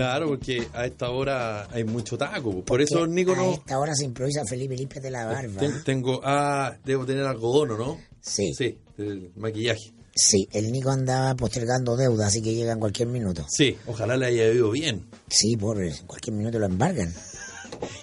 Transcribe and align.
Claro, 0.00 0.28
porque 0.28 0.66
a 0.72 0.86
esta 0.86 1.10
hora 1.10 1.68
hay 1.70 1.84
mucho 1.84 2.16
taco. 2.16 2.64
Por 2.64 2.80
eso, 2.80 3.06
Nico, 3.06 3.32
A 3.32 3.36
no. 3.36 3.52
esta 3.52 3.78
hora 3.78 3.94
se 3.94 4.04
improvisa 4.06 4.44
Felipe, 4.46 4.74
límpiate 4.74 5.10
la 5.10 5.26
barba. 5.26 5.60
Ten- 5.60 5.84
tengo. 5.84 6.20
Ah, 6.24 6.74
debo 6.84 7.04
tener 7.04 7.24
algodón, 7.26 7.72
¿o 7.72 7.76
¿no? 7.76 7.98
Sí. 8.22 8.54
Sí, 8.54 8.78
el 8.96 9.30
maquillaje. 9.36 9.92
Sí, 10.14 10.48
el 10.52 10.72
Nico 10.72 10.90
andaba 10.90 11.34
postergando 11.34 11.96
deuda, 11.96 12.28
así 12.28 12.40
que 12.40 12.54
llega 12.54 12.72
en 12.72 12.80
cualquier 12.80 13.08
minuto. 13.08 13.44
Sí, 13.50 13.76
ojalá 13.86 14.16
le 14.16 14.26
haya 14.26 14.48
ido 14.50 14.70
bien. 14.70 15.06
Sí, 15.28 15.56
por 15.58 15.82
en 15.82 15.94
cualquier 16.06 16.34
minuto 16.34 16.58
lo 16.58 16.64
embargan. 16.66 17.12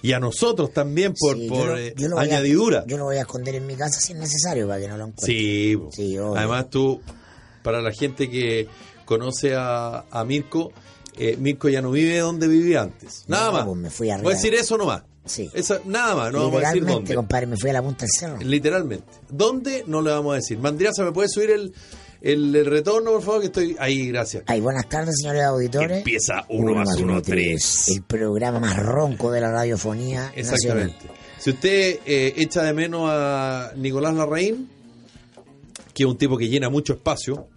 Y 0.01 0.13
a 0.13 0.19
nosotros 0.19 0.71
también 0.73 1.13
por, 1.19 1.35
Sí, 1.37 1.47
por 1.49 1.77
eh, 1.79 1.93
yo 1.97 2.17
a- 2.17 2.21
añadidura. 2.21 2.83
yo 2.87 2.97
lo 2.97 3.05
voy 3.05 3.17
a 3.17 3.21
esconder 3.21 3.55
en 3.55 3.65
mi 3.67 3.75
casa 3.75 3.99
si 3.99 4.13
es 4.13 4.19
necesario 4.19 4.67
para 4.67 4.79
que 4.81 4.87
no 4.87 4.97
lo 4.97 5.05
encuentre. 5.07 5.25
Sí. 5.33 5.75
Sí, 5.91 6.17
obvio. 6.17 6.35
además 6.35 6.69
tú, 6.69 7.01
para 7.63 7.81
la 7.81 7.91
gente 7.91 8.29
que 8.29 8.67
conoce 9.05 9.53
a, 9.55 10.05
a 10.09 10.23
Mirko, 10.25 10.71
eh, 11.17 11.37
Mirko 11.39 11.69
ya 11.69 11.81
no 11.81 11.91
vive 11.91 12.17
donde 12.19 12.47
vivía 12.47 12.81
antes. 12.83 13.23
Nada 13.27 13.47
No, 13.47 13.51
más. 13.53 13.65
pues 13.65 13.77
me 13.77 13.89
fui 13.89 14.09
arriba. 14.09 14.23
Voy 14.23 14.33
a 14.33 14.35
decir 14.35 14.53
eso 14.53 14.77
nomás. 14.77 15.03
Sí. 15.25 15.49
Esa- 15.53 15.81
nada 15.85 16.15
más, 16.15 16.31
no 16.31 16.39
vamos 16.45 16.53
a 16.55 16.59
decir 16.59 16.75
Literalmente, 16.75 16.93
dónde. 16.93 17.15
compadre, 17.15 17.47
me 17.47 17.57
fui 17.57 17.69
a 17.69 17.73
la 17.73 17.81
punta 17.83 18.05
del 18.05 18.09
cerro. 18.17 18.37
Literalmente. 18.39 19.05
¿Dónde? 19.29 19.83
No 19.87 20.01
le 20.01 20.11
vamos 20.11 20.31
a 20.33 20.35
decir. 20.37 20.57
Mandriaza, 20.57 21.03
¿me 21.03 21.11
puede 21.11 21.27
subir 21.27 21.49
el, 21.49 21.73
el, 22.21 22.55
el 22.55 22.65
retorno, 22.65 23.11
por 23.11 23.21
favor? 23.21 23.41
Que 23.41 23.47
estoy 23.47 23.75
ahí, 23.79 24.07
gracias. 24.07 24.43
Ay, 24.47 24.61
buenas 24.61 24.87
tardes, 24.87 25.15
señores 25.19 25.43
auditores. 25.43 25.97
Empieza 25.97 26.45
uno 26.49 26.73
más 26.73 26.95
uno, 26.97 27.21
tres. 27.21 27.89
El 27.89 28.03
programa 28.03 28.59
más 28.61 28.77
ronco 28.77 29.29
de 29.31 29.41
la 29.41 29.51
radiofonía 29.51 30.31
nacional. 30.35 30.39
Exactamente. 30.39 31.05
Si 31.39 31.49
usted 31.51 31.99
eh, 32.05 32.33
echa 32.37 32.63
de 32.63 32.73
menos 32.73 33.09
a 33.11 33.73
Nicolás 33.75 34.13
Larraín, 34.15 34.69
que 35.93 36.03
es 36.03 36.07
un 36.09 36.17
tipo 36.17 36.37
que 36.37 36.47
llena 36.47 36.69
mucho 36.69 36.93
espacio, 36.93 37.47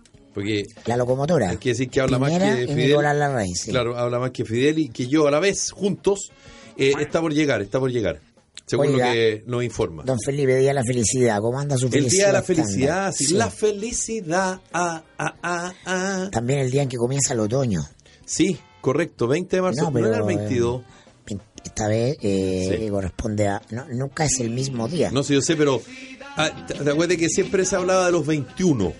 porque 0.41 0.67
La 0.87 0.97
locomotora. 0.97 1.51
hay 1.51 1.57
que 1.59 1.71
decir 1.71 1.89
que 1.91 2.01
habla 2.01 2.19
Piñera 2.19 2.47
más 2.47 2.57
que 2.57 2.63
y 2.65 2.75
Fidel. 2.75 3.03
Larraín, 3.03 3.55
sí. 3.55 3.71
Claro, 3.71 3.97
habla 3.97 4.19
más 4.19 4.31
que 4.31 4.45
Fidel 4.45 4.79
y 4.79 4.89
que 4.89 5.07
yo 5.07 5.27
a 5.27 5.31
la 5.31 5.41
vez, 5.41 5.71
juntos, 5.71 6.31
eh, 6.77 6.93
está 7.01 7.21
por 7.21 7.33
llegar, 7.33 7.61
está 7.63 7.79
por 7.79 7.91
llegar. 7.91 8.21
Según 8.67 8.87
Oiga, 8.87 9.09
lo 9.09 9.13
que 9.13 9.43
nos 9.47 9.65
informa. 9.65 10.05
Don 10.05 10.19
Felipe, 10.21 10.55
Día 10.57 10.69
de 10.69 10.75
la 10.75 10.85
Felicidad. 10.85 11.39
¿Cómo 11.41 11.59
anda 11.59 11.77
su 11.77 11.87
El 11.87 11.93
felicidad? 11.93 12.13
día 12.19 12.27
de 12.29 12.33
la 12.33 12.43
felicidad, 12.43 13.13
sí, 13.13 13.35
la 13.35 13.51
felicidad. 13.51 14.61
Ah, 14.73 15.03
ah, 15.19 15.35
ah, 15.43 15.73
ah. 15.87 16.29
También 16.31 16.61
el 16.61 16.71
día 16.71 16.83
en 16.83 16.89
que 16.89 16.97
comienza 16.97 17.35
el 17.35 17.41
otoño. 17.41 17.81
Sí, 18.25 18.57
correcto, 18.81 19.27
20 19.27 19.57
de 19.57 19.63
marzo, 19.63 19.81
No, 19.83 19.87
no, 19.89 19.93
pero, 19.95 20.07
era 20.09 20.19
el 20.19 20.23
22. 20.25 20.83
eh, 20.83 21.37
Esta 21.65 21.89
vez 21.89 22.17
eh, 22.23 22.79
Sí. 22.81 22.89
corresponde 22.91 23.49
a... 23.49 23.61
no, 23.71 23.87
nunca 23.89 24.25
es 24.25 24.39
el 24.39 24.51
mismo 24.51 24.87
día. 24.89 25.11
No 25.11 25.23
sé, 25.25 25.35
yo 25.35 25.43
sé, 25.43 25.57
pero 25.57 25.83
ah, 26.37 26.65
¿te, 26.69 26.75
te 26.75 26.91
acuerdas 26.91 27.17
que 27.17 27.29
siempre 27.29 27.65
se 27.65 27.75
hablaba 27.77 28.07
de 28.07 28.13
los 28.13 28.25
21? 28.25 28.93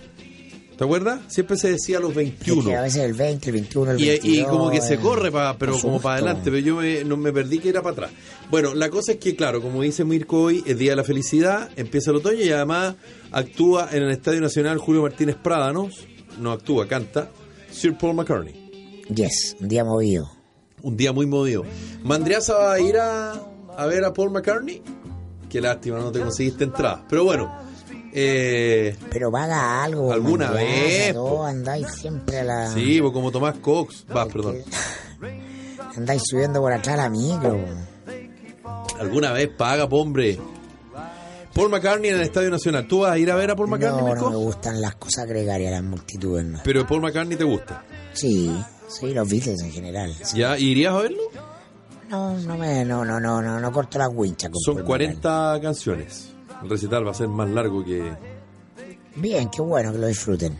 ¿Te 0.81 0.85
acuerdas? 0.85 1.19
Siempre 1.27 1.57
se 1.57 1.69
decía 1.73 1.99
los 1.99 2.09
Es 2.09 2.15
21. 2.15 2.63
que 2.67 2.75
a 2.75 2.81
veces 2.81 3.03
el 3.03 3.13
20, 3.13 3.49
el 3.49 3.53
21, 3.53 3.91
el 3.91 4.01
Y, 4.01 4.07
22... 4.07 4.33
y 4.35 4.43
como 4.45 4.71
que 4.71 4.81
se 4.81 4.95
eh, 4.95 4.99
corre, 4.99 5.31
pa- 5.31 5.55
pero 5.55 5.77
como 5.79 6.01
para 6.01 6.15
adelante, 6.15 6.45
pero 6.45 6.57
yo 6.57 6.77
me, 6.77 7.03
no 7.03 7.17
me 7.17 7.31
perdí 7.31 7.59
que 7.59 7.69
era 7.69 7.83
para 7.83 7.93
atrás. 7.93 8.11
Bueno, 8.49 8.73
la 8.73 8.89
cosa 8.89 9.11
es 9.11 9.19
que, 9.19 9.35
claro, 9.35 9.61
como 9.61 9.83
dice 9.83 10.03
Mirko 10.05 10.41
hoy, 10.41 10.63
es 10.65 10.79
Día 10.79 10.93
de 10.93 10.95
la 10.95 11.03
Felicidad, 11.03 11.69
empieza 11.75 12.09
el 12.09 12.17
otoño 12.17 12.39
y 12.41 12.49
además 12.49 12.95
actúa 13.31 13.89
en 13.91 14.01
el 14.01 14.09
Estadio 14.09 14.41
Nacional 14.41 14.79
Julio 14.79 15.03
Martínez 15.03 15.35
Prada, 15.35 15.71
¿no? 15.71 15.87
No 16.39 16.51
actúa, 16.51 16.87
canta, 16.87 17.29
Sir 17.69 17.95
Paul 17.95 18.15
McCartney. 18.15 19.05
Yes, 19.13 19.57
un 19.61 19.67
día 19.67 19.83
movido. 19.85 20.31
Un 20.81 20.97
día 20.97 21.11
muy 21.13 21.27
movido. 21.27 21.63
¿Mandriaza 22.01 22.55
va 22.55 22.73
a 22.73 22.79
ir 22.79 22.97
a, 22.97 23.33
a 23.77 23.85
ver 23.85 24.03
a 24.03 24.11
Paul 24.11 24.31
McCartney? 24.31 24.81
Qué 25.47 25.61
lástima, 25.61 25.99
no 25.99 26.11
te 26.11 26.21
conseguiste 26.21 26.63
entrada. 26.63 27.05
Pero 27.07 27.23
bueno, 27.23 27.53
eh, 28.13 28.95
Pero 29.09 29.31
paga 29.31 29.83
algo. 29.83 30.11
Alguna 30.11 30.51
vez, 30.51 31.13
po. 31.13 31.45
andáis 31.45 31.87
siempre 31.91 32.39
a 32.39 32.43
la... 32.43 32.73
sí, 32.73 32.99
pues 33.01 33.13
como 33.13 33.31
Tomás 33.31 33.55
Cox, 33.59 34.05
va, 34.15 34.25
perdón. 34.25 34.57
Andáis 35.95 36.21
subiendo 36.25 36.59
por 36.61 36.71
atrás 36.73 36.97
la 36.97 37.09
micro. 37.09 37.59
Alguna 38.99 39.31
vez 39.31 39.49
paga, 39.57 39.85
hombre. 39.85 40.39
Paul 41.53 41.69
McCartney 41.69 42.09
en 42.09 42.15
el 42.15 42.21
Estadio 42.21 42.49
Nacional. 42.49 42.87
¿Tú 42.87 42.99
vas 42.99 43.11
a 43.11 43.17
ir 43.17 43.29
a 43.29 43.35
ver 43.35 43.51
a 43.51 43.55
Paul 43.55 43.67
McCartney, 43.67 44.03
No, 44.05 44.15
no 44.15 44.29
me 44.29 44.35
gustan 44.37 44.79
las 44.79 44.95
cosas 44.95 45.27
gregarias, 45.27 45.71
las 45.71 45.83
multitudes. 45.83 46.45
No. 46.45 46.59
Pero 46.63 46.87
Paul 46.87 47.01
McCartney 47.01 47.37
te 47.37 47.43
gusta. 47.43 47.83
Sí, 48.13 48.55
sí, 48.87 49.13
los 49.13 49.27
Beatles 49.29 49.61
en 49.61 49.71
general. 49.71 50.15
sí. 50.23 50.37
¿Ya? 50.39 50.57
¿Irías 50.57 50.93
a 50.93 50.99
verlo? 51.01 51.23
No, 52.09 52.37
no 52.37 52.57
me, 52.57 52.85
no, 52.85 53.03
no, 53.03 53.19
no, 53.19 53.41
no, 53.41 53.59
no 53.59 53.71
corto 53.71 53.97
las 53.97 54.09
winchas. 54.13 54.51
Son 54.65 54.75
Paul 54.75 54.85
40 54.85 55.59
canciones. 55.61 56.30
El 56.63 56.69
recital 56.69 57.05
va 57.05 57.11
a 57.11 57.15
ser 57.15 57.27
más 57.27 57.49
largo 57.49 57.83
que... 57.83 58.11
Bien, 59.15 59.49
qué 59.49 59.61
bueno 59.61 59.91
que 59.91 59.97
lo 59.97 60.07
disfruten. 60.07 60.55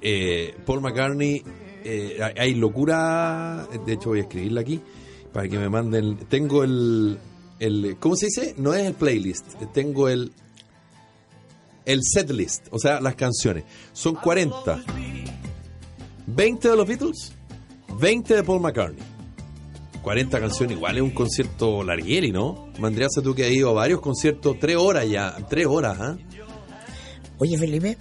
eh, 0.00 0.54
Paul 0.66 0.80
McCartney, 0.80 1.42
eh, 1.84 2.18
hay- 2.22 2.34
hay 2.36 2.54
locura, 2.54 3.66
de 3.86 3.92
hecho 3.92 4.10
voy 4.10 4.18
a 4.18 4.22
escribirla 4.22 4.60
aquí, 4.62 4.80
para 5.32 5.48
que 5.48 5.58
me 5.58 5.68
manden, 5.68 6.16
tengo 6.28 6.64
el, 6.64 7.18
el, 7.60 7.96
¿cómo 8.00 8.16
se 8.16 8.26
dice? 8.26 8.54
No 8.58 8.74
es 8.74 8.84
el 8.84 8.94
playlist, 8.94 9.46
tengo 9.72 10.08
el, 10.08 10.32
el 11.84 12.00
setlist, 12.02 12.66
o 12.70 12.78
sea, 12.78 13.00
las 13.00 13.14
canciones. 13.14 13.64
Son 13.92 14.14
40. 14.16 14.82
20 16.26 16.68
de 16.68 16.76
los 16.76 16.86
Beatles, 16.86 17.32
20 17.98 18.34
de 18.36 18.42
Paul 18.42 18.60
McCartney. 18.60 19.02
40 20.02 20.40
canciones, 20.40 20.76
igual 20.76 20.96
es 20.96 21.02
un 21.02 21.10
concierto 21.10 21.82
largueri, 21.84 22.32
¿no? 22.32 22.68
Mandriaza, 22.78 23.22
tú 23.22 23.34
que 23.34 23.44
has 23.46 23.52
ido 23.52 23.70
a 23.70 23.72
varios 23.72 24.00
conciertos, 24.00 24.56
tres 24.58 24.76
horas 24.76 25.08
ya, 25.08 25.36
tres 25.48 25.66
horas, 25.66 25.96
¿ah? 26.00 26.16
Oye, 27.38 27.56
Felipe, 27.58 27.96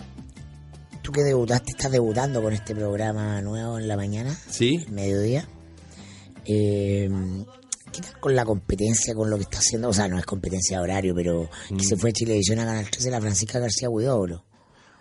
tú 1.01 1.11
que 1.11 1.22
debutaste, 1.22 1.72
estás 1.72 1.91
debutando 1.91 2.41
con 2.41 2.53
este 2.53 2.73
programa 2.75 3.41
nuevo 3.41 3.78
en 3.79 3.88
la 3.88 3.95
mañana, 3.95 4.35
Sí, 4.50 4.85
mediodía. 4.90 5.47
Eh, 6.45 7.09
¿Qué 7.91 8.01
tal 8.01 8.19
con 8.19 8.35
la 8.35 8.45
competencia, 8.45 9.13
con 9.13 9.29
lo 9.29 9.35
que 9.38 9.44
está 9.44 9.57
haciendo? 9.59 9.90
O 9.90 9.94
sea, 9.94 10.07
no 10.07 10.17
es 10.17 10.25
competencia 10.25 10.78
de 10.78 10.84
horario, 10.84 11.13
pero 11.13 11.50
Mm. 11.69 11.78
que 11.78 11.84
se 11.84 11.97
fue 11.97 12.09
a 12.11 12.13
Chilevisión 12.13 12.59
a 12.59 12.66
Canal 12.66 12.90
13 12.90 13.11
la 13.11 13.19
Francisca 13.22 13.59
García 13.59 13.90
Huidobro. 13.90 14.45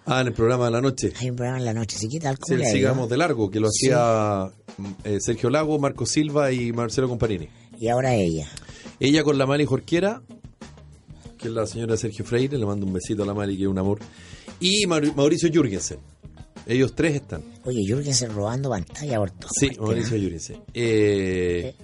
Ah, 0.07 0.21
en 0.21 0.27
el 0.29 0.33
programa 0.33 0.67
de 0.67 0.71
la 0.73 0.81
noche. 0.81 1.13
Hay 1.21 1.31
un 1.31 1.37
programa 1.37 1.59
en 1.59 1.65
la 1.65 1.75
noche, 1.75 1.97
¿sí? 1.99 2.09
¿Qué 2.09 2.21
tal? 2.21 2.37
Sí, 2.37 2.41
¿Cómo 2.43 2.55
el 2.55 2.61
le 2.61 2.67
ha 2.67 2.69
ido? 2.71 2.77
Sigamos 2.79 3.11
de 3.11 3.17
Largo, 3.17 3.51
que 3.51 3.61
lo 3.61 3.69
hacía 3.69 4.51
eh, 5.05 5.19
Sergio 5.21 5.51
Lago, 5.51 5.79
Marco 5.79 6.07
Silva 6.07 6.53
y 6.53 6.73
Marcelo 6.73 7.09
Comparini. 7.09 7.49
Y 7.79 7.89
ahora 7.89 8.15
ella. 8.15 8.49
Ella 8.99 9.23
con 9.25 9.39
la 9.39 9.47
Mali 9.47 9.65
Jorquera, 9.65 10.23
que 11.39 11.49
es 11.49 11.55
la 11.55 11.67
señora 11.67 11.97
Sergio 11.97 12.25
Freire, 12.25 12.59
le 12.59 12.67
mando 12.67 12.85
un 12.87 12.93
besito 12.93 13.23
a 13.23 13.27
la 13.27 13.35
Mali, 13.35 13.57
que 13.57 13.63
es 13.63 13.69
un 13.69 13.79
amor. 13.79 13.99
Y 14.61 14.85
Maur- 14.87 15.15
Mauricio 15.15 15.49
Jürgensen. 15.51 15.99
Ellos 16.67 16.95
tres 16.95 17.15
están. 17.15 17.43
Oye, 17.65 17.83
Jürgensen 17.87 18.33
robando 18.35 18.69
pantalla 18.69 19.17
por 19.19 19.31
todo. 19.31 19.49
Sí, 19.59 19.71
Mauricio 19.79 20.19
Jürgensen. 20.19 20.63
Eh, 20.75 21.75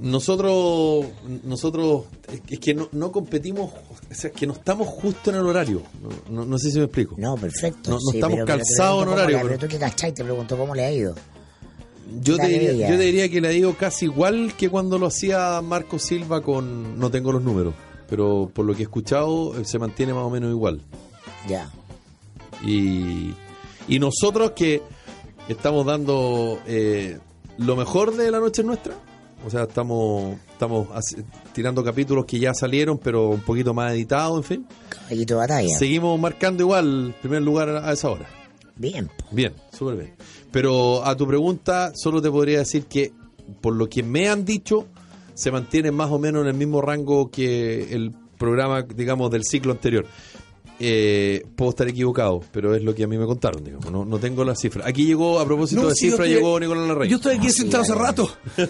nosotros, 0.00 1.06
nosotros, 1.44 2.04
es 2.48 2.58
que 2.58 2.74
no, 2.74 2.88
no 2.92 3.12
competimos, 3.12 3.70
o 4.10 4.14
sea, 4.14 4.30
es 4.30 4.36
que 4.36 4.46
no 4.46 4.52
estamos 4.54 4.88
justo 4.88 5.30
en 5.30 5.36
el 5.36 5.46
horario. 5.46 5.82
No, 6.28 6.40
no- 6.40 6.44
no 6.46 6.58
sé 6.58 6.70
si 6.70 6.78
me 6.78 6.84
explico. 6.84 7.14
No, 7.18 7.36
perfecto. 7.36 7.90
No- 7.90 7.98
sí, 8.00 8.16
estamos 8.18 8.40
calzados 8.46 9.02
en 9.04 9.08
horario, 9.10 9.38
pero- 9.42 9.58
tú 9.58 9.68
que 9.68 9.78
cachai, 9.78 10.12
te 10.12 10.24
pregunto 10.24 10.56
cómo 10.56 10.74
le 10.74 10.84
ha 10.84 10.90
ido. 10.92 11.14
Yo 12.20 12.36
te, 12.36 12.46
diría, 12.48 12.90
yo 12.90 12.96
te 12.98 13.04
diría 13.04 13.28
que 13.30 13.40
le 13.40 13.48
digo 13.50 13.74
casi 13.74 14.04
igual 14.06 14.52
que 14.56 14.68
cuando 14.68 14.98
lo 14.98 15.06
hacía 15.06 15.62
Marco 15.62 15.98
Silva 15.98 16.42
con... 16.42 16.98
No 16.98 17.10
tengo 17.10 17.32
los 17.32 17.42
números, 17.42 17.72
pero 18.08 18.50
por 18.52 18.66
lo 18.66 18.74
que 18.74 18.80
he 18.80 18.82
escuchado 18.82 19.58
eh, 19.58 19.64
se 19.64 19.78
mantiene 19.78 20.12
más 20.12 20.24
o 20.24 20.28
menos 20.30 20.50
igual. 20.50 20.82
Ya. 21.48 21.70
Y, 22.64 23.34
y 23.88 23.98
nosotros 23.98 24.50
que 24.52 24.82
estamos 25.48 25.86
dando 25.86 26.58
eh, 26.66 27.18
lo 27.56 27.76
mejor 27.76 28.14
de 28.14 28.30
la 28.30 28.40
noche 28.40 28.62
nuestra, 28.62 28.94
o 29.44 29.50
sea, 29.50 29.64
estamos, 29.64 30.36
estamos 30.50 30.88
tirando 31.52 31.82
capítulos 31.82 32.24
que 32.26 32.38
ya 32.38 32.54
salieron, 32.54 32.98
pero 32.98 33.28
un 33.30 33.40
poquito 33.40 33.74
más 33.74 33.92
editados, 33.92 34.38
en 34.38 34.44
fin. 34.44 34.66
Caballito 34.88 35.34
de 35.34 35.40
batalla. 35.40 35.78
Seguimos 35.78 36.18
marcando 36.18 36.62
igual 36.62 37.14
primer 37.20 37.42
lugar 37.42 37.68
a 37.68 37.92
esa 37.92 38.10
hora. 38.10 38.26
Bien. 38.76 39.10
Bien, 39.30 39.52
súper 39.72 39.96
bien. 39.96 40.14
Pero 40.50 41.04
a 41.04 41.16
tu 41.16 41.26
pregunta, 41.26 41.92
solo 41.94 42.20
te 42.20 42.30
podría 42.30 42.58
decir 42.58 42.86
que, 42.86 43.12
por 43.60 43.74
lo 43.74 43.88
que 43.88 44.02
me 44.02 44.28
han 44.28 44.44
dicho, 44.44 44.86
se 45.34 45.50
mantiene 45.50 45.90
más 45.90 46.10
o 46.10 46.18
menos 46.18 46.42
en 46.42 46.48
el 46.48 46.54
mismo 46.54 46.80
rango 46.80 47.30
que 47.30 47.94
el 47.94 48.12
programa, 48.38 48.82
digamos, 48.82 49.30
del 49.30 49.44
ciclo 49.44 49.72
anterior. 49.72 50.06
Eh, 50.84 51.46
puedo 51.54 51.70
estar 51.70 51.86
equivocado, 51.86 52.40
pero 52.50 52.74
es 52.74 52.82
lo 52.82 52.92
que 52.92 53.04
a 53.04 53.06
mí 53.06 53.16
me 53.16 53.24
contaron, 53.24 53.62
digamos. 53.62 53.88
No, 53.92 54.04
no 54.04 54.18
tengo 54.18 54.44
las 54.44 54.58
cifras. 54.60 54.84
Aquí 54.84 55.04
llegó, 55.06 55.38
a 55.38 55.44
propósito 55.44 55.82
No, 55.82 55.88
de 55.88 55.94
cifras, 55.94 56.26
llegó 56.26 56.58
Nicolás 56.58 56.88
Larraín. 56.88 57.08
Yo 57.10 57.18
estoy 57.18 57.36
aquí 57.36 57.50
sí, 57.50 57.58
sentado 57.60 57.84
hace 57.84 57.94
rato. 57.94 58.28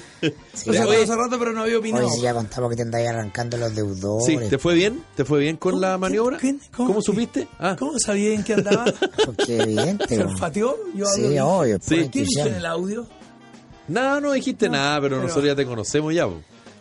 Sí, 0.53 0.65
sentado 0.65 0.91
oye, 0.91 1.03
hace 1.05 1.17
rato, 1.17 1.39
pero 1.39 1.53
no 1.53 1.63
había 1.63 1.79
opinado. 1.79 2.07
oye, 2.07 2.17
si 2.17 2.21
ya 2.23 2.35
contamos 2.35 2.69
que 2.69 2.77
te 2.77 2.83
andáis 2.83 3.09
arrancando 3.09 3.57
los 3.57 3.75
deudores. 3.75 4.27
Sí, 4.27 4.37
¿te 4.51 4.59
fue 4.59 4.75
bien? 4.75 5.03
¿Te 5.17 5.25
fue 5.25 5.41
bien 5.41 5.57
con 5.57 5.81
la 5.81 5.97
maniobra? 5.97 6.37
¿Quién? 6.37 6.61
¿Cómo, 6.77 6.89
¿Cómo? 6.91 7.03
supiste? 7.03 7.49
Ah, 7.59 7.75
¿Cómo 7.79 7.99
sabía 7.99 8.35
en 8.35 8.45
qué 8.45 8.53
andaba? 8.55 8.85
Porque 9.25 9.57
evidente. 9.59 10.07
¿Se 10.09 10.23
olfateó? 10.23 10.77
Yo 10.95 11.07
Sí, 11.07 11.23
hablo- 11.25 11.47
obvio. 11.61 11.79
Sí. 11.81 11.95
por 11.97 12.11
¿Qué 12.11 12.21
dice 12.21 12.41
en 12.43 12.55
el 12.57 12.67
audio? 12.67 13.07
nada, 13.89 14.21
no 14.21 14.33
dijiste 14.33 14.69
nada, 14.69 15.01
pero, 15.01 15.17
pero- 15.17 15.23
nosotros 15.29 15.47
ya 15.47 15.57
te 15.57 15.65
conocemos 15.65 16.13
ya. 16.15 16.29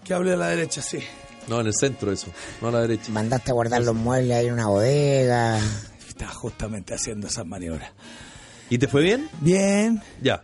Que 0.04 0.13
hable 0.13 0.34
a 0.34 0.36
la 0.36 0.50
derecha, 0.50 0.81
sí. 0.81 1.00
No, 1.47 1.59
en 1.61 1.67
el 1.67 1.73
centro 1.73 2.11
eso, 2.11 2.27
no 2.61 2.67
a 2.69 2.71
la 2.71 2.81
derecha. 2.81 3.11
Mandaste 3.11 3.51
a 3.51 3.53
guardar 3.53 3.81
los 3.81 3.95
muebles 3.95 4.38
ahí 4.38 4.47
en 4.47 4.53
una 4.53 4.67
bodega. 4.67 5.59
Estaba 6.07 6.31
justamente 6.31 6.93
haciendo 6.93 7.27
esas 7.27 7.45
maniobras. 7.45 7.91
¿Y 8.69 8.77
te 8.77 8.88
fue 8.88 9.01
bien? 9.01 9.27
Bien. 9.41 10.01
Ya. 10.21 10.41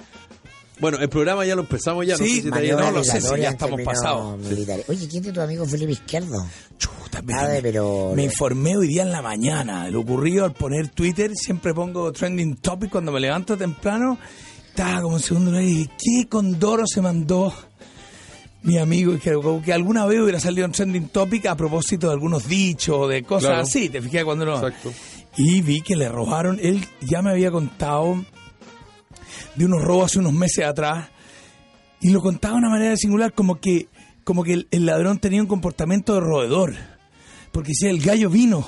Bueno, 0.80 0.98
el 1.00 1.10
programa 1.10 1.46
ya 1.46 1.56
lo 1.56 1.62
empezamos 1.62 2.06
ya. 2.06 2.14
no 2.14 2.18
Sí, 2.20 2.30
sé 2.30 2.36
si 2.36 2.42
te 2.44 2.50
Mario, 2.50 2.78
había- 2.78 2.92
no 2.92 2.98
lo 2.98 3.04
sé, 3.04 3.20
si 3.22 3.42
ya 3.42 3.50
estamos 3.50 3.82
pasados. 3.84 4.38
militares. 4.40 4.86
Oye, 4.90 5.08
¿quién 5.08 5.26
es 5.26 5.34
tu 5.34 5.42
amigo 5.42 5.66
Felipe 5.66 5.92
Izquierdo? 5.94 6.46
Chuta, 6.78 7.24
Sabe, 7.28 7.62
pero- 7.64 8.12
me 8.16 8.24
informé 8.26 8.78
hoy 8.78 8.88
día 8.88 9.02
en 9.04 9.12
la 9.12 9.22
mañana. 9.24 9.90
Lo 9.90 10.02
ocurrido 10.02 10.46
al 10.46 10.54
poner 10.54 10.90
Twitter, 10.90 11.32
siempre 11.36 11.74
pongo 11.74 12.12
trending 12.12 12.58
topic 12.58 12.92
cuando 12.92 13.12
me 13.12 13.20
levanto 13.20 13.58
temprano. 13.58 14.20
Estaba 14.70 15.02
como 15.02 15.18
en 15.18 15.24
segundo 15.24 15.50
lugar 15.52 15.64
y 15.64 15.68
dije, 15.74 15.90
¿qué 15.98 16.30
condoro 16.30 16.84
se 16.86 17.02
mandó 17.02 17.52
mi 18.68 18.78
amigo? 18.78 19.14
Y 19.14 19.18
que, 19.18 19.32
alguna 19.74 20.06
vez 20.06 20.20
hubiera 20.20 20.40
salido 20.40 20.66
en 20.66 20.72
trending 20.72 21.10
topic 21.10 21.46
a 21.48 21.56
propósito 21.56 22.08
de 22.08 22.14
algunos 22.14 22.48
dichos, 22.48 23.10
de 23.10 23.24
cosas 23.24 23.50
Claro. 23.50 23.64
así. 23.64 23.90
Te 23.90 24.02
fijas 24.02 24.24
cuando 24.24 24.46
no. 24.46 24.56
Exacto. 24.56 24.94
Y 25.38 25.62
vi 25.62 25.82
que 25.82 25.96
le 25.96 26.10
robaron. 26.10 26.60
Él 26.62 26.86
ya 27.02 27.22
me 27.22 27.32
había 27.32 27.50
contado 27.52 28.24
de 29.56 29.66
unos 29.66 29.82
robos 29.84 30.06
hace 30.12 30.20
unos 30.20 30.34
meses 30.34 30.66
atrás 30.66 31.08
y 32.02 32.12
lo 32.12 32.22
contaba 32.22 32.54
de 32.56 32.60
una 32.60 32.70
manera 32.70 32.96
singular, 32.96 33.34
como 33.34 33.60
que, 33.60 33.88
como 34.24 34.44
que 34.44 34.54
el, 34.54 34.68
el 34.72 34.86
ladrón 34.86 35.18
tenía 35.20 35.42
un 35.42 35.48
comportamiento 35.48 36.14
de 36.14 36.20
roedor. 36.20 36.76
Porque 37.52 37.74
si 37.74 37.88
el 37.88 38.00
gallo 38.02 38.30
vino, 38.30 38.68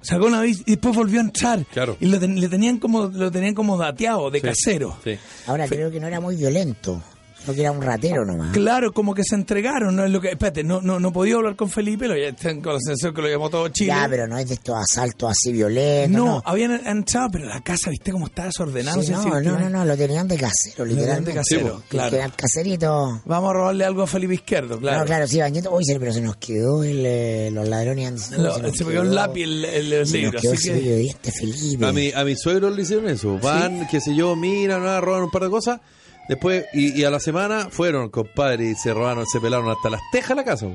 sacó 0.00 0.26
una 0.26 0.40
vez 0.40 0.60
y 0.64 0.72
después 0.72 0.94
volvió 0.96 1.20
a 1.20 1.24
entrar. 1.24 1.64
Claro. 1.72 1.96
Y 2.00 2.06
lo, 2.06 2.18
ten- 2.18 2.40
le 2.40 2.48
tenían 2.48 2.78
como, 2.78 3.06
lo 3.08 3.30
tenían 3.30 3.54
como 3.54 3.76
dateado, 3.76 4.30
de 4.30 4.40
Sí, 4.40 4.46
casero. 4.46 4.96
Sí. 5.04 5.18
Ahora 5.46 5.66
creo 5.68 5.90
que 5.90 6.00
no 6.00 6.06
era 6.06 6.20
muy 6.20 6.36
violento, 6.36 7.02
sino 7.42 7.54
que 7.54 7.60
era 7.62 7.72
un 7.72 7.82
ratero 7.82 8.24
nomás. 8.24 8.52
Claro, 8.52 8.92
como 8.92 9.14
que 9.14 9.22
se 9.24 9.34
entregaron, 9.34 9.94
no 9.96 10.04
es 10.04 10.10
lo 10.10 10.20
que. 10.20 10.28
Espérate, 10.30 10.62
no, 10.64 10.80
no, 10.80 11.00
no 11.00 11.12
podía 11.12 11.36
hablar 11.36 11.56
con 11.56 11.70
Felipe, 11.70 12.06
lo, 12.08 12.16
ya 12.16 12.32
tengo 12.34 12.62
con 12.62 12.74
la 12.74 12.80
sensación 12.80 13.14
que 13.14 13.22
lo 13.22 13.28
llamó 13.28 13.50
todo 13.50 13.68
Chile. 13.68 13.88
Ya, 13.88 14.06
pero 14.08 14.26
no 14.26 14.38
es 14.38 14.48
de 14.48 14.54
estos 14.54 14.76
asaltos 14.76 15.30
así 15.30 15.52
violentos. 15.52 16.10
no, 16.18 16.26
No, 16.36 16.42
habían 16.44 16.72
entrado, 16.86 17.28
pero 17.32 17.46
la 17.46 17.60
casa, 17.62 17.90
viste 17.90 18.12
cómo 18.12 18.26
está 18.26 18.44
desordenada. 18.44 19.02
Sí, 19.02 19.10
no, 19.12 19.22
no, 19.40 19.58
no, 19.58 19.70
no, 19.70 19.84
lo 19.84 19.96
tenían 19.96 20.28
de 20.28 20.36
casero, 20.36 20.84
tenían 20.84 20.88
de 20.88 20.94
literalmente. 20.94 21.32
casero, 21.34 21.76
Sí, 21.78 21.84
claro. 21.88 22.10
Que 22.10 22.16
era 22.16 22.28
caserito. 22.30 23.22
Vamos 23.24 23.50
a 23.50 23.52
robarle 23.54 23.84
algo 23.84 24.02
a 24.02 24.06
Felipe 24.06 24.34
Izquierdo, 24.34 24.78
claro. 24.78 25.00
No, 25.00 25.04
claro, 25.06 25.26
sí, 25.26 25.38
bañando. 25.40 25.70
Oye, 25.72 25.96
pero 25.98 26.12
se 26.12 26.20
nos 26.20 26.36
quedó 26.36 26.84
el, 26.84 27.04
eh, 27.06 27.50
los 27.52 27.68
ladrones 27.68 28.08
antes. 28.08 28.30
Lo- 28.32 28.54
se 28.72 28.84
me 28.84 28.92
quedó 28.92 29.02
un 29.02 29.14
lápiz 29.14 29.42
el, 29.44 29.64
el, 29.64 29.92
el 29.92 30.06
Se 30.06 30.18
libro, 30.18 30.32
nos 30.34 30.42
quedó 30.42 30.52
así 30.52 30.68
que. 30.68 30.74
periodista 30.74 31.30
Felipe. 31.32 31.86
A 31.86 31.92
mi, 31.92 32.12
a 32.12 32.24
mis 32.24 32.38
suegros 32.40 32.74
le 32.76 32.82
hicieron 32.82 33.08
eso. 33.08 33.38
Van, 33.38 33.86
qué 33.90 34.00
sé 34.00 34.14
yo, 34.14 34.36
miran, 34.36 34.84
ah, 34.86 35.00
roban 35.00 35.22
un 35.24 35.30
par 35.30 35.42
de 35.44 35.50
cosas. 35.50 35.80
Después, 36.30 36.66
y, 36.72 37.00
y 37.00 37.04
a 37.04 37.10
la 37.10 37.18
semana 37.18 37.70
fueron, 37.70 38.08
compadre, 38.08 38.70
y 38.70 38.74
se 38.76 38.94
robaron, 38.94 39.26
se 39.26 39.40
pelaron 39.40 39.68
hasta 39.68 39.90
las 39.90 40.00
tejas 40.12 40.28
de 40.28 40.34
la 40.36 40.44
casa. 40.44 40.66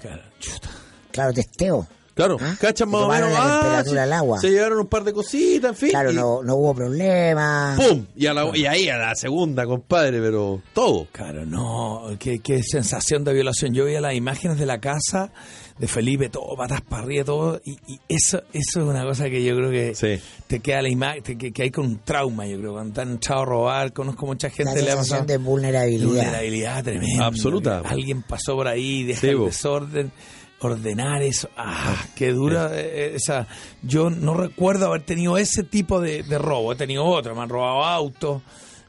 Claro, 0.00 0.22
chuta. 0.40 0.70
Claro, 1.12 1.32
testeo. 1.34 1.86
Claro, 2.14 2.38
¿Ah? 2.40 2.54
cachan 2.58 2.88
más 2.88 3.02
o 3.02 3.08
menos. 3.08 3.30
la 3.30 3.38
ah, 3.38 3.60
temperatura 3.82 4.16
agua. 4.16 4.40
Se 4.40 4.48
llevaron 4.48 4.78
un 4.78 4.86
par 4.86 5.04
de 5.04 5.12
cositas, 5.12 5.72
en 5.72 5.76
fin. 5.76 5.90
Claro, 5.90 6.10
y 6.10 6.14
no, 6.14 6.42
no 6.42 6.54
hubo 6.56 6.74
problema. 6.74 7.76
¡Pum! 7.76 8.06
Y, 8.16 8.26
a 8.26 8.32
la- 8.32 8.56
y 8.56 8.64
ahí 8.64 8.88
a 8.88 8.96
la 8.96 9.14
segunda, 9.14 9.66
compadre, 9.66 10.20
pero 10.20 10.62
todo. 10.72 11.06
Claro, 11.12 11.44
no, 11.44 12.16
qué, 12.18 12.38
qué 12.38 12.62
sensación 12.62 13.24
de 13.24 13.34
violación. 13.34 13.74
Yo 13.74 13.84
veía 13.84 14.00
las 14.00 14.14
imágenes 14.14 14.58
de 14.58 14.64
la 14.64 14.80
casa 14.80 15.32
de 15.78 15.88
Felipe, 15.88 16.28
todo 16.28 16.54
patas 16.56 16.80
para 16.82 17.02
arriba, 17.02 17.24
todo, 17.24 17.60
y, 17.64 17.72
y 17.86 17.98
eso 18.08 18.38
eso 18.52 18.80
es 18.80 18.86
una 18.86 19.02
cosa 19.04 19.28
que 19.28 19.42
yo 19.44 19.56
creo 19.56 19.70
que 19.70 19.94
Sí. 19.94 20.20
te 20.46 20.60
queda 20.60 20.80
la 20.82 20.88
imagen, 20.88 21.22
que, 21.36 21.52
que 21.52 21.62
hay 21.64 21.70
con 21.70 21.86
un 21.86 21.98
trauma, 21.98 22.46
yo 22.46 22.58
creo, 22.58 22.72
cuando 22.74 22.94
te 22.94 23.00
han 23.00 23.10
entrado 23.10 23.42
a 23.42 23.44
robar, 23.44 23.92
conozco 23.92 24.24
mucha 24.26 24.48
La 24.48 24.54
gente 24.54 24.82
le 24.82 24.90
ha 24.92 24.96
sensación 24.96 25.26
de 25.26 25.38
vulnerabilidad. 25.38 26.06
vulnerabilidad 26.06 26.84
tremenda. 26.84 27.26
Absoluta. 27.26 27.82
Que 27.82 27.88
Alguien 27.88 28.22
pasó 28.22 28.54
por 28.54 28.68
ahí, 28.68 29.02
deja 29.02 29.20
Sí, 29.20 29.26
el 29.28 29.36
bo. 29.36 29.46
desorden, 29.46 30.12
ordenar 30.60 31.22
eso. 31.22 31.48
Ah, 31.56 31.96
qué 32.14 32.30
dura 32.32 32.70
eh, 32.72 33.12
esa. 33.16 33.46
Yo 33.82 34.10
no 34.10 34.34
recuerdo 34.34 34.86
haber 34.86 35.02
tenido 35.02 35.36
ese 35.38 35.62
tipo 35.64 36.00
de, 36.00 36.22
de 36.22 36.38
robo. 36.38 36.72
He 36.72 36.76
tenido 36.76 37.04
otro, 37.04 37.34
me 37.34 37.42
han 37.42 37.48
robado 37.48 37.84
autos, 37.84 38.42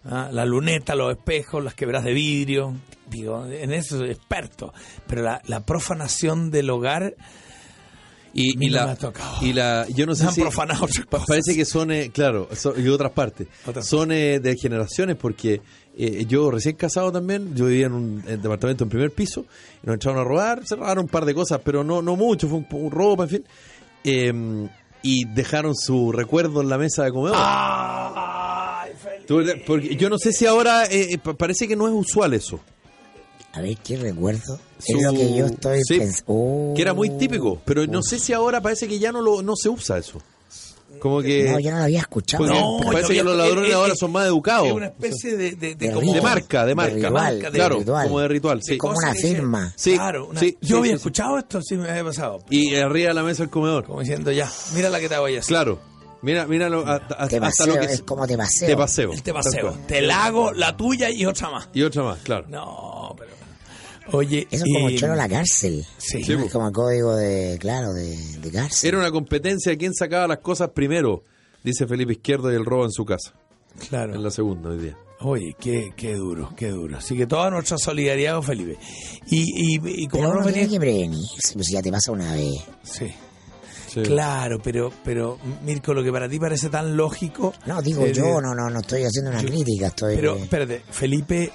ah, 0.06 0.30
la 0.32 0.46
luneta, 0.46 0.96
los 0.96 1.12
espejos, 1.12 1.64
las 1.64 1.74
quebras 1.76 2.04
de 2.04 2.14
vidrio. 2.14 2.74
Digo, 3.10 3.46
en 3.46 3.72
eso 3.74 4.00
soy 4.00 4.10
experto. 4.12 4.74
Pero 5.08 5.22
la, 5.24 5.42
la 5.46 5.60
profanación 5.66 6.50
del 6.52 6.70
hogar. 6.70 7.16
Y, 8.38 8.70
la, 8.70 8.98
y 9.42 9.54
la, 9.54 9.88
yo 9.88 10.06
no 10.06 10.14
sé 10.14 10.26
han 10.26 10.34
si 10.34 10.42
profanado 10.42 10.88
parece 11.26 11.56
que 11.56 11.64
son, 11.64 11.90
eh, 11.92 12.12
claro, 12.14 12.50
son- 12.54 12.74
y 12.84 12.86
otras 12.90 13.14
partes, 13.14 13.48
Otras 13.66 13.86
son 13.88 14.12
eh, 14.12 14.42
de 14.42 14.58
generaciones 14.58 15.16
porque 15.16 15.62
eh, 15.98 16.26
yo 16.28 16.52
recién 16.52 16.76
casado 16.76 17.14
también, 17.14 17.56
yo 17.56 17.68
vivía 17.68 17.86
en 17.86 17.94
un 17.94 18.24
en 18.28 18.42
departamento 18.42 18.84
en 18.84 18.90
primer 18.90 19.12
piso, 19.12 19.46
y 19.82 19.88
nos 19.88 19.94
entraron 19.94 20.20
a 20.20 20.26
robar, 20.26 20.68
se 20.68 20.76
robaron 20.76 21.06
un 21.06 21.10
par 21.10 21.24
de 21.24 21.34
cosas, 21.34 21.62
pero 21.64 21.86
no 21.86 22.02
no 22.02 22.18
mucho, 22.18 22.50
fue 22.50 22.58
un, 22.58 22.68
un 22.72 22.92
robo, 22.92 23.24
en 23.24 23.30
fin, 23.30 23.46
Eh, 24.04 24.68
y 25.02 25.24
dejaron 25.34 25.74
su 25.74 26.12
recuerdo 26.12 26.60
en 26.62 26.68
la 26.68 26.78
mesa 26.78 27.06
de 27.06 27.12
comedor. 27.12 27.38
Tú- 27.38 28.35
porque 29.66 29.96
yo 29.96 30.10
no 30.10 30.18
sé 30.18 30.32
si 30.34 30.46
ahora 30.46 30.86
eh, 30.86 31.14
eh, 31.14 31.18
pa- 31.18 31.34
parece 31.34 31.68
que 31.68 31.76
no 31.76 31.88
es 31.88 31.94
usual 31.94 32.34
eso. 32.34 32.60
A 33.54 33.62
ver, 33.62 33.78
¿qué 33.78 33.96
recuerdo? 33.98 34.60
Su- 34.80 34.98
es 34.98 35.04
lo 35.04 35.14
que 35.14 35.34
yo 35.36 35.46
estoy 35.46 35.80
sí, 35.88 35.98
pensando. 36.00 36.74
que 36.76 36.82
era 36.82 36.94
muy 36.94 37.10
típico, 37.12 37.62
pero 37.66 37.86
no 37.88 38.02
sé 38.04 38.20
si 38.20 38.34
ahora 38.34 38.62
parece 38.62 38.88
que 38.88 39.00
ya 39.00 39.12
no 39.12 39.22
lo 39.22 39.42
no 39.42 39.56
se 39.56 39.70
usa 39.70 39.98
eso. 39.98 40.20
Como 41.00 41.22
que 41.22 41.44
No, 41.52 41.60
yo 41.60 41.72
no 41.72 41.78
lo 41.78 41.84
había 41.84 42.00
escuchado. 42.00 42.46
Porque 42.46 42.60
No, 42.60 42.80
parece 42.92 43.16
yo 43.16 43.22
que 43.22 43.24
los 43.30 43.38
ladrones 43.38 43.70
eh, 43.70 43.72
eh, 43.72 43.76
ahora 43.76 43.96
son 43.96 44.12
más 44.14 44.26
educados. 44.28 44.68
Es 44.68 44.74
una 44.74 44.86
especie 44.88 45.36
de, 45.36 45.52
de, 45.56 45.76
de 45.76 45.88
De 45.88 45.92
como- 45.94 46.14
de 46.14 46.22
marca, 46.22 46.62
de 46.64 46.70
De 46.70 46.76
marca. 46.76 46.96
ritual, 46.96 47.14
Marca, 47.14 47.52
claro, 47.52 47.80
ritual. 47.80 48.08
como 48.08 48.20
de 48.22 48.28
ritual, 48.30 48.64
sí. 48.64 48.78
Como 48.78 48.98
una 48.98 49.14
firma. 49.14 49.74
Sí, 49.76 49.94
claro, 49.96 50.28
una- 50.30 50.40
sí, 50.40 50.58
yo 50.62 50.68
sí, 50.68 50.74
había 50.74 50.84
sí, 50.84 50.90
sí. 50.90 50.96
escuchado 50.96 51.38
esto, 51.38 51.62
sí 51.62 51.76
me 51.76 51.90
había 51.90 52.04
pasado. 52.06 52.40
Y 52.50 52.76
arriba 52.76 53.10
de 53.10 53.14
la 53.14 53.24
mesa 53.24 53.44
del 53.44 53.50
comedor. 53.50 53.86
Como 53.86 54.00
diciendo, 54.00 54.32
ya, 54.32 54.50
mira 54.74 54.90
la 54.90 55.00
que 55.00 55.10
te 55.10 55.18
voy 55.18 55.36
a 55.36 55.40
hacer. 55.40 55.48
Claro. 55.50 55.80
Mira, 56.22 56.48
mira 56.48 56.70
lo- 56.70 56.86
a- 56.88 56.96
a- 56.96 57.08
Te 57.08 57.14
hasta 57.38 57.40
paseo, 57.40 57.68
lo 57.76 57.80
que 57.80 57.86
es 57.94 58.02
como 58.02 58.26
te 58.26 58.36
paseo. 58.38 58.68
Te 58.68 58.76
paseo. 58.78 59.12
Te 59.24 59.34
paseo. 59.34 59.78
Te 59.88 60.02
la 60.02 60.26
hago, 60.26 60.52
la 60.54 60.76
tuya 60.76 61.10
y 61.10 61.26
otra 61.26 61.50
más. 61.52 61.70
Y 61.74 61.84
otra 61.84 62.04
más, 62.04 62.20
claro. 62.20 62.46
No, 62.48 63.16
pero. 63.18 63.32
Oye, 64.12 64.48
Eso 64.52 64.66
es 64.66 64.74
como 64.74 64.90
y- 64.90 64.96
choro 64.98 65.14
a 65.14 65.16
la 65.16 65.28
cárcel. 65.30 65.86
Sí. 65.98 66.24
Sí, 66.24 66.34
es 66.34 66.52
como 66.52 66.72
código 66.72 67.16
de, 67.16 67.58
claro, 67.60 67.92
de, 67.94 68.16
de 68.40 68.52
cárcel. 68.52 68.90
Era 68.90 68.98
una 69.00 69.12
competencia 69.12 69.72
de 69.72 69.78
quién 69.78 69.94
sacaba 69.94 70.28
las 70.28 70.40
cosas 70.40 70.70
primero, 70.70 71.24
dice 71.64 71.88
Felipe 71.88 72.14
Izquierdo, 72.14 72.52
y 72.52 72.56
el 72.56 72.66
robo 72.66 72.86
en 72.86 72.92
su 72.92 73.04
casa. 73.06 73.34
Claro. 73.90 74.14
En 74.16 74.24
la 74.24 74.30
segunda 74.32 74.70
hoy 74.70 74.78
día. 74.78 74.98
Oye, 75.22 75.56
qué, 75.60 75.92
qué 75.96 76.14
duro, 76.16 76.54
qué 76.56 76.70
duro. 76.70 76.98
Así 76.98 77.16
que 77.18 77.26
toda 77.26 77.50
nuestra 77.50 77.78
solidaridad 77.78 78.36
con 78.36 78.44
Felipe. 78.44 78.78
Y, 79.28 79.76
y, 79.78 80.04
y 80.04 80.08
como 80.08 80.24
Pero 80.24 80.34
no 80.36 80.40
uno 80.42 80.52
tiene 80.52 80.62
venía. 80.68 80.70
que 80.70 80.80
prevenirse, 80.80 81.54
pues 81.54 81.68
si 81.68 81.74
ya 81.74 81.82
te 81.82 81.92
pasa 81.92 82.12
una 82.12 82.34
vez. 82.36 82.54
Sí. 82.84 83.12
Sí. 83.96 84.02
Claro, 84.04 84.60
pero, 84.64 84.92
pero, 85.04 85.38
Mirko, 85.64 85.94
lo 85.94 86.04
que 86.04 86.12
para 86.12 86.28
ti 86.30 86.38
parece 86.40 86.70
tan 86.70 86.96
lógico. 86.98 87.54
No, 87.66 87.82
digo 87.82 88.06
eh, 88.06 88.14
yo, 88.14 88.42
no, 88.42 88.54
no, 88.54 88.70
no 88.70 88.80
estoy 88.82 89.04
haciendo 89.04 89.32
una 89.32 89.42
yo- 89.42 89.48
crítica, 89.48 89.88
estoy... 89.88 90.16
Pero, 90.16 90.36
espérate, 90.36 90.84
Felipe 90.90 91.52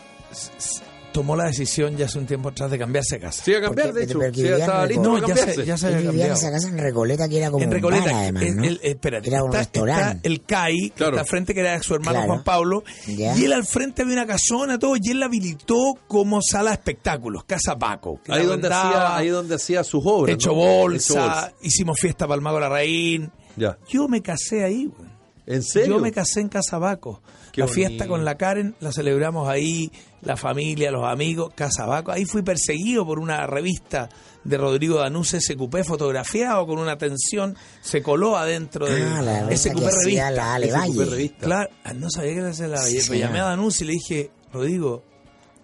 tomó 1.13 1.37
la 1.37 1.45
decisión 1.45 1.97
ya 1.97 2.07
hace 2.07 2.19
un 2.19 2.27
tiempo 2.27 2.49
atrás 2.51 2.71
de 2.71 2.79
cambiarse 2.79 3.17
de 3.17 3.21
casa. 3.23 3.43
Sí, 3.45 3.55
a 3.55 3.61
cambiar, 3.61 3.89
Porque- 3.89 3.99
de 4.01 4.05
hecho. 4.13 4.19
que 4.21 4.31
Sí, 4.35 4.43
vivían 4.43 4.61
estaba 4.61 4.87
listo 4.87 5.03
No, 5.03 5.15
ya 5.19 5.27
cambiarse. 5.27 5.55
se, 5.55 5.65
ya 5.67 5.77
se 5.77 5.87
había 5.89 6.27
en 6.27 6.33
esa 6.33 6.51
casa 6.51 6.69
en 6.69 6.79
Recoleta 6.79 7.29
que 7.29 7.39
era 7.39 7.51
como 7.51 7.63
en 7.63 7.69
un 7.69 7.75
Recoleta, 7.75 8.05
bar, 8.05 8.15
además, 8.15 8.43
el- 8.45 8.57
¿no? 8.57 8.65
el- 8.65 8.81
espérate, 8.83 9.29
Era 9.29 9.43
un 9.43 9.49
está, 9.51 9.59
restaurante. 9.59 10.17
está 10.17 10.29
el 10.29 10.43
CAI, 10.45 10.77
que 10.77 10.91
Claro. 10.97 11.11
está 11.13 11.21
al 11.23 11.27
frente, 11.27 11.55
que 11.55 11.61
era 11.61 11.83
su 11.83 11.95
hermano 11.95 12.13
Claro. 12.19 12.27
Juan 12.33 12.45
Pablo, 12.45 12.85
Ya. 13.07 13.37
y 13.37 13.45
él 13.45 13.53
al 13.53 13.65
frente 13.67 14.03
había 14.03 14.15
una 14.15 14.27
casona, 14.27 14.79
todo, 14.79 14.95
y 15.01 15.11
él 15.11 15.21
la 15.21 15.27
habilitó 15.27 15.95
como 16.09 16.41
sala 16.43 16.71
de 16.71 16.75
espectáculos, 16.75 17.45
Casa 17.45 17.77
Paco. 17.79 18.21
que 18.25 18.33
Ahí 18.33 18.47
donde, 18.47 18.69
hacía, 18.69 19.17
ahí 19.17 19.29
donde 19.29 19.55
hacía 19.57 19.85
sus 19.85 20.03
obras. 20.05 20.35
hecho, 20.35 20.51
¿no? 20.51 20.55
bolsa, 20.57 21.13
Hecho 21.13 21.21
bolsa. 21.23 21.53
hicimos 21.63 21.99
fiesta 22.01 22.27
para 22.27 22.37
el 22.37 22.43
Mago 22.43 22.61
Larraín. 22.61 23.31
Ya. 23.57 23.79
Yo 23.89 24.07
me 24.09 24.23
casé 24.23 24.65
ahí, 24.65 24.87
güey. 24.87 25.11
¿En 25.47 25.63
serio? 25.65 25.97
Yo 25.97 26.01
me 26.01 26.13
casé 26.13 26.41
en 26.41 26.49
Casabaco. 26.49 27.23
Qué 27.51 27.63
la 27.63 27.67
fiesta 27.67 28.07
con 28.07 28.25
la 28.25 28.37
Karen 28.37 28.77
la 28.79 28.93
celebramos 28.93 29.49
ahí, 29.49 29.91
la 30.23 30.37
familia, 30.37 30.91
los 30.91 31.05
amigos, 31.05 31.53
Casabaco. 31.55 32.13
Ahí 32.13 32.25
fui 32.25 32.43
perseguido 32.43 33.07
por 33.07 33.19
una 33.19 33.47
revista 33.47 34.09
de 34.45 34.57
Rodrigo 34.57 34.99
Danuse, 34.99 35.41
SQP, 35.41 35.83
fotografiado 35.85 36.67
con 36.67 36.79
una 36.79 36.97
tensión, 36.99 37.57
se 37.81 38.03
coló 38.03 38.37
adentro 38.37 38.87
de 38.87 39.03
Ah, 39.03 39.23
la 39.23 39.45
revista 39.45 39.71
SQP 39.71 39.79
que 39.81 39.87
hacía 39.87 40.01
revista. 40.29 40.31
la 40.31 40.55
Ale 40.55 40.67
SQP 40.69 40.79
Valle. 40.79 41.05
revista. 41.05 41.47
Claro, 41.47 41.71
ah, 41.85 41.93
no 41.95 42.11
sabía 42.11 42.33
que 42.33 42.39
era 42.39 42.69
la 42.69 42.79
Sí, 42.79 42.99
Pues 43.07 43.19
llamé 43.21 43.41
a 43.41 43.45
Danuse 43.45 43.85
y 43.85 43.87
le 43.87 43.93
dije, 43.95 44.31
Rodrigo, 44.53 45.05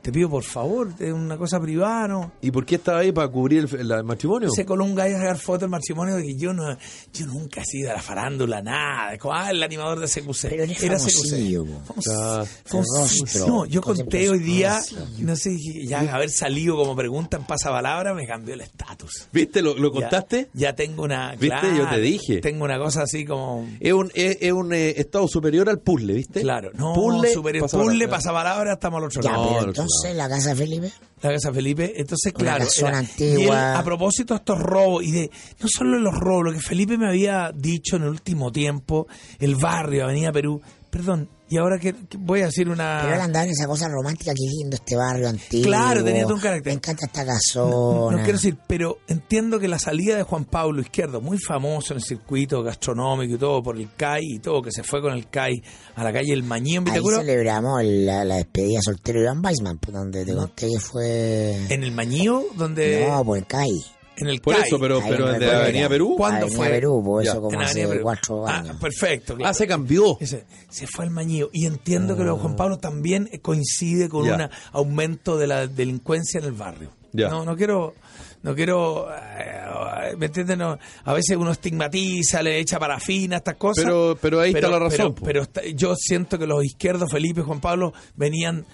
te 0.06 0.12
pido 0.12 0.30
por 0.30 0.44
favor, 0.44 0.92
es 1.00 1.12
una 1.12 1.36
cosa 1.36 1.58
privada, 1.58 2.06
¿no? 2.06 2.30
¿Y 2.40 2.52
por 2.52 2.64
qué 2.64 2.76
estaba 2.76 3.00
ahí 3.00 3.10
para 3.10 3.26
cubrir 3.26 3.66
el, 3.72 3.90
el 3.92 4.04
matrimonio? 4.04 4.50
Se 4.50 4.64
coló 4.64 4.84
un 4.84 4.94
gallo 4.94 5.16
a 5.16 5.18
sacar 5.18 5.36
fotos 5.36 5.62
del 5.62 5.70
matrimonio 5.70 6.20
y 6.20 6.36
yo 6.38 6.52
no, 6.52 6.78
yo 7.12 7.26
nunca 7.26 7.62
he 7.62 7.64
sido 7.64 7.90
a 7.90 7.94
la 7.94 8.00
farándula, 8.02 8.62
nada. 8.62 9.14
Es 9.14 9.18
como, 9.18 9.34
ah, 9.34 9.50
el 9.50 9.60
animador 9.60 9.98
de 9.98 10.06
CQC. 10.06 10.48
Pero 10.48 10.62
Era 10.62 10.96
CQC. 10.98 11.66
Ah, 12.08 12.44
rostro. 12.70 13.46
No, 13.48 13.64
yo 13.64 13.82
conté 13.82 14.28
hoy 14.30 14.38
día, 14.38 14.80
no 15.18 15.34
sé, 15.34 15.56
ya 15.88 16.14
haber 16.14 16.30
salido 16.30 16.76
como 16.76 16.94
pregunta 16.94 17.36
en 17.38 17.44
pasapalabra 17.44 18.14
me 18.14 18.28
cambió 18.28 18.54
el 18.54 18.60
estatus. 18.60 19.26
¿Viste? 19.32 19.60
¿Lo, 19.60 19.75
lo 19.76 19.90
contaste? 19.90 20.50
Ya, 20.54 20.76
tengo 20.76 21.02
una. 21.02 21.32
¿Viste? 21.32 21.48
claro, 21.48 21.76
Yo 21.76 21.88
te 21.88 22.00
dije. 22.00 22.40
Tengo 22.40 22.64
una 22.64 22.78
cosa 22.78 23.02
así 23.02 23.25
como. 23.25 23.66
Es 23.80 23.92
un, 23.92 24.12
es, 24.14 24.38
es 24.40 24.52
un 24.52 24.72
eh, 24.72 24.94
estado 25.00 25.26
superior 25.26 25.68
al 25.68 25.80
puzzle, 25.80 26.14
¿viste? 26.14 26.42
Claro, 26.42 26.70
no, 26.75 26.94
puzzle, 26.94 27.32
superior, 27.32 27.64
pasapalabra. 27.64 27.92
puzzle, 27.92 28.08
pasapalabra, 28.08 28.72
estamos 28.75 28.98
al 28.98 29.04
otro 29.04 29.22
Ya, 29.22 29.30
lado. 29.32 29.66
No, 29.66 29.72
no. 30.04 30.14
la 30.14 30.28
casa 30.28 30.54
Felipe... 30.54 30.92
La 31.22 31.32
casa 31.32 31.50
Felipe, 31.50 31.94
entonces 31.96 32.32
claro, 32.34 32.66
era- 32.78 32.98
antigua. 32.98 33.40
y 33.40 33.44
él, 33.44 33.50
a 33.52 33.82
propósito 33.82 34.34
de 34.34 34.38
estos 34.38 34.58
robos 34.60 35.02
y 35.02 35.12
de 35.12 35.30
no 35.60 35.66
solo 35.66 35.98
los 35.98 36.14
robos, 36.14 36.44
lo 36.44 36.52
que 36.52 36.60
Felipe 36.60 36.98
me 36.98 37.08
había 37.08 37.50
dicho 37.54 37.96
en 37.96 38.02
el 38.02 38.08
último 38.10 38.52
tiempo, 38.52 39.06
el 39.38 39.56
barrio, 39.56 40.04
Avenida 40.04 40.30
Perú, 40.30 40.60
perdón, 40.96 41.28
y 41.50 41.58
ahora 41.58 41.78
que, 41.78 41.92
que 41.92 42.16
voy 42.16 42.40
a 42.40 42.46
decir 42.46 42.70
una... 42.70 43.00
Pero 43.02 43.16
él 43.16 43.20
andaba 43.20 43.44
en 43.44 43.50
esa 43.50 43.66
cosa 43.66 43.86
romántica 43.86 44.32
que 44.32 44.40
lindo 44.40 44.76
este 44.76 44.96
barrio 44.96 45.28
antiguo. 45.28 45.66
Claro, 45.66 46.02
tenía 46.02 46.22
todo 46.22 46.36
un 46.36 46.40
carácter. 46.40 46.72
Me 46.72 46.76
encanta 46.76 47.04
esta 47.04 47.26
casona. 47.26 48.16
no 48.16 48.22
quiero 48.22 48.38
decir, 48.38 48.56
pero 48.66 48.98
entiendo 49.06 49.60
que 49.60 49.68
la 49.68 49.78
salida 49.78 50.16
de 50.16 50.22
Juan 50.22 50.46
Pablo 50.46 50.80
Izquierdo, 50.80 51.20
muy 51.20 51.38
famoso 51.38 51.92
en 51.92 51.98
el 51.98 52.02
circuito 52.02 52.62
gastronómico 52.62 53.34
y 53.34 53.38
todo, 53.38 53.62
por 53.62 53.76
el 53.76 53.88
CAI 53.94 54.24
y 54.24 54.38
todo, 54.38 54.62
que 54.62 54.72
se 54.72 54.82
fue 54.82 55.02
con 55.02 55.12
el 55.12 55.28
CAI 55.28 55.62
a 55.96 56.02
la 56.02 56.14
calle 56.14 56.32
El 56.32 56.44
Mañí 56.44 56.76
en 56.76 56.88
Ahí 56.88 57.02
celebramos 57.02 57.84
la, 57.84 58.24
la 58.24 58.36
despedida 58.36 58.80
soltero 58.82 59.20
de 59.20 59.26
Iván 59.26 59.44
Weisman, 59.44 59.78
pues, 59.78 59.94
donde 59.94 60.24
te 60.24 60.34
conté 60.34 60.70
que 60.70 60.80
fue... 60.80 61.66
En 61.68 61.82
el 61.82 61.92
Mañío, 61.92 62.46
donde... 62.56 63.06
No, 63.06 63.22
por 63.22 63.36
el 63.36 63.46
CAI. 63.46 63.95
En 64.16 64.28
el 64.28 64.40
Por 64.40 64.54
CAI. 64.54 64.64
eso, 64.66 64.78
pero, 64.78 65.00
Ahí 65.00 65.11
pero 65.11 65.35
en. 65.35 65.42
Avenida 65.44 65.88
Perú. 65.88 66.14
¿Cuándo 66.16 66.46
Avenida 66.46 66.56
fue? 66.56 66.68
Perú, 66.68 67.20
Ya. 67.23 67.30
eso 67.30 67.40
como 67.42 67.54
En 67.54 67.61
hace 67.62 67.70
Avenida 67.82 67.88
Perú. 67.90 68.02
cuatro 68.02 68.46
Ah, 68.49 68.58
años. 68.58 68.76
perfecto. 68.80 69.35
claro. 69.37 69.50
Ah, 69.50 69.54
se 69.54 69.66
cambió. 69.66 70.16
Ese, 70.20 70.44
se 70.70 70.87
fue 70.87 71.04
al 71.04 71.11
Mañío. 71.11 71.50
Y 71.52 71.66
entiendo 71.66 72.16
que 72.16 72.25
lo 72.25 72.35
de 72.37 72.40
Juan 72.40 72.56
Pablo 72.56 72.78
también 72.78 73.28
coincide 73.42 74.08
con 74.08 74.25
Ya. 74.26 74.35
un 74.37 74.49
aumento 74.73 75.37
de 75.38 75.46
la 75.46 75.66
delincuencia 75.66 76.38
en 76.40 76.46
el 76.46 76.52
barrio. 76.52 76.90
Ya. 77.12 77.28
No, 77.28 77.44
no 77.44 77.56
quiero... 77.56 77.94
No 78.42 78.54
quiero, 78.54 79.08
eh, 79.12 80.14
¿me 80.16 80.26
entiendes? 80.26 80.56
No, 80.56 80.78
a 81.04 81.12
veces 81.14 81.37
uno 81.37 81.50
estigmatiza, 81.50 82.44
le 82.44 82.61
echa 82.61 82.78
parafina, 82.78 83.38
estas 83.38 83.56
cosas. 83.56 83.82
Pero- 83.85 84.16
pero 84.20 84.40
ahí 84.40 84.52
está 84.52 84.68
la 84.68 84.78
razón, 84.78 84.96
Pero, 84.99 85.14
po. 85.16 85.25
pero 85.25 85.42
está- 85.42 85.62
yo 85.75 85.96
siento 85.96 86.38
que 86.38 86.46
los 86.46 86.64
izquierdos, 86.64 87.11
Felipe 87.11 87.40
y 87.40 87.44
Juan 87.44 87.61
Pablo, 87.61 87.92
venían 88.14 88.64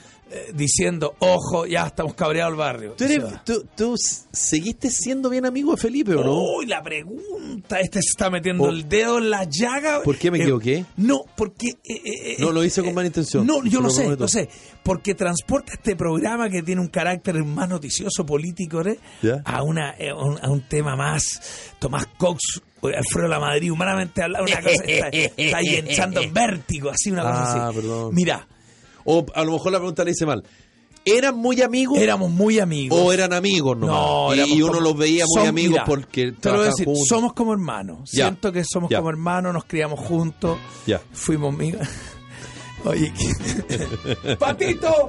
diciendo, 0.55 1.15
ojo, 1.19 1.67
ya 1.67 1.87
estamos 1.87 2.15
cabreados 2.15 2.53
al 2.53 2.59
barrio. 2.59 2.93
¿Tú, 2.93 3.05
eres- 3.05 3.23
tú, 3.45 3.67
tú 3.77 3.95
seguiste 4.33 4.91
siendo 4.91 5.29
bien 5.31 5.47
amigo 5.47 5.73
de 5.73 5.77
Felipe 5.77 6.15
o 6.15 6.25
no? 6.25 6.57
Uy, 6.57 6.67
la 6.67 6.83
pregunta. 6.83 7.81
Este 7.81 8.01
se 8.03 8.09
está 8.11 8.31
metiendo 8.31 8.65
Oh. 8.65 8.71
el 8.71 8.89
dedo 8.89 9.19
en 9.19 9.31
la 9.31 9.45
llaga. 9.45 10.03
¿Por 10.03 10.17
qué 10.19 10.31
me 10.31 10.39
Eh, 10.39 10.43
equivoqué? 10.43 10.85
no, 10.97 11.23
porque. 11.37 11.69
eh, 11.69 12.01
eh, 12.05 12.37
No, 12.39 12.51
eh, 12.51 12.53
lo 12.53 12.65
hice 12.65 12.83
con 12.83 12.95
mala 12.95 13.07
intención. 13.09 13.47
No, 13.47 13.65
yo 13.65 13.81
lo 13.81 13.89
lo 13.89 13.91
sé, 13.91 14.17
lo 14.17 14.29
sé. 14.29 14.49
Porque 14.83 15.15
transporta 15.15 15.73
este 15.75 15.95
programa 15.97 16.49
que 16.51 16.63
tiene 16.63 16.81
un 16.81 16.89
carácter 16.89 17.43
más 17.45 17.69
noticioso 17.69 18.25
político 18.27 18.83
¿eh? 18.83 18.99
A, 19.45 19.63
una, 19.63 19.95
eh, 19.99 20.13
un- 20.13 20.39
a 20.43 20.51
un 20.51 20.63
tema 20.69 20.97
más. 20.97 21.75
Tomás 21.79 22.07
Cox. 22.19 22.63
Alfredo 22.83 23.29
La 23.29 23.39
Madrid, 23.39 23.71
humanamente 23.71 24.25
hablando, 24.25 24.51
una 24.51 24.61
cosa 24.61 24.83
está, 24.85 25.09
está 25.09 25.57
ahí 25.59 25.77
echando 25.87 26.21
en 26.21 26.35
vértigo, 26.35 26.91
así 26.91 27.13
una 27.13 27.23
cosa 27.23 27.37
Ah, 27.67 27.69
así. 27.69 27.77
perdón. 27.79 28.13
Mira, 28.13 28.49
O 29.05 29.25
a 29.35 29.45
lo 29.45 29.53
mejor 29.53 29.73
la 29.73 29.79
pregunta 29.79 30.05
la 30.05 30.11
hice 30.11 30.27
mal. 30.27 30.43
¿Eran 31.05 31.37
muy 31.37 31.61
amigos 31.63 31.99
éramos 31.99 32.31
muy 32.31 32.61
amigos. 32.61 32.97
o 33.01 33.13
eran 33.13 33.33
amigos 33.33 33.77
nomás? 33.77 33.97
No, 33.97 34.35
y, 34.37 34.55
y 34.55 34.63
uno 34.63 34.75
como- 34.75 34.81
los 34.85 34.97
veía 34.97 35.25
muy 35.37 35.47
amigos 35.49 35.73
mira, 35.73 35.85
porque 35.85 36.31
te 36.31 36.49
lo 36.49 36.57
voy 36.59 36.65
a 36.67 36.69
decir, 36.69 36.85
juntos. 36.87 37.09
somos 37.09 37.33
como 37.33 37.53
hermanos. 37.53 38.09
Ya, 38.13 38.27
Siento 38.27 38.53
que 38.53 38.63
somos 38.65 38.89
ya. 38.89 38.99
como 38.99 39.11
hermanos, 39.11 39.53
nos 39.53 39.65
criamos 39.65 39.99
juntos. 39.99 40.59
Ya. 40.87 41.01
Fuimos 41.13 41.55
amigos. 41.55 41.81
¡Patito! 44.39 45.09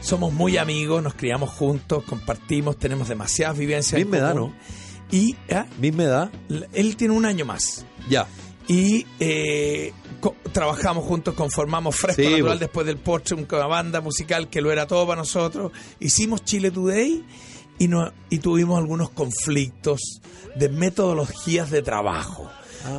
Somos 0.00 0.32
muy 0.32 0.56
amigos, 0.56 1.02
nos 1.02 1.14
criamos 1.14 1.50
juntos, 1.50 2.04
compartimos, 2.04 2.78
tenemos 2.78 3.08
demasiadas 3.08 3.58
vivencias. 3.58 4.00
en 4.00 4.06
Misma 4.06 4.18
edad, 4.18 4.32
común. 4.34 4.54
Y 5.10 5.36
ah, 5.52 5.66
Misma 5.78 6.02
edad. 6.04 6.30
él 6.72 6.96
tiene 6.96 7.14
un 7.14 7.26
año 7.26 7.44
más. 7.44 7.84
Ya. 8.08 8.26
Y 8.68 9.06
eh, 9.20 9.92
co- 10.20 10.34
trabajamos 10.52 11.04
juntos, 11.04 11.34
conformamos 11.34 11.94
Fresco 11.96 12.22
Sí, 12.22 12.30
Natural 12.30 12.58
después 12.58 12.86
del 12.86 12.96
postre, 12.98 13.36
una 13.36 13.66
banda 13.66 14.00
musical 14.00 14.48
que 14.50 14.60
lo 14.60 14.72
era 14.72 14.86
todo 14.86 15.06
para 15.06 15.20
nosotros. 15.20 15.72
Hicimos 16.00 16.44
Chile 16.44 16.70
Today 16.70 17.24
y, 17.78 17.88
no, 17.88 18.12
y 18.28 18.38
tuvimos 18.38 18.78
algunos 18.78 19.10
conflictos 19.10 20.20
de 20.56 20.68
metodologías 20.68 21.70
de 21.70 21.82
trabajo. 21.82 22.50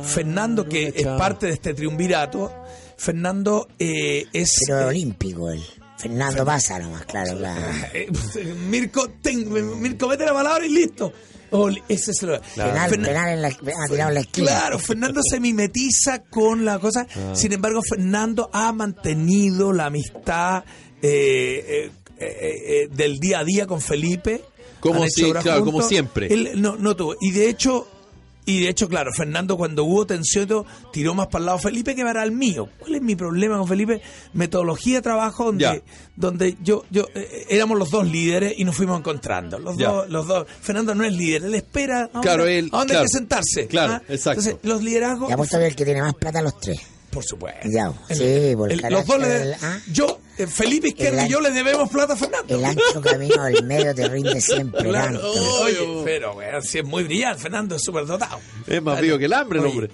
Fernando, 0.04 0.62
Ah, 0.62 0.64
no 0.66 0.70
que 0.70 0.92
es 0.94 1.06
parte 1.06 1.46
de 1.46 1.52
este 1.52 1.72
triunvirato, 1.74 2.52
Fernando 2.96 3.68
eh, 3.78 4.26
es... 4.32 4.60
Pero 4.66 4.80
eh, 4.82 4.84
olímpico 4.86 5.50
él. 5.50 5.62
Fernando 5.98 6.44
pasa 6.44 6.78
nomás, 6.78 7.04
claro, 7.06 7.36
claro. 7.38 7.60
eh, 7.94 8.08
Mirko, 8.68 9.08
ten- 9.22 9.80
Mirko, 9.80 10.08
mete 10.08 10.24
la 10.24 10.32
palabra 10.34 10.64
y 10.66 10.68
listo. 10.70 11.12
Oli- 11.50 11.82
ese 11.88 12.10
es 12.10 12.22
lo... 12.22 12.40
Penal, 12.40 12.90
Fernan- 12.90 13.04
penal 13.06 13.28
en 13.30 13.42
la, 13.42 13.48
ha 13.48 13.88
tirado 13.88 14.08
en 14.10 14.14
la 14.14 14.20
esquina. 14.20 14.46
Claro, 14.48 14.78
Fernando 14.78 15.20
se 15.22 15.40
mimetiza 15.40 16.22
con 16.24 16.64
la 16.64 16.78
cosa. 16.78 17.06
Ah. 17.16 17.34
Sin 17.34 17.52
embargo, 17.52 17.80
Fernando 17.82 18.50
ha 18.52 18.72
mantenido 18.72 19.72
la 19.72 19.86
amistad 19.86 20.64
eh, 21.00 21.10
eh, 21.66 21.90
eh, 22.18 22.26
eh, 22.84 22.88
del 22.92 23.18
día 23.18 23.40
a 23.40 23.44
día 23.44 23.66
con 23.66 23.80
Felipe. 23.80 24.42
Como 24.80 25.04
si- 25.08 25.32
claro, 25.32 25.64
como 25.64 25.82
siempre. 25.82 26.32
Él 26.32 26.50
no, 26.56 26.76
no 26.76 26.94
tuvo. 26.96 27.16
Y 27.20 27.30
de 27.32 27.48
hecho, 27.48 27.88
y 28.48 28.60
de 28.62 28.68
hecho, 28.70 28.88
claro, 28.88 29.10
Fernando 29.14 29.56
cuando 29.56 29.84
hubo 29.84 30.06
tensión 30.06 30.64
tiró 30.92 31.14
más 31.14 31.26
para 31.26 31.40
el 31.40 31.46
lado 31.46 31.58
de 31.58 31.62
Felipe 31.64 31.94
que 31.94 32.02
para 32.02 32.22
el 32.24 32.32
mío. 32.32 32.68
¿Cuál 32.78 32.94
es 32.94 33.02
mi 33.02 33.14
problema 33.14 33.58
con 33.58 33.68
Felipe? 33.68 34.00
Metodología 34.32 34.96
de 34.96 35.02
trabajo 35.02 35.44
donde, 35.44 35.64
Ya. 35.64 35.82
donde 36.16 36.56
yo, 36.62 36.84
yo 36.90 37.06
eh, 37.14 37.46
éramos 37.50 37.78
los 37.78 37.90
dos 37.90 38.06
líderes 38.06 38.54
y 38.56 38.64
nos 38.64 38.76
fuimos 38.76 38.98
encontrando. 38.98 39.58
Los 39.58 39.76
Ya. 39.76 39.88
dos, 39.88 40.08
los 40.08 40.26
dos. 40.26 40.46
Fernando 40.60 40.94
no 40.94 41.04
es 41.04 41.12
líder, 41.12 41.44
él 41.44 41.54
espera 41.54 42.08
a 42.12 42.20
Claro, 42.20 42.44
dónde, 42.44 42.58
él- 42.58 42.70
a 42.72 42.78
dónde 42.78 42.92
claro. 42.92 43.00
hay 43.00 43.06
que 43.06 43.12
sentarse. 43.18 43.66
Claro, 43.66 43.92
¿ah? 43.94 44.02
exacto. 44.08 44.40
Entonces, 44.40 44.56
los 44.70 44.82
liderazgos. 44.82 45.28
Y 45.28 45.32
apuesto 45.32 45.58
que 45.58 45.66
el 45.66 45.76
que 45.76 45.84
tiene 45.84 46.00
más 46.02 46.14
plata 46.14 46.40
los 46.42 46.58
tres. 46.58 46.80
Por 47.10 47.24
supuesto. 47.24 47.66
Ya, 47.68 47.92
El- 48.08 48.16
sí, 48.16 48.56
por 48.56 48.70
el 48.70 48.84
el- 48.84 48.92
los 48.92 49.06
dos 49.06 49.18
le 49.18 49.26
de- 49.28 49.54
ah. 49.62 49.78
Yo, 49.90 50.20
eh, 50.36 50.46
Felipe 50.46 50.88
Izquierdo 50.88 51.24
y 51.24 51.28
yo 51.28 51.40
le 51.40 51.50
debemos 51.50 51.88
plata 51.90 52.12
a 52.12 52.16
Fernando. 52.16 52.54
El 52.54 52.64
ancho 52.64 53.00
camino 53.02 53.42
del 53.44 53.64
medio 53.64 53.94
te 53.94 54.08
rinde 54.08 54.40
siempre 54.40 54.82
Claro. 54.84 55.20
Oye, 55.62 56.02
pero 56.04 56.34
weón, 56.34 56.62
si 56.62 56.78
es 56.78 56.84
muy 56.84 57.04
brillante, 57.04 57.42
Fernando 57.42 57.76
es 57.76 57.82
súper 57.82 58.04
dotado. 58.06 58.38
Es 58.66 58.82
más 58.82 59.00
vivo 59.00 59.16
que 59.18 59.24
el 59.24 59.32
hambre, 59.32 59.58
el 59.58 59.64
Oye, 59.64 59.72
hombre. 59.74 59.90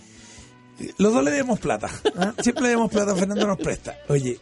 Los 0.98 1.12
dos 1.14 1.22
le 1.22 1.30
debemos 1.30 1.60
plata. 1.60 1.88
¿ah? 2.16 2.34
Siempre 2.42 2.62
le 2.64 2.68
debemos 2.70 2.90
plata, 2.90 3.14
Fernando 3.14 3.46
nos 3.46 3.58
presta. 3.58 3.96
Oye, 4.08 4.38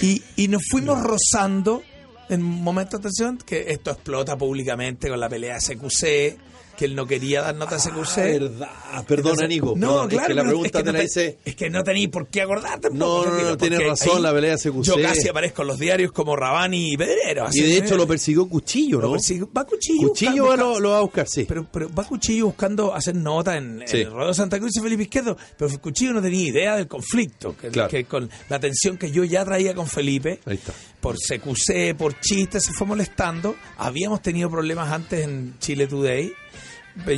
y, 0.00 0.22
y 0.36 0.48
nos 0.48 0.62
fuimos 0.70 1.02
rozando 1.02 1.82
en 2.30 2.40
momentos 2.42 2.92
de 3.00 3.08
atención 3.08 3.36
que 3.38 3.66
esto 3.68 3.90
explota 3.90 4.36
públicamente 4.38 5.08
con 5.10 5.20
la 5.20 5.28
pelea 5.28 5.58
CQC, 5.58 6.38
que 6.76 6.84
él 6.84 6.94
no 6.94 7.06
quería 7.06 7.42
dar 7.42 7.54
nota 7.54 7.76
a 7.76 7.78
CQC. 7.78 8.18
Ah, 8.18 8.22
verdad. 8.22 8.68
Perdona, 9.06 9.30
Entonces, 9.30 9.48
Nico. 9.48 9.74
No, 9.76 9.88
perdón, 9.88 10.08
claro. 10.08 10.22
es 10.22 10.28
que 10.28 10.34
la 10.34 10.42
pregunta 10.44 10.66
es 10.66 10.72
que 10.72 10.82
te 10.82 10.92
la 10.98 11.04
hice. 11.04 11.38
Es 11.44 11.56
que 11.56 11.70
no 11.70 11.82
tenéis 11.84 12.08
por 12.08 12.28
qué 12.28 12.42
acordarte. 12.42 12.88
No, 12.92 13.24
no, 13.24 13.42
no, 13.42 13.56
tienes 13.56 13.86
razón, 13.86 14.22
la 14.22 14.32
pelea 14.32 14.56
CQC. 14.56 14.82
Yo 14.82 14.94
casi 15.02 15.28
aparezco 15.28 15.62
en 15.62 15.68
los 15.68 15.78
diarios 15.78 16.12
como 16.12 16.36
Rabani 16.36 16.92
y 16.92 16.96
Pedrero. 16.96 17.46
Y 17.52 17.62
de 17.62 17.78
hecho 17.78 17.96
lo 17.96 18.06
persiguió 18.06 18.48
Cuchillo, 18.48 19.00
lo 19.00 19.08
¿no? 19.08 19.14
persigue- 19.14 19.48
Va 19.56 19.64
Cuchillo. 19.64 20.08
Cuchillo 20.08 20.46
va, 20.46 20.56
lo, 20.56 20.78
lo 20.80 20.90
va 20.90 20.98
a 20.98 21.02
buscar, 21.02 21.26
sí. 21.28 21.44
pero, 21.48 21.66
pero 21.70 21.92
va 21.94 22.04
Cuchillo 22.04 22.46
buscando 22.46 22.94
hacer 22.94 23.14
nota 23.16 23.56
en, 23.56 23.82
en 23.82 23.88
Sí. 23.88 23.98
el 23.98 24.10
Rodeo 24.12 24.34
Santa 24.34 24.58
Cruz 24.58 24.76
y 24.76 24.80
Felipe 24.80 25.02
Izquierdo, 25.04 25.36
pero 25.58 25.70
Cuchillo 25.80 26.12
no 26.12 26.22
tenía 26.22 26.46
idea 26.48 26.76
del 26.76 26.86
conflicto, 26.88 27.56
que, 27.56 27.68
Claro. 27.68 27.88
que 27.90 28.04
con 28.04 28.28
la 28.48 28.60
tensión 28.60 28.96
que 28.98 29.10
yo 29.10 29.24
ya 29.24 29.44
traía 29.44 29.74
con 29.74 29.86
Felipe, 29.86 30.40
Ahí 30.44 30.54
está. 30.56 30.72
por 31.00 31.16
CQC, 31.16 31.94
por 31.96 32.18
chistes, 32.20 32.64
se 32.64 32.72
fue 32.72 32.86
molestando. 32.86 33.54
Habíamos 33.78 34.22
tenido 34.22 34.50
problemas 34.50 34.90
antes 34.92 35.24
en 35.24 35.54
Chile 35.58 35.86
Today, 35.86 36.32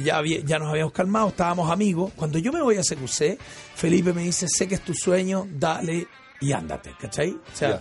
ya, 0.02 0.20
ya 0.44 0.58
nos 0.58 0.68
habíamos 0.70 0.92
calmado, 0.92 1.28
estábamos 1.28 1.70
amigos. 1.70 2.12
Cuando 2.16 2.38
yo 2.38 2.52
me 2.52 2.60
voy 2.62 2.76
a 2.76 2.82
CQC, 2.82 3.38
Felipe 3.74 4.12
me 4.12 4.22
dice, 4.22 4.46
sé 4.48 4.66
que 4.68 4.74
es 4.76 4.80
tu 4.82 4.94
sueño, 4.94 5.46
dale 5.58 6.06
y 6.40 6.52
ándate, 6.52 6.94
¿cachai? 7.00 7.30
O 7.32 7.56
sea, 7.56 7.80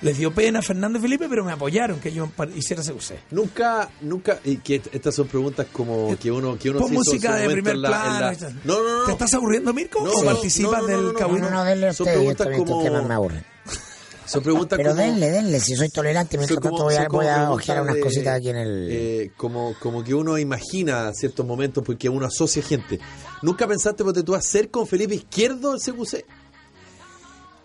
les 0.00 0.16
dio 0.16 0.32
pena 0.32 0.60
a 0.60 0.62
Fernando 0.62 0.98
y 0.98 1.02
Felipe, 1.02 1.26
pero 1.28 1.44
me 1.44 1.52
apoyaron 1.52 2.00
que 2.00 2.10
yo 2.10 2.26
hiciera 2.56 2.82
CQC. 2.82 3.18
Nunca, 3.32 3.90
nunca, 4.00 4.38
y 4.44 4.56
que 4.56 4.80
estas 4.92 5.14
son 5.14 5.28
preguntas 5.28 5.66
como 5.70 6.16
que 6.18 6.30
uno, 6.30 6.56
que 6.58 6.70
uno 6.70 6.78
Pon 6.78 6.88
se 6.88 6.94
música 6.94 7.34
de 7.36 7.50
primer 7.50 7.74
en 7.74 7.82
la- 7.82 7.88
en 7.88 7.94
la- 8.20 8.32
plano. 8.38 8.56
No, 8.64 8.82
no, 8.82 8.98
no. 9.00 9.04
¿Te 9.04 9.12
estás 9.12 9.34
aburriendo, 9.34 9.74
Mirko? 9.74 10.04
No, 10.04 10.10
¿O 10.10 10.24
participas 10.24 10.72
No, 10.72 10.78
no, 10.78 10.82
no, 10.82 10.86
del 10.88 11.06
no, 11.06 11.12
no, 11.12 11.18
cabrino? 11.18 11.50
No, 11.50 11.56
no, 11.56 11.64
denle 11.64 11.92
Son 11.92 12.06
ustedes, 12.08 12.34
preguntas 12.36 12.46
me 13.08 13.14
aburren. 13.14 13.51
Son 14.26 14.42
preguntas 14.42 14.76
Pero 14.76 14.90
como... 14.90 15.02
denle, 15.02 15.30
denle, 15.30 15.60
si 15.60 15.74
soy 15.74 15.88
tolerante, 15.88 16.36
mientras 16.38 16.58
como- 16.60 16.70
tanto 16.76 16.84
voy 16.84 16.94
a, 16.94 17.08
voy 17.08 17.26
a 17.26 17.50
ojear 17.50 17.82
unas 17.82 17.96
de- 17.96 18.00
cositas 18.00 18.36
aquí 18.38 18.50
en 18.50 18.56
el... 18.56 18.88
eh, 18.90 19.30
como, 19.36 19.74
como 19.80 20.02
que 20.04 20.14
uno 20.14 20.38
imagina 20.38 21.12
ciertos 21.12 21.44
momentos 21.44 21.82
porque 21.84 22.08
uno 22.08 22.26
asocia 22.26 22.62
gente. 22.62 22.98
¿Nunca 23.42 23.66
pensaste, 23.66 24.04
porque 24.04 24.22
tú, 24.22 24.34
hacer 24.34 24.70
con 24.70 24.86
Felipe 24.86 25.14
Izquierdo 25.16 25.74
el 25.74 25.80
CQC? 25.80 26.24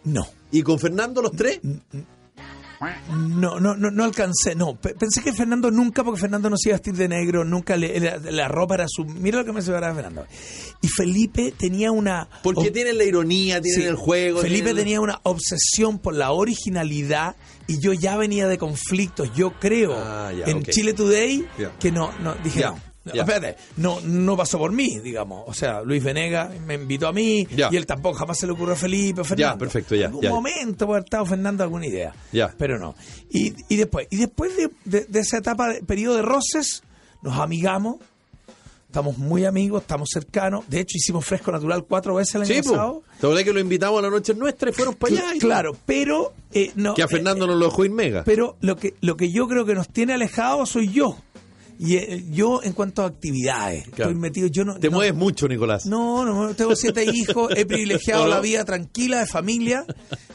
No. 0.06 0.26
¿Y 0.52 0.62
con 0.64 0.80
Fernando 0.80 1.22
los 1.22 1.32
tres? 1.34 1.60
No, 3.10 3.60
no, 3.60 3.76
no, 3.76 3.90
no 3.92 4.04
alcancé, 4.04 4.54
no. 4.56 4.76
Pe- 4.76 4.94
Pensé 4.94 5.22
que 5.22 5.34
Fernando 5.34 5.72
nunca, 5.72 6.04
porque 6.04 6.22
Fernando 6.22 6.50
no 6.50 6.58
se 6.58 6.70
iba 6.70 6.76
a 6.76 6.80
vestir 6.80 6.94
de 6.96 7.08
negro, 7.08 7.44
nunca 7.44 7.76
le, 7.76 8.00
la, 8.00 8.18
la 8.18 8.48
ropa 8.48 8.76
era 8.76 8.86
su... 8.88 9.04
Mira 9.06 9.40
lo 9.40 9.46
que 9.46 9.54
me 9.54 9.62
separaba 9.62 9.96
Fernando. 9.96 10.26
Y 10.82 10.88
Felipe 10.88 11.54
tenía 11.58 11.92
una... 11.92 12.28
Porque 12.44 12.70
tienen 12.72 12.98
la 12.98 13.04
ironía, 13.04 13.62
tienen 13.62 13.82
Sí. 13.82 13.88
el 13.88 13.96
juego. 13.96 14.42
Felipe 14.42 14.66
tienen- 14.70 14.84
tenía 14.84 15.02
una 15.02 15.20
obsesión 15.24 16.00
por 16.00 16.14
la 16.16 16.32
originalidad 16.32 17.36
y 17.68 17.80
yo 17.80 17.94
ya 17.94 18.16
venía 18.18 18.48
de 18.48 18.58
conflictos. 18.58 19.30
Yo 19.36 19.54
creo 19.60 19.94
Ah, 19.96 20.32
en. 20.46 20.64
Chile 20.64 20.94
Today 20.94 21.46
que 21.80 21.92
no, 21.92 22.12
no 22.20 22.36
dije 22.44 22.62
no. 22.62 22.80
No, 23.08 23.14
ya. 23.16 23.22
Espérate, 23.24 23.58
no, 23.78 24.00
no 24.02 24.38
pasó 24.38 24.58
por 24.58 24.72
mí, 24.72 25.00
digamos. 25.00 25.44
O 25.48 25.54
sea, 25.54 25.82
Luis 25.82 26.04
Venega 26.04 26.52
me 26.66 26.76
invitó 26.76 27.08
a 27.08 27.14
mí 27.14 27.48
Ya. 27.56 27.70
y 27.72 27.76
él 27.78 27.86
tampoco 27.86 28.18
jamás 28.20 28.38
se 28.40 28.46
le 28.48 28.54
ocurrió 28.54 28.74
a 28.74 28.78
Felipe. 28.78 29.22
o 29.22 29.24
Fernando. 29.24 29.54
Ya, 29.56 29.58
perfecto, 29.60 29.96
ya, 29.96 30.02
En 30.02 30.08
algún 30.08 30.22
ya. 30.24 30.30
momento 30.30 30.86
puede 30.86 30.98
haber 31.00 31.06
estado 31.06 31.26
Fernando 31.26 31.64
alguna 31.64 31.88
idea. 31.88 32.14
Ya. 32.32 32.54
Pero 32.58 32.78
no. 32.80 32.96
Y, 33.30 33.54
y 33.70 33.76
después, 33.78 34.08
y 34.12 34.18
después 34.18 34.56
de, 34.56 34.70
de- 34.86 35.06
de 35.06 35.20
esa 35.20 35.38
etapa, 35.38 35.70
de 35.74 35.82
periodo 35.84 36.16
de 36.18 36.22
roces, 36.22 36.84
nos 37.22 37.38
amigamos. 37.40 37.98
estamos 38.88 39.18
muy 39.18 39.46
amigos, 39.46 39.82
estamos 39.82 40.10
cercanos. 40.12 40.66
De 40.70 40.80
hecho, 40.80 40.98
hicimos 40.98 41.24
Fresco 41.26 41.52
Natural 41.52 41.84
cuatro 41.84 42.16
veces 42.16 42.36
el 42.36 42.42
año 42.44 42.54
Sí, 42.54 42.62
pasado. 42.70 42.94
po. 42.94 43.04
¿Te 43.20 43.28
acordás 43.28 43.44
que 43.44 43.54
lo 43.54 43.60
invitamos 43.60 44.00
a 44.00 44.02
la 44.04 44.10
noche 44.10 44.34
nuestra 44.34 44.70
y 44.70 44.74
fueron 44.74 44.96
para 44.96 45.14
allá? 45.14 45.36
y- 45.36 45.40
Claro, 45.40 45.76
pero 45.86 46.34
eh, 46.54 46.72
no. 46.76 46.94
Que 46.96 47.04
a 47.04 47.06
eh, 47.06 47.10
Fernando 47.10 47.46
nos 47.46 47.58
lo 47.60 47.66
dejó 47.66 47.86
Inmega. 47.86 48.24
Pero 48.24 48.56
lo 48.62 48.76
que, 48.78 48.96
lo 49.02 49.16
que 49.18 49.32
yo 49.32 49.48
creo 49.48 49.66
que 49.66 49.76
nos 49.76 49.90
tiene 49.90 50.14
alejados 50.14 50.70
soy 50.70 50.90
yo. 50.92 51.18
Y 51.80 51.96
eh, 51.98 52.26
yo 52.32 52.62
en 52.64 52.74
cuanto 52.74 53.04
a 53.04 53.06
actividades, 53.06 53.84
Claro. 53.90 54.10
estoy 54.12 54.16
metido, 54.16 54.48
yo 54.48 54.66
no... 54.66 54.80
Te 54.80 54.90
no- 54.90 54.98
mueves 54.98 55.14
mucho, 55.14 55.48
Nicolás. 55.48 55.86
No, 55.86 56.26
no, 56.26 56.54
tengo 56.56 56.76
siete 56.76 57.06
hijos, 57.14 57.52
he 57.56 57.66
privilegiado 57.66 58.28
la 58.28 58.40
vida 58.40 58.66
tranquila 58.66 59.20
de 59.20 59.28
familia, 59.28 59.86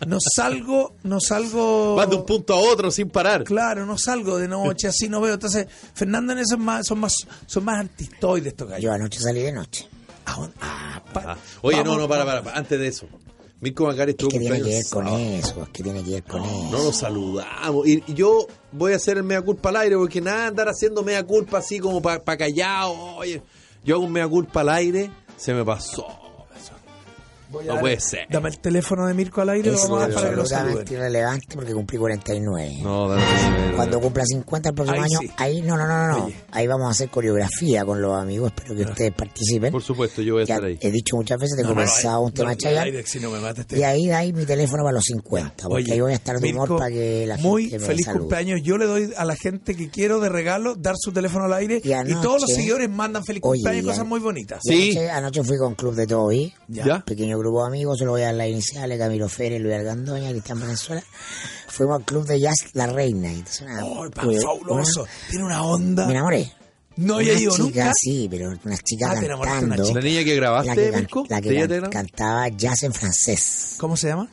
no 0.06 0.18
salgo, 0.20 0.94
no 1.02 1.18
salgo... 1.20 1.96
Vas 1.96 2.08
de 2.10 2.16
un 2.16 2.26
punto 2.26 2.54
a 2.54 2.58
otro 2.58 2.90
sin 2.92 3.10
parar. 3.10 3.42
Claro, 3.44 3.84
no 3.86 3.98
salgo 3.98 4.38
de 4.38 4.46
noche, 4.46 4.86
así 4.88 5.08
no 5.08 5.20
veo. 5.20 5.34
Entonces, 5.34 5.66
Fernando 5.94 6.32
en 6.32 6.38
eso 6.38 6.54
es 6.54 6.60
más, 6.60 6.86
son 6.86 7.00
más, 7.00 7.14
son 7.46 7.64
más 7.64 7.80
antistoides 7.80 8.48
estos 8.48 8.68
gallos. 8.68 8.84
Yo 8.84 8.92
anoche 8.92 9.18
salí 9.18 9.40
de 9.42 9.52
noche. 9.52 9.88
Ah, 10.26 10.48
ah, 10.60 11.02
pa- 11.12 11.24
Ah, 11.32 11.36
Oye, 11.62 11.78
vamos, 11.78 11.96
no, 11.96 12.02
no, 12.02 12.08
para, 12.08 12.24
para. 12.24 12.56
Antes 12.56 12.78
de 12.78 12.86
eso. 12.86 13.06
Mirko 13.62 13.86
Macari 13.86 14.10
estuvo 14.10 14.28
¿Qué 14.28 14.40
tiene 14.40 14.60
que 14.60 14.70
ver 14.70 14.84
con 14.90 15.06
eso? 15.06 15.68
¿Qué 15.72 15.84
tiene 15.84 16.02
que 16.02 16.10
ver 16.10 16.24
con 16.24 16.42
eso? 16.42 16.68
No 16.72 16.82
nos 16.82 16.96
saludamos. 16.96 17.86
Y, 17.86 18.02
y 18.08 18.14
yo 18.14 18.48
voy 18.72 18.92
a 18.92 18.96
hacer 18.96 19.18
el 19.18 19.22
mea 19.22 19.40
culpa 19.40 19.68
al 19.68 19.76
aire, 19.76 19.96
porque 19.96 20.20
nada, 20.20 20.48
andar 20.48 20.68
haciendo 20.68 21.04
mea 21.04 21.24
culpa 21.24 21.58
así 21.58 21.78
como 21.78 22.02
para 22.02 22.36
callado. 22.36 22.92
Oye, 23.18 23.40
yo 23.84 23.94
hago 23.94 24.04
un 24.04 24.12
mea 24.12 24.26
culpa 24.26 24.62
al 24.62 24.68
aire, 24.68 25.12
se 25.36 25.54
me 25.54 25.64
pasó. 25.64 26.21
Voy 27.52 27.64
a 27.64 27.68
No 27.68 27.72
dar- 27.74 27.80
puede 27.82 28.00
ser. 28.00 28.26
Dame 28.30 28.48
el 28.48 28.58
teléfono 28.58 29.06
de 29.06 29.14
Mirko 29.14 29.40
al 29.42 29.50
aire 29.50 29.70
lo 29.70 29.76
Es 29.76 29.82
vamos 29.82 29.98
a 29.98 30.00
dar 30.06 30.14
para 30.14 30.30
que 30.30 30.36
lo 30.36 30.42
absolutamente 30.42 30.94
irrelevante 30.94 31.46
porque 31.54 31.72
cumplí 31.74 31.98
49. 31.98 32.78
No, 32.82 33.08
dale. 33.08 33.22
Cuando 33.76 34.00
cumpla 34.00 34.24
50 34.24 34.68
el 34.70 34.74
próximo 34.74 34.96
Ahí 35.02 35.10
año, 35.10 35.18
sí. 35.20 35.30
ahí 35.36 35.62
no, 35.62 35.76
no, 35.76 35.86
no, 35.86 36.06
no. 36.08 36.24
Oye. 36.26 36.36
Ahí 36.50 36.66
vamos 36.66 36.88
a 36.88 36.90
hacer 36.90 37.08
coreografía 37.10 37.84
con 37.84 38.00
los 38.00 38.14
amigos. 38.18 38.52
Espero 38.54 38.74
que 38.76 38.82
ustedes 38.82 39.12
participen. 39.12 39.72
Por 39.72 39.82
supuesto, 39.82 40.22
yo 40.22 40.34
voy 40.34 40.42
a 40.42 40.46
Ya 40.46 40.54
estar 40.54 40.68
ahí. 40.68 40.78
he 40.80 40.90
dicho 40.90 41.16
muchas 41.16 41.38
veces, 41.38 41.56
tengo 41.56 41.70
No, 41.70 41.74
no, 41.76 41.80
pensado 41.82 42.18
ahí- 42.18 42.24
un 42.26 42.32
tema 42.32 42.54
no, 42.54 42.80
aire, 42.80 43.06
si 43.06 43.20
no 43.20 43.48
este- 43.48 43.78
Y 43.78 43.82
ahí 43.82 44.08
da 44.08 44.18
ahí 44.18 44.32
mi 44.32 44.44
teléfono 44.46 44.82
para 44.82 44.94
los 44.94 45.04
50. 45.04 45.68
Porque 45.68 45.84
Oye, 45.84 45.92
ahí 45.92 46.00
voy 46.00 46.12
a 46.12 46.16
estar 46.16 46.38
de 46.38 46.50
humor 46.52 46.68
Mirko, 46.68 46.76
para 46.78 46.90
que 46.90 47.26
la 47.26 47.36
muy 47.38 47.62
gente 47.64 47.78
me 47.80 47.86
feliz 47.86 48.06
salude. 48.06 48.20
cumpleaños. 48.20 48.60
Yo 48.62 48.78
le 48.78 48.86
doy 48.86 49.12
a 49.16 49.24
la 49.24 49.36
gente 49.36 49.74
que 49.74 49.90
quiero 49.90 50.20
de 50.20 50.28
regalo 50.28 50.74
dar 50.74 50.94
su 50.98 51.12
teléfono 51.12 51.44
al 51.46 51.52
aire 51.54 51.80
Y 51.82 52.14
todos 52.22 52.40
los 52.42 52.50
seguidores 52.50 52.88
mandan 52.90 53.24
feliz 53.24 53.42
cumpleaños 53.42 53.84
y 53.84 53.86
cosas 53.86 54.06
muy 54.06 54.20
bonitas. 54.20 54.60
Y 54.64 54.68
Sí. 54.72 54.90
Anoche, 54.98 55.10
anoche 55.10 55.44
fui 55.44 55.58
con 55.58 55.74
Club 55.74 55.94
de 55.94 56.06
Toby. 56.06 56.52
¿Ya? 56.68 57.00
Pequeño 57.04 57.38
grupo 57.42 57.62
de 57.62 57.68
amigos, 57.68 57.98
se 57.98 58.04
lo 58.04 58.12
voy 58.12 58.22
a 58.22 58.26
dar 58.26 58.34
las 58.34 58.48
iniciales, 58.48 58.98
Camilo 58.98 59.28
Férez, 59.28 59.60
Luis 59.60 59.74
Argandoña, 59.74 60.30
Cristian 60.30 60.60
Valenzuela. 60.60 61.02
Fuimos 61.68 61.98
al 62.00 62.04
club 62.04 62.26
de 62.26 62.40
jazz 62.40 62.56
La 62.74 62.86
Reina. 62.86 63.32
y 63.32 63.36
entonces 63.38 63.60
una- 63.62 63.84
Oh, 63.84 64.00
una- 64.02 64.40
fabuloso. 64.42 65.06
Tiene 65.30 65.44
una 65.44 65.62
onda. 65.62 66.06
me 66.06 66.12
enamoré. 66.12 66.52
No 66.96 67.14
había 67.16 67.32
una 67.32 67.40
ido 67.40 67.52
chica, 67.52 67.62
nunca. 67.84 67.92
sí, 67.94 68.28
pero 68.30 68.48
una 68.64 68.76
chica 68.78 69.06
Ah, 69.12 69.14
una 69.18 69.38
cantando. 69.44 69.82
chica. 69.84 69.98
La 70.00 70.04
niña 70.04 70.24
que 70.24 70.36
grabaste, 70.36 70.68
la 70.68 70.74
que, 70.74 70.90
can- 71.06 71.24
la 71.28 71.40
que 71.40 71.48
¿de 71.48 71.54
ella 71.56 71.68
can- 71.68 71.68
te 71.68 71.80
gra- 71.86 71.90
cantaba 71.90 72.48
jazz 72.48 72.82
en 72.82 72.92
francés. 72.92 73.74
¿Cómo 73.78 73.96
se 73.96 74.08
llama? 74.08 74.28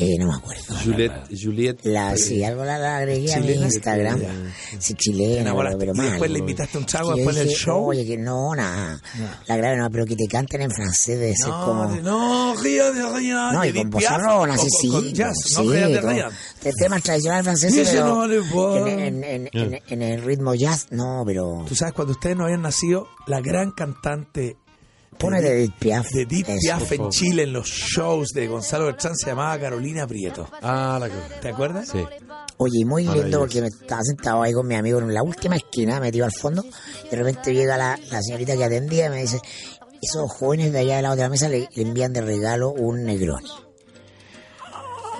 Eh, 0.00 0.16
no 0.16 0.28
me 0.28 0.34
acuerdo. 0.36 0.62
Juliette, 0.84 1.26
Juliette. 1.28 1.80
La, 1.86 2.16
sí, 2.16 2.44
algo 2.44 2.64
la, 2.64 2.78
la 2.78 2.98
agregué 2.98 3.34
a 3.34 3.40
mi 3.40 3.46
Chilena. 3.48 3.66
Instagram. 3.66 4.20
Sí, 4.78 4.94
chilena, 4.94 5.52
pero, 5.56 5.76
pero 5.76 5.92
Y 5.92 5.96
mal. 5.96 6.10
después 6.10 6.30
le 6.30 6.38
invitaste 6.38 6.78
un 6.78 6.86
trago 6.86 7.14
después 7.16 7.34
del 7.34 7.48
show. 7.48 7.88
Oye, 7.88 8.06
que 8.06 8.16
no, 8.16 8.54
nada. 8.54 9.00
La 9.48 9.56
grave 9.56 9.76
no, 9.76 9.90
pero 9.90 10.06
que 10.06 10.14
te 10.14 10.28
canten 10.28 10.62
en 10.62 10.70
francés 10.70 11.18
debe 11.18 11.34
ser 11.34 11.48
No, 11.48 11.64
como... 11.64 11.88
de- 11.92 12.02
no, 12.02 12.54
Río 12.62 12.92
de 12.92 13.02
Ryan. 13.10 13.52
No, 13.54 13.64
y 13.64 13.72
con 13.72 13.90
bozarrón, 13.90 14.50
así 14.52 14.68
sí. 14.70 14.88
Con 14.88 15.12
jazz, 15.12 15.34
sí, 15.44 15.54
no 15.56 15.62
Río 15.72 15.88
de 15.88 16.00
de 16.62 16.72
temas 16.78 17.02
tradicionales 17.02 17.44
franceses, 17.44 17.88
pero 17.90 18.06
no 18.28 18.86
en, 18.86 19.24
en, 19.24 19.48
en- 19.52 19.82
en 19.88 20.02
el 20.02 20.22
ritmo 20.22 20.54
jazz, 20.54 20.86
no, 20.92 21.24
pero... 21.26 21.64
Tú 21.66 21.74
sabes, 21.74 21.92
cuando 21.94 22.12
ustedes 22.12 22.36
no 22.36 22.44
habían 22.44 22.62
nacido, 22.62 23.08
la 23.26 23.40
gran 23.40 23.72
cantante 23.72 24.56
Pone 25.18 25.40
de 25.40 25.52
Edith 25.52 25.74
Piaf. 25.78 26.08
de 26.10 26.22
Edith. 26.22 26.46
Piaf 26.60 26.92
en 26.92 27.08
Chile 27.10 27.42
en 27.42 27.52
los 27.52 27.66
shows 27.66 28.28
de 28.30 28.46
Gonzalo 28.46 28.86
Bertrán 28.86 29.16
se 29.16 29.26
llamaba 29.26 29.58
Carolina 29.58 30.06
Prieto. 30.06 30.48
Ah, 30.62 30.98
la 31.00 31.08
cosa. 31.08 31.40
¿Te 31.40 31.48
acuerdas? 31.48 31.88
Sí. 31.88 32.04
Oye, 32.56 32.78
y 32.80 32.84
muy 32.84 33.04
lindo 33.04 33.40
porque 33.40 33.60
me 33.60 33.68
estaba 33.68 34.02
sentado 34.02 34.42
ahí 34.42 34.52
con 34.52 34.66
mi 34.66 34.74
amigo 34.74 34.98
en 34.98 35.12
la 35.12 35.22
última 35.22 35.56
esquina, 35.56 36.00
metido 36.00 36.24
al 36.24 36.32
fondo, 36.32 36.64
y 37.04 37.08
de 37.08 37.16
repente 37.16 37.54
llega 37.54 37.76
la, 37.76 37.98
la 38.10 38.22
señorita 38.22 38.56
que 38.56 38.64
atendía 38.64 39.06
y 39.06 39.10
me 39.10 39.20
dice, 39.20 39.40
esos 40.02 40.30
jóvenes 40.32 40.72
de 40.72 40.80
allá 40.80 40.96
de 40.96 41.02
la 41.02 41.12
otra 41.12 41.28
mesa 41.28 41.48
le, 41.48 41.68
le 41.72 41.82
envían 41.82 42.12
de 42.12 42.20
regalo 42.20 42.70
un 42.70 43.04
Negroni. 43.04 43.48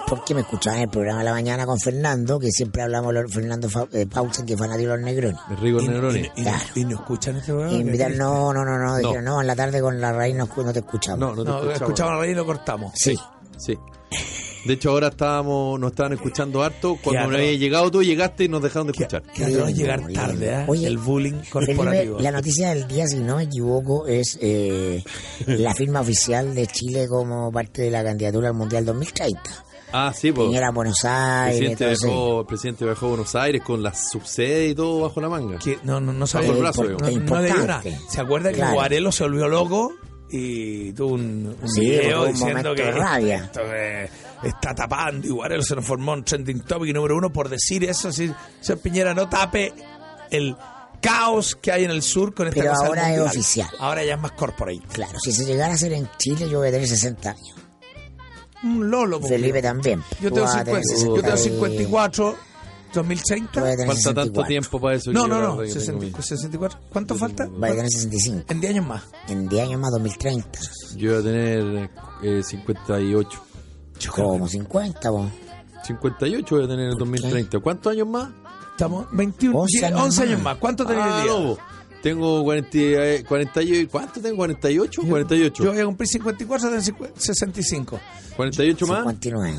Porque 0.09 0.35
me 0.35 0.41
escuchaban 0.41 0.79
en 0.79 0.85
el 0.85 0.91
programa 0.91 1.19
de 1.19 1.25
la 1.27 1.33
mañana 1.33 1.67
con 1.67 1.79
Fernando, 1.79 2.39
que 2.39 2.51
siempre 2.51 2.81
hablamos 2.83 3.13
de 3.13 3.29
Fernando 3.29 3.69
Fa- 3.69 3.89
eh, 3.93 4.07
Pausen, 4.07 4.47
que 4.47 4.55
es 4.55 4.59
fanático 4.59 4.91
de 4.93 4.97
los 4.97 5.05
Negroni. 5.05 5.37
De 5.51 5.57
Rigo 5.57 5.81
Y, 5.83 5.89
Negroni. 5.89 6.19
y- 6.21 6.23
y- 6.41 6.43
Claro. 6.45 6.65
y 6.75 6.85
no 6.85 6.95
escuchan 6.97 7.37
este 7.37 7.53
programa. 7.53 7.77
Y 7.77 7.81
invitar, 7.81 8.11
no, 8.13 8.53
no, 8.55 8.65
no, 8.65 8.79
no, 8.79 8.97
dijeron, 8.97 9.25
No. 9.25 9.35
no, 9.35 9.41
en 9.43 9.47
la 9.47 9.57
tarde 9.57 9.81
con 9.83 10.01
la 10.01 10.13
raíz 10.13 10.35
no, 10.35 10.47
te 10.73 10.79
escuchamos. 10.79 11.19
No, 11.19 11.35
no 11.35 11.43
te 11.45 11.51
No, 11.51 11.57
escuchamos. 11.59 11.83
escuchaban 11.83 12.13
la 12.15 12.19
radio 12.21 12.33
y 12.33 12.35
lo 12.37 12.47
cortamos. 12.47 12.93
Sí. 12.95 13.19
Sí. 13.59 13.77
De 14.65 14.75
hecho, 14.75 14.91
ahora 14.91 15.09
estábamos, 15.09 15.79
nos 15.79 15.91
estaban 15.93 16.15
escuchando 16.15 16.63
harto. 16.63 16.97
Cuando 17.03 17.37
había 17.37 17.53
llegado 17.55 17.91
tú, 17.91 18.03
llegaste 18.03 18.45
y 18.45 18.49
nos 18.49 18.63
dejaron 18.63 18.87
de 18.89 18.93
escuchar. 18.93 19.23
Que 19.23 19.45
llegar 19.47 20.03
tarde, 20.13 20.51
¿eh? 20.63 20.65
Oye, 20.69 20.87
El 20.87 20.99
bullying 20.99 21.43
Felipe, 21.43 21.75
corporativo. 21.77 22.19
la 22.19 22.33
noticia 22.33 22.71
del 22.71 22.89
día, 22.89 23.07
si 23.07 23.17
no 23.19 23.37
me 23.37 23.45
equivoco, 23.45 24.07
es 24.07 24.39
eh, 24.41 25.03
la 25.47 25.75
firma 25.75 26.01
oficial 26.01 26.55
de 26.55 26.67
Chile 26.67 27.07
como 27.09 27.53
parte 27.53 27.83
de 27.83 27.91
la 27.91 28.03
candidatura 28.03 28.49
al 28.49 28.55
Mundial 28.55 28.85
2030. 28.87 29.65
Ah, 29.93 30.13
sí, 30.15 30.33
pues. 30.33 30.49
Piñera, 30.49 30.71
Buenos 30.71 31.03
El 31.05 31.11
Aires, 31.11 31.59
presidente, 31.77 31.87
viajó, 32.07 32.41
el 32.41 32.47
presidente 32.47 32.85
viajó 32.85 33.07
a 33.07 33.09
Buenos 33.09 33.35
Aires 33.35 33.63
con 33.63 33.83
la 33.83 33.95
subsede 33.95 34.69
y 34.69 34.75
todo 34.75 35.01
bajo 35.01 35.21
la 35.21 35.29
manga. 35.29 35.59
Que 35.59 35.79
no, 35.83 35.99
no, 36.01 36.13
no 36.13 36.27
sabía. 36.27 36.49
Bajo 36.49 36.57
el 36.57 36.63
brazo, 36.63 36.85
no, 36.85 36.91
no- 37.11 37.21
no 37.21 37.41
le 37.41 37.47
dio 37.53 37.67
nada. 37.67 37.83
¿Se 38.09 38.21
acuerda 38.21 38.53
que. 38.53 38.63
Guarelo 38.63 39.11
se 39.13 39.25
volvió 39.25 39.49
loco? 39.49 39.93
Y 40.31 40.93
tuvo 40.93 41.15
un, 41.15 41.57
un 41.63 41.69
Sí, 41.71 41.81
video 41.81 42.25
un 42.27 42.33
diciendo 42.33 42.59
momento 42.59 42.75
que 42.75 42.83
de 42.83 42.93
rabia. 42.93 43.37
esto, 43.47 43.61
eh, 43.75 44.11
está 44.43 44.75
tapando 44.75 45.27
y 45.27 45.31
Guarelo 45.31 45.63
se 45.63 45.75
nos 45.75 45.87
formó 45.87 46.13
en 46.13 46.23
trending 46.25 46.61
topic 46.61 46.95
número 46.95 47.17
uno 47.17 47.33
por 47.33 47.49
decir 47.49 47.85
eso. 47.85 48.13
Si 48.13 48.31
señor 48.61 48.81
Piñera 48.83 49.15
no 49.15 49.27
tape 49.31 49.73
el 50.31 50.55
caos 51.01 51.57
que 51.57 51.73
hay 51.73 51.85
en 51.85 51.93
el 51.93 52.03
sur 52.03 52.35
con 52.35 52.47
esta 52.49 52.61
Pero 52.61 52.73
cosa 52.75 52.87
ahora 52.89 53.03
es 53.05 53.09
mundial. 53.17 53.27
oficial. 53.29 53.69
Ahora 53.79 54.05
ya 54.05 54.15
es 54.17 54.21
más 54.21 54.33
corporate. 54.33 54.83
Claro, 54.93 55.19
si 55.19 55.33
se 55.33 55.47
llegara 55.47 55.73
a 55.73 55.77
hacer 55.77 55.95
en 55.95 56.07
Chile, 56.19 56.47
yo 56.51 56.59
voy 56.59 56.69
a 56.69 56.73
tener 56.73 56.87
60 56.87 57.31
años. 57.31 57.55
Un 58.63 58.91
lolo. 58.91 59.21
Felipe 59.21 59.63
también. 59.63 60.03
Yo 60.21 60.31
tengo, 60.33 60.47
vas 60.47 60.57
a 60.57 60.65
tener 60.65 60.83
50, 60.85 61.07
yo 61.17 61.23
tengo 61.23 61.37
60 61.37 61.51
y- 61.51 61.77
54, 61.77 62.31
tú 62.33 62.39
2030. 62.95 63.61
vas 63.61 63.69
a 63.73 63.77
tener 63.77 63.87
Falta 63.87 64.03
tanto 64.03 64.21
64. 64.23 64.49
tiempo 64.49 64.81
para 64.81 64.97
eso. 64.97 65.13
No, 65.13 65.27
no, 65.29 65.41
no, 65.41 65.57
verdad 65.59 65.73
que 65.75 65.81
tengo 65.81 66.01
60 66.01 66.23
64. 66.23 66.79
¿Cuánto 66.91 67.15
falta? 67.15 67.49
Vas 67.51 67.71
a 67.71 67.75
tener 67.75 67.91
65. 67.91 68.45
En 68.49 68.61
10 68.61 68.73
años 68.75 68.87
más. 68.87 69.03
En 69.29 69.49
10 69.49 69.63
años 69.69 69.81
más, 69.81 69.91
2030. 69.93 70.59
mi- 70.95 71.01
Yo 71.01 71.11
voy 71.13 71.21
a 71.21 71.23
tener 71.25 71.91
eh, 72.23 72.43
58. 72.43 73.41
Como 74.15 74.49
50, 74.49 75.11
vos. 75.11 75.31
58 75.85 76.55
voy 76.57 76.65
a 76.65 76.69
tener 76.69 76.85
en 76.87 76.91
el 76.93 76.99
2030. 76.99 77.59
¿Cuántos 77.61 77.93
años 77.93 78.09
más? 78.09 78.29
Estamos 78.73 79.07
21, 79.13 79.59
11 79.59 79.87
años 79.87 80.01
11 80.03 80.23
años 80.23 80.35
más. 80.37 80.45
más. 80.45 80.57
¿Cuánto 80.59 80.87
tenés 80.87 81.05
Ah, 81.05 81.25
tengo 82.03 82.43
40, 82.45 82.69
eh, 82.79 83.25
48. 83.27 83.89
¿Cuánto 83.91 84.21
tengo? 84.21 84.45
¿48? 84.47 85.09
48. 85.09 85.65
Yo 85.65 85.73
voy 85.73 85.81
a 85.81 85.85
cumplir 85.85 86.09
54, 86.09 86.69
tengo 86.71 86.83
50 86.83 87.21
65. 87.21 88.01
48 88.37 88.87
más. 88.87 88.99
59. 89.01 89.55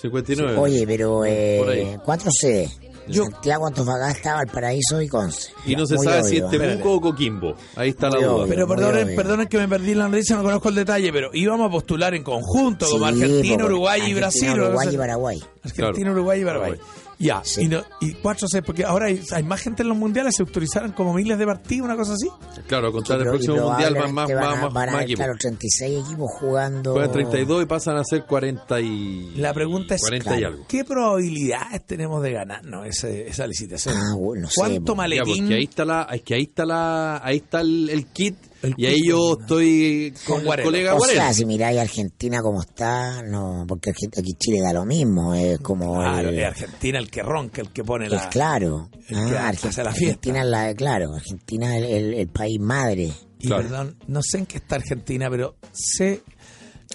59. 0.00 0.56
Oye, 0.58 0.86
pero 0.86 1.24
eh, 1.24 1.98
cuatro 2.04 2.30
sedes. 2.32 2.78
Yo- 3.08 3.24
Santiago, 3.24 3.66
Antofagasta, 3.66 4.34
Valparaíso 4.36 5.02
y 5.02 5.08
Conce. 5.08 5.50
y 5.66 5.74
no 5.74 5.84
se 5.84 5.96
Muy 5.96 6.06
sabe 6.06 6.22
si 6.22 6.36
obvio, 6.40 6.46
es 6.46 6.52
¿eh? 6.54 6.58
Temuco 6.58 6.92
o 6.94 7.00
Coquimbo. 7.00 7.54
Ahí 7.74 7.88
está 7.88 8.08
Muy 8.08 8.20
la 8.20 8.26
duda. 8.26 8.36
obvio. 8.36 8.48
Pero 8.54 8.68
perdonen, 8.68 9.16
perdonen 9.16 9.48
que 9.48 9.58
me 9.58 9.66
perdí 9.66 9.94
la 9.94 10.06
noticia, 10.08 10.36
no 10.36 10.44
conozco 10.44 10.68
el 10.68 10.76
detalle, 10.76 11.12
pero 11.12 11.30
íbamos 11.32 11.66
a 11.66 11.70
postular 11.72 12.14
en 12.14 12.22
conjunto, 12.22 12.86
como 12.88 13.08
Sí, 13.08 13.12
Argentina, 13.22 13.58
po, 13.58 13.64
Uruguay 13.64 14.00
y 14.00 14.02
Argentina, 14.12 14.20
Brasil. 14.54 14.60
Uruguay 14.60 14.88
y 14.92 14.96
Paraguay. 14.96 15.38
Argentina, 15.64 15.90
Claro. 15.92 16.12
Uruguay 16.12 16.40
y 16.40 16.44
Paraguay. 16.44 16.70
Paraguay. 16.72 16.99
Ya, 17.20 17.42
Sí. 17.44 17.64
y, 17.64 17.68
no, 17.68 17.82
y 18.00 18.14
cuatro 18.14 18.48
sedes, 18.48 18.64
porque 18.64 18.82
ahora 18.82 19.06
hay, 19.06 19.20
hay 19.32 19.42
más 19.42 19.60
gente 19.60 19.82
en 19.82 19.90
los 19.90 19.98
mundiales, 19.98 20.34
se 20.34 20.42
autorizaron 20.42 20.92
como 20.92 21.12
miles 21.12 21.38
de 21.38 21.44
partidos, 21.44 21.84
una 21.84 21.94
cosa 21.94 22.14
así. 22.14 22.28
Claro, 22.66 22.88
a 22.88 22.92
contar 22.92 23.20
el 23.20 23.26
y 23.26 23.28
próximo 23.28 23.56
mundial 23.56 23.94
van 23.94 24.14
más, 24.14 24.26
van 24.28 24.36
más, 24.38 24.58
a- 24.58 24.60
más, 24.62 24.72
van 24.72 24.88
a 24.88 24.92
más 24.92 25.02
equipos. 25.02 25.18
Claro, 25.24 25.38
36 25.38 26.04
equipos 26.06 26.30
jugando. 26.40 26.92
Juegan 26.92 27.12
32 27.12 27.62
y 27.62 27.66
pasan 27.66 27.96
a 27.98 28.04
ser 28.04 28.24
40 28.24 28.80
y... 28.80 29.34
La 29.36 29.52
pregunta 29.52 29.94
es, 29.96 30.00
40 30.00 30.34
y 30.34 30.38
claro. 30.38 30.54
algo. 30.54 30.66
¿qué 30.66 30.82
probabilidades 30.84 31.86
tenemos 31.86 32.22
de 32.22 32.32
ganarnos 32.32 32.86
ese, 32.86 33.28
esa 33.28 33.46
licitación? 33.46 33.94
Ah, 33.98 34.14
bueno, 34.16 34.44
no 34.44 34.48
sé, 34.48 34.54
¿Cuánto 34.58 34.84
po. 34.84 34.92
Ya, 34.92 34.96
maletín? 34.96 35.44
porque 35.44 35.54
ahí 35.56 35.64
está 35.64 35.84
la, 35.84 36.02
es 36.12 36.22
que 36.22 36.34
ahí 36.34 36.42
está 36.42 36.64
la, 36.64 37.20
ahí 37.22 37.36
está 37.36 37.60
el, 37.60 37.90
el 37.90 38.06
kit 38.06 38.36
El 38.62 38.74
y 38.76 38.86
ahí 38.86 39.00
yo 39.06 39.38
estoy 39.40 40.12
con 40.26 40.34
con, 40.34 40.40
el 40.40 40.46
Guarelo. 40.46 40.66
colega 40.68 40.94
O 40.94 41.00
sea, 41.00 41.32
si 41.32 41.46
miráis 41.46 41.78
Argentina 41.80 42.40
como 42.42 42.60
está, 42.60 43.22
no, 43.22 43.64
porque 43.66 43.90
aquí 43.90 44.34
Chile 44.38 44.60
da 44.60 44.72
lo 44.72 44.84
mismo, 44.84 45.34
es 45.34 45.58
como 45.60 45.96
Claro, 45.98 46.28
el, 46.28 46.38
es 46.38 46.46
Argentina 46.46 46.98
el 46.98 47.10
que 47.10 47.22
ronca, 47.22 47.62
el 47.62 47.70
que 47.70 47.82
pone 47.84 48.06
es 48.06 48.12
la... 48.12 48.28
claro. 48.28 48.90
el 49.08 49.16
Ah, 49.16 49.26
que 49.28 49.36
Arge- 49.38 49.68
hace 49.68 49.82
la 49.84 49.92
fiesta. 49.92 50.06
Argentina 50.30 50.40
es 50.42 50.46
la, 50.46 50.74
claro, 50.74 51.14
Argentina 51.14 51.76
es 51.76 51.84
el, 51.84 51.90
el- 51.90 52.14
el 52.14 52.28
país 52.28 52.60
madre. 52.60 53.10
Y 53.38 53.46
Claro. 53.46 53.62
perdón, 53.62 53.96
no 54.06 54.20
sé 54.22 54.38
en 54.38 54.46
qué 54.46 54.58
está 54.58 54.76
Argentina, 54.76 55.28
pero 55.30 55.56
sé 55.72 56.22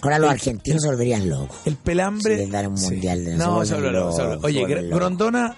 Ahora 0.02 0.20
los 0.20 0.30
argentinos 0.30 0.82
se 0.84 0.90
volverían 0.90 1.28
locos. 1.30 1.58
el 1.66 1.78
pelambre. 1.78 2.36
Si 2.36 2.42
les 2.42 2.52
dan 2.52 2.68
un 2.68 2.74
mundial 2.80 3.24
de- 3.26 3.32
se 3.32 3.38
No, 3.38 3.66
se 3.66 3.74
vuelve 3.76 3.92
locos, 3.92 4.18
loco. 4.20 4.46
Oye. 4.48 4.66
Grondona 4.90 5.58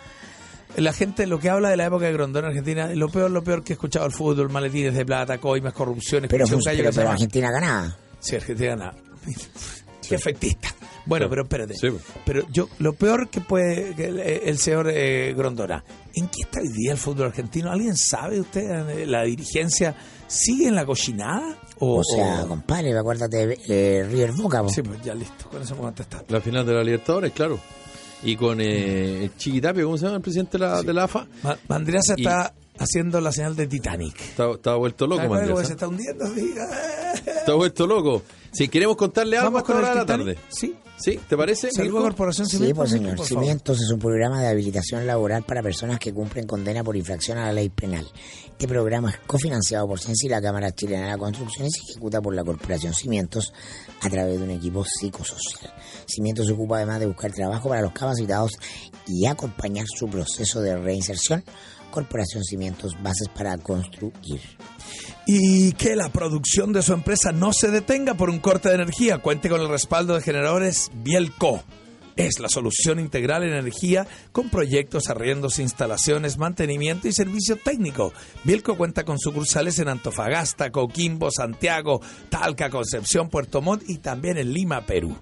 la 0.77 0.93
gente 0.93 1.27
lo 1.27 1.39
que 1.39 1.49
habla 1.49 1.69
de 1.69 1.77
la 1.77 1.85
época 1.85 2.05
de 2.05 2.13
Grondona 2.13 2.47
Argentina, 2.47 2.87
lo 2.93 3.09
peor, 3.09 3.29
lo 3.31 3.43
peor 3.43 3.63
que 3.63 3.73
he 3.73 3.75
escuchado 3.75 4.05
el 4.05 4.11
fútbol, 4.11 4.49
maletines 4.49 4.93
de 4.95 5.05
plata, 5.05 5.37
coimas, 5.39 5.73
corrupciones, 5.73 6.29
Pero, 6.29 6.45
un 6.45 6.61
pero, 6.63 6.91
que 6.91 7.01
Argentina 7.01 7.51
ganaba. 7.51 7.97
Sí, 8.19 8.35
Argentina 8.35 8.69
ganaba. 8.69 8.95
Qué 10.07 10.15
efectista. 10.15 10.69
Bueno, 11.05 11.25
Sí. 11.25 11.29
pero 11.29 11.43
espérate. 11.43 11.73
Sí. 11.75 11.87
Pero 12.25 12.47
yo, 12.49 12.69
lo 12.79 12.93
peor 12.93 13.29
que 13.29 13.41
puede 13.41 13.93
que 13.95 14.05
el, 14.05 14.19
el 14.19 14.57
señor 14.57 14.89
eh, 14.89 15.33
Grondona, 15.35 15.83
¿en 16.13 16.27
qué 16.27 16.41
está 16.41 16.59
hoy 16.61 16.69
día 16.69 16.91
el 16.93 16.97
fútbol 16.97 17.27
argentino? 17.27 17.71
¿Alguien 17.71 17.95
sabe 17.95 18.39
usted? 18.41 18.89
eh, 18.89 19.05
¿La 19.05 19.23
dirigencia 19.23 19.95
sigue 20.27 20.67
en 20.67 20.75
la 20.75 20.85
cochinada? 20.85 21.57
O, 21.79 21.99
O 21.99 22.03
sea, 22.03 22.43
o- 22.43 22.47
compadre, 22.47 22.97
acuérdate 22.97 23.47
de 23.47 23.59
eh, 23.67 24.03
River 24.09 24.31
Boca. 24.33 24.63
po. 24.63 24.69
Sí, 24.69 24.81
pues 24.81 25.01
ya 25.01 25.13
listo, 25.13 25.49
con 25.49 25.61
eso 25.61 25.75
me 25.75 25.81
contestar. 25.81 26.23
La 26.29 26.39
final 26.41 26.65
de 26.65 26.73
la 26.73 26.83
Libertadores, 26.83 27.31
claro. 27.33 27.59
Y 28.23 28.36
con 28.36 28.60
eh, 28.62 29.30
Chiquitapia, 29.38 29.84
¿cómo 29.84 29.97
se 29.97 30.06
llama 30.06 30.17
el 30.17 30.21
presidente 30.21 30.58
de 30.58 30.65
la, 30.65 30.82
de 30.82 30.93
la 30.93 31.03
AFA? 31.03 31.27
Ma- 31.43 31.58
Mandriaza 31.67 32.13
Y- 32.17 32.21
está 32.21 32.53
haciendo 32.80 33.21
la 33.21 33.32
señal 33.32 33.56
de 33.56 33.67
Titanic. 33.67 34.19
Está, 34.21 34.51
está 34.51 34.75
vuelto 34.75 35.06
loco, 35.08 35.17
¿Sabe 35.23 35.27
cómo 35.30 35.39
Mandriaza. 35.39 35.65
se 35.67 35.73
está 35.73 35.88
hundiendo? 35.88 36.25
Está 37.25 37.53
vuelto 37.53 37.88
loco. 37.88 38.23
Si 38.51 38.67
queremos 38.69 38.95
contarle 38.97 39.38
algo 39.38 39.51
Vamos 39.51 39.67
con 39.67 39.75
de 39.77 39.95
la 39.95 40.06
tarde. 40.06 40.38
Sí. 40.49 40.75
¿Sí? 40.97 41.19
¿Te 41.29 41.38
parece? 41.38 41.69
Saludos? 41.71 42.01
Corporación 42.01 42.47
Sí, 42.47 42.57
Cimientos, 42.57 42.77
pues 42.77 42.91
Mirko, 42.93 43.03
señor. 43.05 43.17
por 43.17 43.27
favor. 43.27 43.43
Cimientos 43.43 43.81
es 43.81 43.89
un 43.91 43.99
programa 43.99 44.41
de 44.41 44.47
habilitación 44.47 45.05
laboral 45.05 45.43
para 45.43 45.62
personas 45.62 45.99
que 45.99 46.12
cumplen 46.13 46.47
condena 46.47 46.83
por 46.83 46.95
infracción 46.97 47.38
a 47.38 47.45
la 47.45 47.53
ley 47.53 47.69
penal. 47.69 48.05
Este 48.49 48.67
programa 48.67 49.12
es 49.12 49.17
cofinanciado 49.27 49.88
por 49.88 49.99
CENSI 49.99 50.25
y 50.25 50.29
la 50.29 50.41
Cámara 50.41 50.71
Chilena 50.71 51.03
de 51.05 51.12
la 51.12 51.17
Construcción 51.19 51.67
y 51.67 51.71
se 51.71 51.81
ejecuta 51.91 52.19
por 52.21 52.33
la 52.33 52.43
Corporación 52.43 52.93
Cimientos 52.95 53.53
a 54.01 54.10
través 54.10 54.39
de 54.39 54.43
un 54.45 54.49
equipo 54.51 54.83
psicosocial. 54.83 55.71
Cimientos 56.07 56.47
se 56.47 56.53
ocupa 56.53 56.77
además 56.77 56.99
de 56.99 57.05
buscar 57.05 57.31
trabajo 57.31 57.69
para 57.69 57.81
los 57.81 57.91
capacitados 57.93 58.53
y 59.05 59.27
acompañar 59.27 59.86
su 59.88 60.07
proceso 60.07 60.62
de 60.62 60.75
reinserción. 60.77 61.43
Corporación 61.91 62.43
Cimientos, 62.43 62.93
bases 63.01 63.29
para 63.29 63.57
construir. 63.60 64.41
Y 65.25 65.73
que 65.73 65.95
la 65.95 66.10
producción 66.10 66.73
de 66.73 66.81
su 66.81 66.93
empresa 66.93 67.31
no 67.31 67.53
se 67.53 67.69
detenga 67.69 68.15
por 68.15 68.29
un 68.29 68.39
corte 68.39 68.69
de 68.69 68.75
energía. 68.75 69.19
Cuente 69.19 69.49
con 69.49 69.62
el 69.62 69.69
respaldo 69.69 70.15
de 70.15 70.21
generadores 70.21 70.91
Bielco. 70.93 71.63
Es 72.15 72.39
la 72.39 72.49
solución 72.49 72.99
integral 72.99 73.43
en 73.43 73.53
energía 73.53 74.07
con 74.31 74.49
proyectos, 74.49 75.10
arriendos, 75.10 75.60
instalaciones, 75.60 76.39
mantenimiento 76.39 77.07
y 77.07 77.13
servicio 77.13 77.57
técnico. 77.57 78.12
Bielco 78.43 78.75
cuenta 78.75 79.03
con 79.03 79.19
sucursales 79.19 79.77
en 79.77 79.88
Antofagasta, 79.88 80.71
Coquimbo, 80.71 81.29
Santiago, 81.29 82.01
Talca, 82.29 82.71
Concepción, 82.71 83.29
Puerto 83.29 83.62
Montt 83.62 83.83
y 83.88 83.99
también 83.99 84.38
en 84.39 84.51
Lima, 84.51 84.86
Perú. 84.86 85.15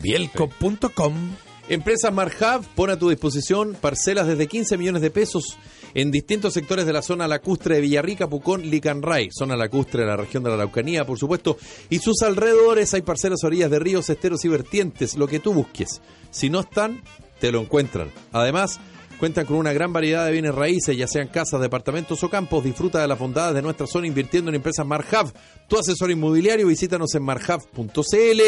Bielco.com. 0.00 1.47
Empresa 1.68 2.10
Marhab 2.10 2.64
pone 2.74 2.94
a 2.94 2.98
tu 2.98 3.10
disposición 3.10 3.76
parcelas 3.78 4.26
desde 4.26 4.46
15 4.46 4.78
millones 4.78 5.02
de 5.02 5.10
pesos 5.10 5.58
en 5.92 6.10
distintos 6.10 6.54
sectores 6.54 6.86
de 6.86 6.94
la 6.94 7.02
zona 7.02 7.28
lacustre 7.28 7.74
de 7.74 7.82
Villarrica, 7.82 8.26
Pucón, 8.26 8.62
Licanray, 8.70 9.28
zona 9.30 9.54
lacustre 9.54 10.00
de 10.00 10.06
la 10.06 10.16
región 10.16 10.42
de 10.42 10.48
la 10.48 10.54
Araucanía, 10.54 11.04
por 11.04 11.18
supuesto, 11.18 11.58
y 11.90 11.98
sus 11.98 12.22
alrededores 12.22 12.94
hay 12.94 13.02
parcelas 13.02 13.44
a 13.44 13.48
orillas 13.48 13.70
de 13.70 13.80
ríos, 13.80 14.08
esteros 14.08 14.46
y 14.46 14.48
vertientes, 14.48 15.16
lo 15.18 15.28
que 15.28 15.40
tú 15.40 15.52
busques. 15.52 16.00
Si 16.30 16.48
no 16.48 16.60
están, 16.60 17.02
te 17.38 17.52
lo 17.52 17.60
encuentran. 17.60 18.10
Además, 18.32 18.80
cuentan 19.20 19.44
con 19.44 19.56
una 19.56 19.74
gran 19.74 19.92
variedad 19.92 20.24
de 20.24 20.32
bienes 20.32 20.54
raíces, 20.54 20.96
ya 20.96 21.06
sean 21.06 21.28
casas, 21.28 21.60
departamentos 21.60 22.24
o 22.24 22.30
campos. 22.30 22.64
Disfruta 22.64 23.00
de 23.00 23.08
las 23.08 23.18
bondades 23.18 23.54
de 23.54 23.62
nuestra 23.62 23.86
zona 23.86 24.06
invirtiendo 24.06 24.50
en 24.50 24.54
empresas 24.54 24.86
Marhab. 24.86 25.32
Tu 25.68 25.78
asesor 25.78 26.10
inmobiliario, 26.10 26.66
visítanos 26.66 27.14
en 27.14 27.24
marhab.cl 27.24 28.40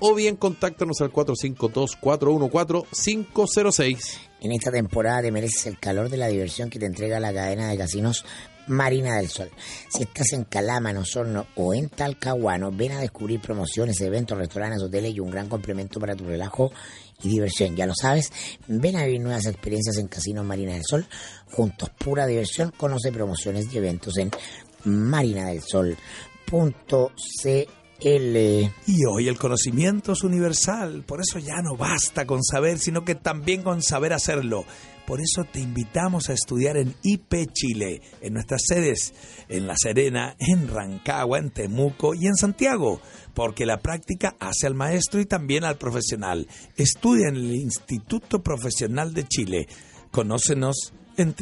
o 0.00 0.14
bien 0.14 0.36
contáctanos 0.36 1.00
al 1.00 1.12
452-414-506. 1.12 3.98
En 4.40 4.52
esta 4.52 4.70
temporada 4.70 5.22
te 5.22 5.32
mereces 5.32 5.66
el 5.66 5.78
calor 5.78 6.08
de 6.08 6.16
la 6.16 6.28
diversión 6.28 6.70
que 6.70 6.78
te 6.78 6.86
entrega 6.86 7.20
la 7.20 7.32
cadena 7.32 7.68
de 7.68 7.76
casinos 7.76 8.24
Marina 8.68 9.16
del 9.16 9.28
Sol. 9.28 9.50
Si 9.88 10.02
estás 10.02 10.32
en 10.32 10.44
Calama, 10.44 10.90
Osorno 10.98 11.46
o 11.56 11.74
en 11.74 11.88
Talcahuano, 11.88 12.70
ven 12.70 12.92
a 12.92 13.00
descubrir 13.00 13.40
promociones, 13.40 14.00
eventos, 14.00 14.38
restaurantes, 14.38 14.82
hoteles 14.82 15.14
y 15.14 15.20
un 15.20 15.30
gran 15.30 15.48
complemento 15.48 15.98
para 15.98 16.14
tu 16.14 16.24
relajo 16.24 16.70
y 17.22 17.28
diversión. 17.28 17.74
Ya 17.74 17.86
lo 17.86 17.94
sabes, 17.94 18.30
ven 18.66 18.96
a 18.96 19.04
vivir 19.04 19.20
nuevas 19.20 19.46
experiencias 19.46 19.96
en 19.96 20.08
Casinos 20.08 20.44
Marina 20.44 20.74
del 20.74 20.84
Sol. 20.84 21.06
Juntos, 21.50 21.90
pura 21.98 22.26
diversión. 22.26 22.72
Conoce 22.76 23.10
promociones 23.10 23.72
y 23.72 23.78
eventos 23.78 24.16
en 24.18 24.30
marinadelsol.cl. 24.84 27.77
Y 28.00 29.04
hoy 29.10 29.26
el 29.26 29.36
conocimiento 29.36 30.12
es 30.12 30.22
universal, 30.22 31.02
por 31.04 31.20
eso 31.20 31.40
ya 31.40 31.60
no 31.62 31.76
basta 31.76 32.26
con 32.26 32.44
saber, 32.44 32.78
sino 32.78 33.04
que 33.04 33.16
también 33.16 33.62
con 33.62 33.82
saber 33.82 34.12
hacerlo. 34.12 34.64
Por 35.04 35.20
eso 35.20 35.44
te 35.50 35.60
invitamos 35.60 36.28
a 36.28 36.34
estudiar 36.34 36.76
en 36.76 36.94
IP 37.02 37.50
Chile, 37.52 38.02
en 38.20 38.34
nuestras 38.34 38.60
sedes, 38.68 39.14
en 39.48 39.66
La 39.66 39.74
Serena, 39.76 40.36
en 40.38 40.68
Rancagua, 40.68 41.38
en 41.38 41.50
Temuco 41.50 42.14
y 42.14 42.26
en 42.26 42.36
Santiago, 42.36 43.00
porque 43.34 43.66
la 43.66 43.78
práctica 43.78 44.36
hace 44.38 44.66
al 44.66 44.74
maestro 44.74 45.20
y 45.20 45.26
también 45.26 45.64
al 45.64 45.78
profesional. 45.78 46.46
Estudia 46.76 47.28
en 47.30 47.36
el 47.36 47.54
Instituto 47.54 48.42
Profesional 48.42 49.12
de 49.12 49.26
Chile. 49.26 49.66
Conócenos 50.10 50.92
en 51.18 51.34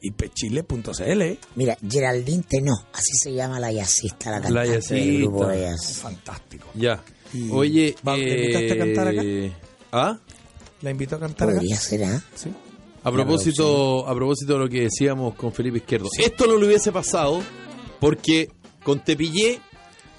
www.ipchile.cl. 0.00 1.22
Mira, 1.56 1.76
Geraldine 1.88 2.42
Tenó, 2.48 2.74
así 2.92 3.12
se 3.22 3.32
llama 3.32 3.60
la 3.60 3.70
jazzista, 3.72 4.30
la 4.30 4.40
cantante 4.40 4.70
jazzista. 4.72 4.94
del 4.94 5.18
grupo 5.22 5.46
de 5.46 5.60
jazz. 5.60 5.98
Fantástico. 5.98 6.68
Ya. 6.74 7.02
Y- 7.32 7.50
Oye, 7.50 7.94
¿Va- 8.06 8.16
le 8.16 8.34
invitaste 8.40 8.72
a 8.72 8.76
cantar 8.78 9.08
acá? 9.08 9.20
eh, 9.24 9.52
¿Ah? 9.92 10.18
¿La 10.82 10.90
invito 10.90 11.16
a 11.16 11.20
cantar 11.20 11.48
acá? 11.48 11.58
Podría 11.58 11.76
ser, 11.76 12.04
¿ah? 12.04 12.22
Sí. 12.34 12.50
A 13.04 13.10
propósito, 13.10 14.06
a 14.08 14.14
propósito 14.14 14.52
de 14.54 14.58
lo 14.60 14.68
que 14.68 14.82
decíamos 14.82 15.34
con 15.34 15.52
Felipe 15.52 15.78
Izquierdo. 15.78 16.08
Esto 16.18 16.46
no 16.46 16.56
le 16.56 16.66
hubiese 16.66 16.92
pasado 16.92 17.42
porque 18.00 18.48
con 18.84 19.00
Tepillé, 19.04 19.60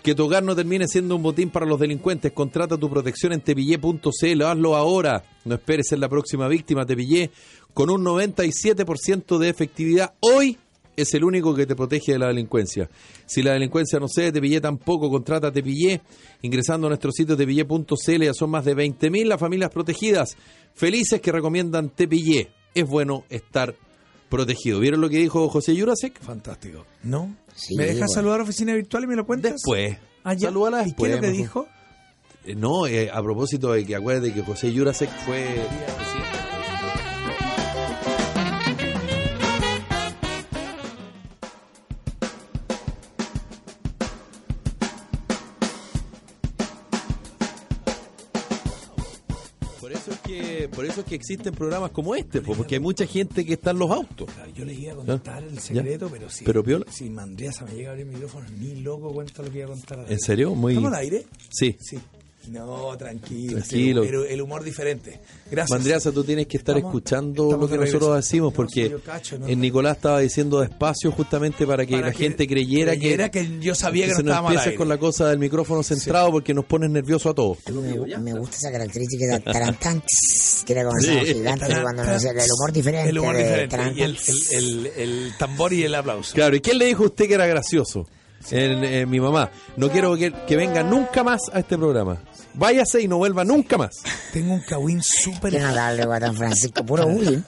que 0.03 0.13
tu 0.13 0.25
hogar 0.25 0.43
no 0.43 0.53
termine 0.53 0.87
siendo 0.87 1.15
un 1.15 1.23
botín 1.23 1.49
para 1.49 1.65
los 1.65 1.79
delincuentes. 1.79 2.33
Contrata 2.33 2.77
tu 2.77 2.89
protección 2.89 3.31
en 3.31 3.39
tepillé.cl. 3.39 4.41
Hazlo 4.41 4.75
ahora. 4.75 5.23
No 5.45 5.55
esperes 5.55 5.87
ser 5.87 5.99
la 5.99 6.09
próxima 6.09 6.49
víctima. 6.49 6.85
Tepillé, 6.85 7.31
con 7.73 7.89
un 7.89 8.03
97% 8.03 9.37
de 9.37 9.49
efectividad, 9.49 10.13
hoy 10.19 10.57
es 10.97 11.13
el 11.13 11.23
único 11.23 11.55
que 11.55 11.65
te 11.65 11.75
protege 11.75 12.11
de 12.11 12.19
la 12.19 12.27
delincuencia. 12.27 12.89
Si 13.25 13.41
la 13.41 13.53
delincuencia 13.53 13.97
no 13.97 14.07
cede, 14.09 14.33
Tepillé 14.33 14.59
tampoco. 14.59 15.09
Contrata 15.09 15.53
Tepillé 15.53 16.01
ingresando 16.41 16.87
a 16.87 16.89
nuestro 16.89 17.11
sitio 17.13 17.37
tepillé.cl. 17.37 18.23
Ya 18.23 18.33
son 18.33 18.49
más 18.49 18.65
de 18.65 18.75
20.000 18.75 19.25
las 19.25 19.39
familias 19.39 19.71
protegidas. 19.71 20.35
Felices 20.75 21.21
que 21.21 21.31
recomiendan 21.31 21.89
Tepillé. 21.89 22.49
Es 22.75 22.85
bueno 22.85 23.23
estar 23.29 23.73
protegido. 24.33 24.79
¿Vieron 24.79 24.99
lo 24.99 25.09
que 25.09 25.17
dijo 25.17 25.47
José 25.47 25.79
Jurasek? 25.79 26.19
Fantástico. 26.19 26.85
¿No? 27.03 27.35
Sí, 27.55 27.75
¿Me 27.75 27.83
dejas 27.83 27.99
bueno. 27.99 28.13
saludar 28.13 28.39
a 28.39 28.43
Oficina 28.43 28.73
Virtual 28.73 29.03
y 29.03 29.07
me 29.07 29.15
lo 29.15 29.25
cuentas? 29.25 29.53
Después. 29.53 29.97
Ah, 30.23 30.33
ya. 30.33 30.47
Salúdala 30.47 30.81
¿Y 30.81 30.85
qué 30.85 30.87
después, 30.87 31.11
es 31.11 31.15
lo 31.17 31.21
que 31.21 31.31
dijo? 31.31 31.67
Eh, 32.45 32.55
no, 32.55 32.87
eh, 32.87 33.11
a 33.11 33.21
propósito 33.21 33.71
de 33.73 33.85
que 33.85 33.95
acuérdate 33.95 34.33
que 34.33 34.41
José 34.41 34.73
Jurasek 34.75 35.09
fue 35.25 35.61
eso 51.03 51.09
que 51.09 51.15
existen 51.15 51.53
programas 51.53 51.91
como 51.91 52.15
este, 52.15 52.41
po, 52.41 52.53
porque 52.55 52.75
hay 52.75 52.81
mucha 52.81 53.05
gente 53.05 53.45
que 53.45 53.53
está 53.53 53.71
en 53.71 53.79
los 53.79 53.91
autos. 53.91 54.27
Yo 54.55 54.65
les 54.65 54.79
iba 54.79 54.93
a 54.93 54.95
contar 54.95 55.43
el 55.43 55.59
secreto, 55.59 56.09
pero 56.11 56.29
si, 56.29 56.43
Pero, 56.45 56.63
Piola. 56.63 56.85
si 56.89 57.09
Mandriasa 57.09 57.65
me 57.65 57.73
llega 57.73 57.89
a 57.89 57.91
abrir 57.91 58.07
el 58.07 58.13
micrófono, 58.13 58.45
ni 58.59 58.75
loco 58.81 59.13
cuenta 59.13 59.43
lo 59.43 59.51
que 59.51 59.59
iba 59.59 59.67
a 59.67 59.69
contar. 59.71 60.05
¿En 60.09 60.19
serio? 60.19 60.55
Muy 60.55 60.73
¿Estamos 60.73 60.93
al 60.93 60.99
aire? 60.99 61.25
Sí. 61.49 61.75
Sí. 61.79 61.99
No, 62.49 62.95
tranquilo. 62.97 63.53
Tranquilo. 63.57 64.03
El, 64.03 64.15
el 64.27 64.41
humor 64.41 64.63
diferente. 64.63 65.19
Gracias. 65.49 65.69
Mandriasa, 65.69 66.11
tú 66.11 66.23
tienes 66.23 66.47
que 66.47 66.57
estar 66.57 66.75
Estamos- 66.75 66.91
escuchando 66.95 67.43
estamos 67.45 67.69
lo 67.71 67.77
que 67.77 67.85
nosotros 67.85 68.15
decimos, 68.17 68.53
porque 68.53 68.87
sí, 68.89 68.93
cacho, 69.05 69.39
no. 69.39 69.47
Nicolás 69.47 69.95
estaba 69.97 70.19
diciendo 70.19 70.59
despacio 70.59 71.11
justamente 71.11 71.65
para 71.65 71.85
que 71.85 71.93
Para 71.93 72.07
la 72.07 72.11
que 72.11 72.17
gente 72.17 72.47
creyera, 72.47 72.91
creyera 72.93 73.31
que 73.31 73.59
yo 73.59 73.73
sabía 73.75 74.05
que 74.05 74.11
no 74.11 74.17
se 74.17 74.23
nos 74.23 74.37
empieces 74.39 74.65
aire. 74.67 74.77
con 74.77 74.89
la 74.89 74.97
cosa 74.97 75.29
del 75.29 75.39
micrófono 75.39 75.83
centrado 75.83 76.31
porque 76.31 76.53
nos 76.53 76.65
pones 76.65 76.89
nervioso 76.89 77.29
a 77.29 77.33
todos. 77.33 77.57
Me, 77.71 78.17
me 78.17 78.33
gusta 78.33 78.57
esa 78.57 78.71
característica 78.71 79.25
de 79.25 79.39
tarantán, 79.39 80.01
tss, 80.01 80.63
que 80.65 80.73
era 80.73 80.83
como 80.85 80.99
Sí. 80.99 81.09
gigante 81.25 81.67
Tarán, 81.67 81.81
cuando 81.83 82.03
el 82.03 82.51
humor 82.51 82.71
diferente. 82.73 83.09
El 83.09 83.19
humor 83.19 83.37
diferente. 83.37 83.67
tarantán, 83.69 83.97
Y 83.97 84.01
el, 84.01 84.17
el, 84.51 84.85
el, 84.87 84.87
el 84.97 85.37
tambor 85.37 85.71
y 85.73 85.83
el 85.83 85.95
aplauso. 85.95 86.33
Claro, 86.33 86.55
¿y 86.55 86.61
quién 86.61 86.77
le 86.77 86.85
dijo 86.85 87.03
a 87.03 87.07
usted 87.07 87.27
que 87.27 87.33
era 87.35 87.47
gracioso? 87.47 88.07
En, 88.51 88.83
en 88.83 89.09
mi 89.09 89.19
mamá. 89.19 89.49
No 89.77 89.89
quiero 89.89 90.15
que, 90.15 90.31
que 90.47 90.55
venga 90.55 90.83
nunca 90.83 91.23
más 91.23 91.41
a 91.53 91.59
este 91.59 91.77
programa. 91.77 92.17
Váyase 92.55 93.01
y 93.01 93.07
no 93.07 93.17
vuelva 93.17 93.43
nunca 93.43 93.77
más. 93.79 93.95
Tengo 94.31 94.53
un 94.53 94.61
cagüín 94.61 95.01
súper... 95.01 95.53
Qué 95.53 95.59
notable, 95.59 96.05
Guatón 96.05 96.35
Francisco, 96.35 96.85
puro 96.85 97.07
bullying. 97.07 97.39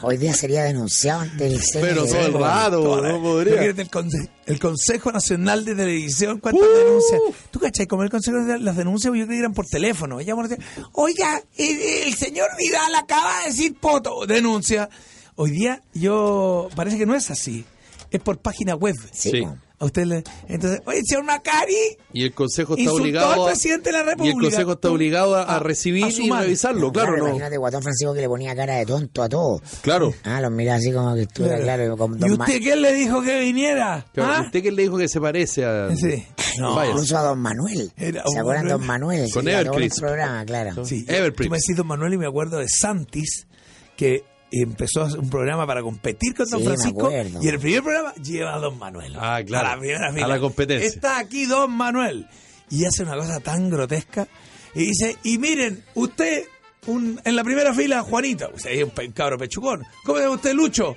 Hoy 0.00 0.16
día 0.16 0.32
sería 0.32 0.64
denunciado 0.64 1.20
ante 1.20 1.48
el 1.48 1.60
Pero 1.74 2.06
todo 2.06 2.18
el 2.26 2.32
rato, 2.32 3.02
no 3.02 3.22
podría. 3.22 3.62
El, 3.62 3.76
conse- 3.90 4.30
el 4.46 4.58
Consejo 4.58 5.12
Nacional 5.12 5.66
de 5.66 5.74
Televisión, 5.74 6.38
¿cuántas 6.40 6.62
Uh. 6.66 6.78
denuncias? 6.78 7.20
¿Tú 7.50 7.60
cachai? 7.60 7.86
Como 7.86 8.04
el 8.04 8.10
Consejo 8.10 8.38
Nacional, 8.38 8.64
las 8.64 8.76
denuncias, 8.78 9.12
yo 9.12 9.26
creo 9.26 9.28
que 9.28 9.38
eran 9.38 9.52
por 9.52 9.66
teléfono. 9.66 10.18
Ella 10.18 10.34
me 10.34 10.48
decía, 10.48 10.64
oiga, 10.92 11.42
el, 11.58 11.78
el 12.06 12.14
señor 12.14 12.48
Vidal 12.56 12.94
acaba 12.94 13.40
de 13.40 13.46
decir 13.50 13.74
poto. 13.78 14.24
Denuncia. 14.24 14.88
Hoy 15.34 15.50
día 15.50 15.82
yo, 15.92 16.70
parece 16.74 16.96
que 16.96 17.04
no 17.04 17.14
es 17.14 17.30
así. 17.30 17.66
Es 18.10 18.20
por 18.20 18.38
página 18.38 18.74
web. 18.76 18.94
Sí, 19.12 19.30
Sí. 19.30 19.46
A 19.82 19.86
usted 19.86 20.04
le, 20.06 20.22
entonces, 20.46 20.80
oye, 20.86 21.00
señor 21.04 21.24
Macari, 21.24 21.74
Y 22.12 22.22
el 22.22 22.32
consejo 22.32 22.76
está 22.76 22.92
obligado 22.92 23.32
al 23.46 23.50
presidente 23.50 23.90
de 23.90 23.92
la 23.92 23.98
y 23.98 24.02
el 24.02 24.08
República. 24.10 24.40
consejo 24.40 24.72
está 24.74 24.90
obligado 24.90 25.34
a, 25.34 25.42
a 25.42 25.58
recibir 25.58 26.04
a 26.04 26.08
y 26.08 26.30
revisarlo, 26.30 26.92
claro, 26.92 27.16
no. 27.16 27.24
Imagínate, 27.26 27.56
Guatón 27.56 27.82
Francisco 27.82 28.14
que 28.14 28.20
le 28.20 28.28
ponía 28.28 28.54
cara 28.54 28.76
de 28.76 28.86
tonto 28.86 29.22
a 29.24 29.28
todo. 29.28 29.60
Claro. 29.82 30.14
Ah, 30.22 30.40
los 30.40 30.52
mira 30.52 30.76
así 30.76 30.92
como 30.92 31.14
que 31.16 31.22
estuviera 31.22 31.58
claro. 31.58 31.96
Como 31.96 32.14
¿y 32.24 32.30
usted 32.30 32.60
quién 32.60 32.80
le 32.80 32.94
dijo 32.94 33.22
que 33.22 33.40
viniera? 33.40 34.06
Claro, 34.14 34.32
¿Ah? 34.34 34.42
¿Usted 34.46 34.62
quién 34.62 34.76
le 34.76 34.82
dijo 34.82 34.96
que 34.98 35.08
se 35.08 35.20
parece 35.20 35.64
a 35.64 35.94
Sí. 35.96 36.24
No. 36.60 36.76
Vaya. 36.76 36.92
Incluso 36.92 37.18
a 37.18 37.22
Don 37.22 37.40
Manuel. 37.40 37.90
Era 37.96 38.22
¿Se 38.32 38.38
acuerdan. 38.38 38.68
Don 38.68 38.86
Manuel? 38.86 39.28
Con 39.32 39.42
Sí, 39.44 39.50
Evercrisp. 39.50 39.98
programa, 40.00 40.44
claro. 40.44 40.84
Sí, 40.84 41.04
Everprix. 41.08 41.48
Tú 41.48 41.50
me 41.50 41.56
decís 41.58 41.76
Don 41.76 41.86
Manuel 41.88 42.14
y 42.14 42.18
me 42.18 42.26
acuerdo 42.26 42.58
de 42.58 42.66
Santis, 42.68 43.48
que 43.96 44.22
empezó 44.60 45.02
a 45.02 45.06
un 45.14 45.30
programa 45.30 45.66
para 45.66 45.80
competir 45.82 46.34
con 46.34 46.48
Don 46.48 46.60
Sí, 46.60 46.66
Francisco. 46.66 47.10
Y 47.10 47.48
en 47.48 47.54
el 47.54 47.58
primer 47.60 47.82
programa 47.82 48.14
lleva 48.16 48.54
a 48.54 48.58
Don 48.58 48.78
Manuel. 48.78 49.14
Ah, 49.18 49.40
claro. 49.46 49.68
A 49.68 49.70
la 49.74 49.78
primera 49.80 50.08
A 50.08 50.12
fila. 50.12 50.26
la 50.28 50.38
competencia. 50.40 50.86
Está 50.88 51.18
aquí 51.18 51.46
Don 51.46 51.70
Manuel. 51.72 52.26
Y 52.70 52.84
hace 52.84 53.02
una 53.04 53.16
cosa 53.16 53.40
tan 53.40 53.70
grotesca. 53.70 54.26
Y 54.74 54.84
dice, 54.86 55.16
y 55.22 55.38
miren, 55.38 55.84
usted, 55.94 56.44
un, 56.86 57.20
en 57.24 57.36
la 57.36 57.44
primera 57.44 57.72
fila, 57.74 58.02
Juanita, 58.02 58.48
usted 58.54 58.70
es 58.70 58.84
un 58.84 59.12
cabro 59.12 59.38
pechucón. 59.38 59.82
¿Cómo 60.04 60.18
se 60.18 60.24
llama 60.24 60.36
usted, 60.36 60.52
Lucho? 60.54 60.96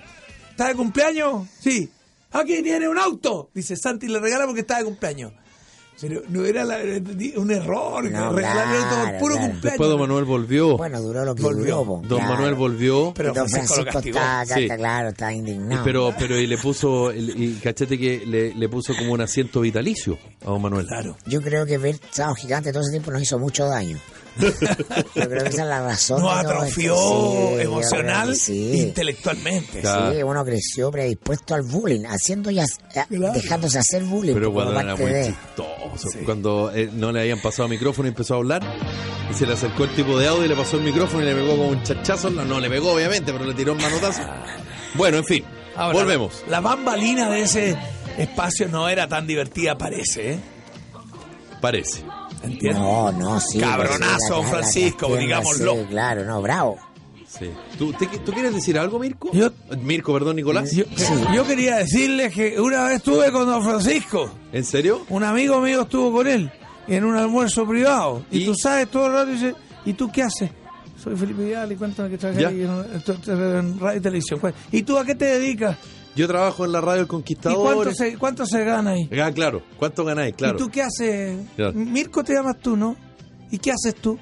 ¿Está 0.51 0.69
de 0.69 0.75
cumpleaños? 0.75 1.47
Sí. 1.59 1.89
Aquí 2.31 2.61
tiene 2.63 2.87
un 2.89 2.97
auto. 2.97 3.49
Dice 3.53 3.75
Santi, 3.77 4.07
le 4.07 4.19
regala 4.19 4.45
porque 4.45 4.61
está 4.61 4.77
de 4.79 4.85
cumpleaños. 4.85 5.31
Pero 6.01 6.21
no 6.27 6.45
era 6.45 6.65
la- 6.65 6.77
un 7.37 7.51
error, 7.51 8.03
No, 8.03 8.09
claro, 8.09 8.29
puro 8.31 8.41
claro. 8.41 9.17
cumpleaños. 9.47 9.61
Después 9.61 9.89
Don 9.89 9.99
Manuel 9.99 10.25
volvió. 10.25 10.77
Bueno, 10.77 11.01
duró 11.01 11.23
lo 11.23 11.33
que 11.35 11.41
Volvió. 11.41 11.77
duró. 11.77 12.01
Don 12.05 12.19
claro. 12.19 12.33
Manuel 12.33 12.55
volvió. 12.55 13.13
Pero 13.15 13.31
Y 13.31 13.35
Don 13.35 13.49
Francisco 13.49 13.75
Francisco 13.83 13.99
está, 14.09 14.41
está- 14.43 14.55
Sí. 14.55 14.61
está 14.63 14.77
claro, 14.77 15.09
está 15.09 15.33
indignado. 15.33 15.83
Pero, 15.85 16.13
pero 16.19 16.37
y 16.37 16.47
le 16.47 16.57
puso, 16.57 17.13
y 17.13 17.59
cachete 17.63 17.97
que 17.97 18.25
le, 18.25 18.53
le 18.53 18.69
puso 18.69 18.93
como 18.95 19.13
un 19.13 19.21
asiento 19.21 19.61
vitalicio 19.61 20.17
a 20.43 20.49
Don 20.49 20.61
Manuel. 20.61 20.85
Claro. 20.85 21.15
Yo 21.27 21.41
creo 21.41 21.65
que 21.65 21.77
ver 21.77 21.97
Sábado 22.11 22.35
Gigante 22.35 22.71
todo 22.73 22.81
ese 22.81 22.91
tiempo 22.91 23.11
nos 23.11 23.21
hizo 23.21 23.39
mucho 23.39 23.65
daño. 23.65 23.97
Yo 24.37 25.29
creo 25.29 25.43
que 25.43 25.49
esa 25.49 25.61
es 25.63 25.67
la 25.67 25.81
razón. 25.81 26.21
Nos 26.21 26.37
atrofió. 26.37 26.95
Sí, 26.95 27.61
emocional, 27.61 28.35
sí. 28.35 28.81
intelectualmente. 28.81 29.79
Claro. 29.81 30.13
Sí, 30.13 30.23
uno 30.23 30.43
creció 30.45 30.91
predispuesto 30.91 31.55
al 31.55 31.61
bullying, 31.63 32.05
haciendo 32.05 32.51
y 32.51 32.59
Claro. 32.93 33.33
dejándose 33.33 33.79
hacer 33.79 34.03
bullying. 34.03 34.33
Pero 34.33 34.51
cuando 34.53 34.79
era 34.79 34.95
muy 34.95 35.05
de- 35.11 35.25
chistoso. 35.27 36.09
Cuando 36.25 36.71
eh, 36.73 36.89
no 36.93 37.11
le 37.11 37.21
habían 37.21 37.41
pasado 37.41 37.67
micrófono 37.69 38.07
y 38.07 38.09
empezó 38.09 38.33
a 38.35 38.37
hablar. 38.37 38.61
Y 39.31 39.33
se 39.33 39.45
le 39.47 39.53
acercó 39.53 39.85
el 39.85 39.95
tipo 39.95 40.19
de 40.19 40.27
audio 40.27 40.45
y 40.45 40.47
le 40.49 40.55
pasó 40.55 40.77
el 40.77 40.83
micrófono 40.83 41.23
y 41.23 41.25
le 41.25 41.33
pegó 41.35 41.51
como 41.57 41.69
un 41.69 41.83
chachazo. 41.83 42.29
No, 42.29 42.43
no 42.45 42.59
le 42.59 42.69
pegó, 42.69 42.91
obviamente, 42.93 43.31
pero 43.31 43.45
le 43.45 43.53
tiró 43.53 43.71
un 43.73 43.81
manotazo. 43.81 44.21
Bueno, 44.95 45.17
en 45.17 45.25
fin. 45.25 45.43
Ahora, 45.75 45.97
volvemos. 45.99 46.43
La 46.47 46.59
bambalina 46.61 47.29
de 47.29 47.41
ese 47.41 47.77
espacio 48.17 48.67
no 48.69 48.87
era 48.87 49.07
tan 49.07 49.25
divertida, 49.27 49.77
parece, 49.77 50.33
¿eh? 50.33 50.39
Parece. 51.61 52.03
¿Entiendes? 52.45 52.79
No, 52.81 53.11
no, 53.11 53.39
sí. 53.39 53.59
Cabronazo, 53.59 54.17
sí, 54.19 54.29
la- 54.29 54.37
la- 54.37 54.41
la 54.43 54.49
Francisco, 54.49 55.15
digámoslo. 55.17 55.73
Sí, 55.75 55.85
claro, 55.89 56.25
no, 56.25 56.41
bravo. 56.41 56.77
Sí. 57.27 57.49
¿Tú, 57.77 57.91
te- 57.93 58.05
¿Tú 58.07 58.31
quieres 58.31 58.53
decir 58.53 58.79
algo, 58.79 58.97
Mirko? 58.99 59.29
Yo- 59.33 59.51
Mirko, 59.81 60.13
perdón, 60.13 60.37
Nicolás. 60.37 60.71
Yo, 60.71 60.85
yo 61.33 61.45
quería 61.45 61.77
decirles 61.77 62.33
que 62.33 62.59
una 62.61 62.85
vez 62.85 62.97
estuve 62.97 63.31
con 63.31 63.45
don 63.45 63.61
Francisco. 63.63 64.31
¿En 64.53 64.63
serio? 64.63 65.05
Un 65.09 65.23
amigo 65.23 65.59
mío 65.59 65.81
estuvo 65.81 66.11
con 66.13 66.27
él 66.27 66.49
en 66.87 67.03
un 67.03 67.17
almuerzo 67.17 67.67
privado. 67.67 68.23
Y, 68.31 68.43
¿Y? 68.43 68.45
tú 68.45 68.55
sabes 68.55 68.89
todo 68.89 69.07
el 69.07 69.13
rato 69.13 69.31
dice, 69.31 69.53
¿y 69.85 69.93
tú 69.93 70.09
qué 70.11 70.23
haces? 70.23 70.49
Soy 71.03 71.15
Felipe 71.17 71.43
Vidal 71.43 71.71
y 71.71 71.75
cuéntame 71.75 72.09
que 72.09 72.17
trabajas 72.17 72.41
en, 72.43 72.61
en- 72.61 73.59
en 73.59 73.79
radio 73.79 73.97
y 73.99 74.01
televisión. 74.01 74.39
¿Y 74.71 74.83
tú 74.83 74.97
a 74.97 75.03
qué 75.03 75.13
te 75.15 75.25
dedicas? 75.25 75.77
Yo 76.15 76.27
trabajo 76.27 76.63
en 76.65 76.71
la 76.71 76.81
radio 76.81 77.01
El 77.01 77.05
¿Y 77.05 77.07
cuánto 77.07 77.13
Conquistador. 77.15 77.95
se, 77.95 78.17
cuánto 78.17 78.45
se 78.45 78.63
gana 78.63 78.91
ahí? 78.91 79.09
Ah, 79.21 79.31
claro. 79.31 79.61
¿Cuánto 79.77 80.05
ganáis? 80.05 80.33
Claro. 80.35 80.55
¿Y 80.55 80.59
tú 80.59 80.69
qué 80.69 80.81
haces? 80.83 81.37
Ya. 81.57 81.71
Mirko 81.71 82.23
te 82.23 82.33
llamas 82.33 82.57
tú, 82.59 82.77
¿no? 82.77 82.95
¿Y 83.51 83.57
qué 83.59 83.71
haces 83.71 83.95
tú? 83.95 84.17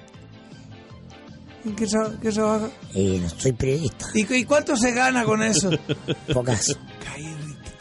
¿En 1.66 1.76
qué, 1.76 1.86
tra- 1.86 2.20
qué 2.20 2.30
trabajas? 2.32 2.72
Eh, 2.94 3.20
no 3.22 3.30
soy 3.30 3.52
periodista. 3.54 4.08
¿Y, 4.14 4.26
cu- 4.26 4.34
y 4.34 4.44
cuánto 4.44 4.76
se 4.76 4.92
gana 4.92 5.24
con 5.24 5.42
eso? 5.44 5.70
Pocas. 6.34 6.78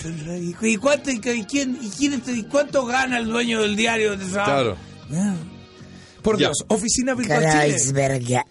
¿Y, 0.04 0.54
y 0.68 0.76
cuánto, 0.76 1.10
y, 1.10 1.14
y 1.14 1.44
quién, 1.44 1.78
y, 1.80 1.88
quién 1.90 2.22
y 2.26 2.42
cuánto 2.44 2.84
gana 2.86 3.18
el 3.18 3.26
dueño 3.26 3.62
del 3.62 3.76
diario 3.76 4.16
de 4.16 4.24
trabajo? 4.26 4.50
Claro. 4.52 4.76
Ah. 5.12 5.34
Por 6.22 6.38
Ya. 6.38 6.48
Dios, 6.48 6.58
Oficina 6.68 7.14
Virtual 7.14 7.40
Chile. 7.40 7.52
Kreisberger. 7.68 8.42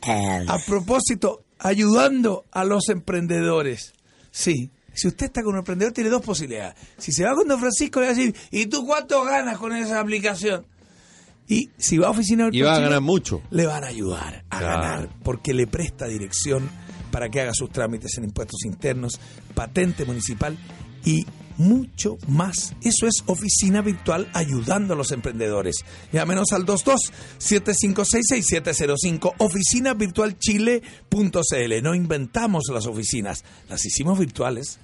A 0.47 0.57
propósito, 0.65 1.43
ayudando 1.59 2.45
a 2.51 2.63
los 2.65 2.89
emprendedores. 2.89 3.93
Sí. 4.31 4.71
Si 4.93 5.07
usted 5.07 5.27
está 5.27 5.41
con 5.43 5.53
un 5.53 5.59
emprendedor, 5.59 5.93
tiene 5.93 6.09
dos 6.09 6.21
posibilidades. 6.21 6.75
Si 6.97 7.11
se 7.11 7.23
va 7.23 7.33
con 7.33 7.47
Don 7.47 7.59
Francisco, 7.59 7.99
le 7.99 8.07
va 8.07 8.11
a 8.11 8.15
decir, 8.15 8.35
¿y 8.51 8.65
tú 8.67 8.85
cuánto 8.85 9.23
ganas 9.23 9.57
con 9.57 9.73
esa 9.73 9.99
aplicación? 9.99 10.65
Y 11.47 11.69
si 11.77 11.97
va 11.97 12.07
a 12.07 12.11
Oficina 12.11 12.47
Y 12.47 12.51
Virtual 12.51 12.71
va 12.73 12.77
a 12.77 12.81
ganar 12.81 13.01
mucho. 13.01 13.41
le 13.51 13.65
van 13.65 13.83
a 13.83 13.87
ayudar 13.87 14.45
a 14.49 14.59
Claro. 14.59 14.81
ganar 14.81 15.09
porque 15.23 15.53
le 15.53 15.67
presta 15.67 16.05
dirección 16.07 16.69
para 17.11 17.29
que 17.29 17.41
haga 17.41 17.51
sus 17.53 17.69
trámites 17.71 18.17
en 18.17 18.23
impuestos 18.25 18.63
internos, 18.63 19.19
patente 19.53 20.05
municipal 20.05 20.57
y 21.03 21.25
mucho 21.61 22.17
más. 22.27 22.75
Eso 22.81 23.07
es 23.07 23.23
oficina 23.27 23.81
virtual 23.81 24.29
ayudando 24.33 24.93
a 24.93 24.97
los 24.97 25.11
emprendedores. 25.11 25.85
Llámenos 26.11 26.51
al 26.51 26.65
22-7566-705 26.65 29.35
oficinavirtualchile.cl. 29.37 31.83
No 31.83 31.95
inventamos 31.95 32.63
las 32.73 32.87
oficinas, 32.87 33.45
las 33.69 33.85
hicimos 33.85 34.19
virtuales. 34.19 34.79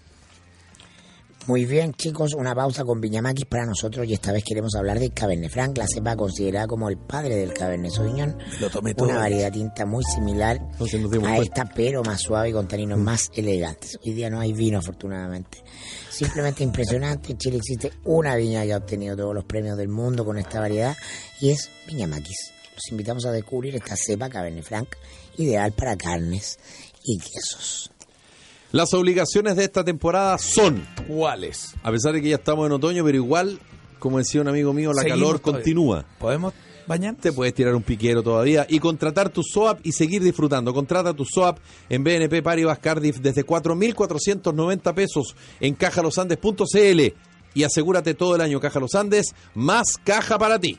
Muy 1.47 1.63
bien, 1.63 1.93
chicos, 1.93 2.33
una 2.33 2.53
pausa 2.53 2.83
con 2.83 2.99
Viñamaquis 2.99 3.45
para 3.45 3.65
nosotros 3.65 4.05
y 4.05 4.13
esta 4.13 4.33
vez 4.33 4.43
queremos 4.43 4.75
hablar 4.75 4.99
de 4.99 5.11
Cabernet 5.11 5.49
Franc, 5.49 5.77
la 5.77 5.87
cepa 5.87 6.17
considerada 6.17 6.67
como 6.67 6.89
el 6.89 6.97
padre 6.97 7.37
del 7.37 7.53
Cabernet 7.53 7.89
Sauvignon. 7.89 8.37
Lo 8.59 8.69
tomé 8.69 8.93
todo. 8.93 9.07
Una 9.07 9.19
variedad 9.19 9.49
tinta 9.49 9.85
muy 9.85 10.03
similar 10.03 10.57
a 10.57 10.77
cuenta. 10.77 11.41
esta, 11.41 11.63
pero 11.73 12.03
más 12.03 12.19
suave 12.19 12.49
y 12.49 12.51
con 12.51 12.67
taninos 12.67 12.99
más 12.99 13.31
elegantes. 13.33 13.97
Hoy 14.05 14.11
día 14.11 14.29
no 14.29 14.41
hay 14.41 14.51
vino, 14.51 14.79
afortunadamente. 14.79 15.63
Simplemente 16.17 16.63
impresionante. 16.63 17.31
En 17.33 17.37
Chile 17.37 17.57
existe 17.57 17.91
una 18.05 18.35
viña 18.35 18.63
que 18.63 18.73
ha 18.73 18.77
obtenido 18.77 19.15
todos 19.15 19.35
los 19.35 19.43
premios 19.45 19.77
del 19.77 19.87
mundo 19.87 20.25
con 20.25 20.39
esta 20.39 20.59
variedad 20.59 20.97
y 21.39 21.51
es 21.51 21.69
Viñamaquis. 21.85 22.53
Los 22.73 22.91
invitamos 22.91 23.25
a 23.27 23.31
descubrir 23.31 23.75
esta 23.75 23.95
cepa 23.95 24.27
Cabernet 24.27 24.63
Franc, 24.63 24.87
ideal 25.37 25.73
para 25.73 25.95
carnes 25.95 26.57
y 27.03 27.19
quesos. 27.19 27.91
Las 28.71 28.95
obligaciones 28.95 29.57
de 29.57 29.65
esta 29.65 29.83
temporada 29.83 30.39
son, 30.39 30.87
¿Cuáles? 31.07 31.75
a 31.83 31.91
pesar 31.91 32.13
de 32.13 32.21
que 32.23 32.29
ya 32.29 32.37
estamos 32.37 32.65
en 32.65 32.71
otoño, 32.71 33.03
pero 33.05 33.15
igual, 33.17 33.59
como 33.99 34.17
decía 34.17 34.41
un 34.41 34.47
amigo 34.47 34.73
mío, 34.73 34.93
la 34.93 35.03
Seguimos 35.03 35.19
calor 35.19 35.39
todavía. 35.39 35.61
continúa. 35.61 36.05
¿Podemos 36.17 36.53
Te 37.19 37.33
puedes 37.33 37.53
tirar 37.53 37.75
un 37.75 37.83
piquero 37.83 38.23
todavía 38.23 38.65
y 38.69 38.79
contratar 38.79 39.29
tu 39.29 39.43
SOAP 39.43 39.81
y 39.83 39.91
seguir 39.91 40.23
disfrutando. 40.23 40.73
Contrata 40.73 41.13
tu 41.13 41.25
SOAP 41.25 41.59
en 41.89 42.01
BNP 42.01 42.41
Paribas 42.41 42.79
Cardiff 42.79 43.19
desde 43.19 43.45
4.490 43.45 44.93
pesos 44.93 45.35
en 45.59 45.75
cajalosandes.cl 45.75 47.26
y 47.57 47.63
asegúrate 47.63 48.13
todo 48.13 48.35
el 48.35 48.41
año 48.41 48.59
Caja 48.59 48.79
Los 48.79 48.93
Andes, 48.93 49.33
más 49.55 49.97
caja 50.03 50.37
para 50.37 50.59
ti. 50.59 50.77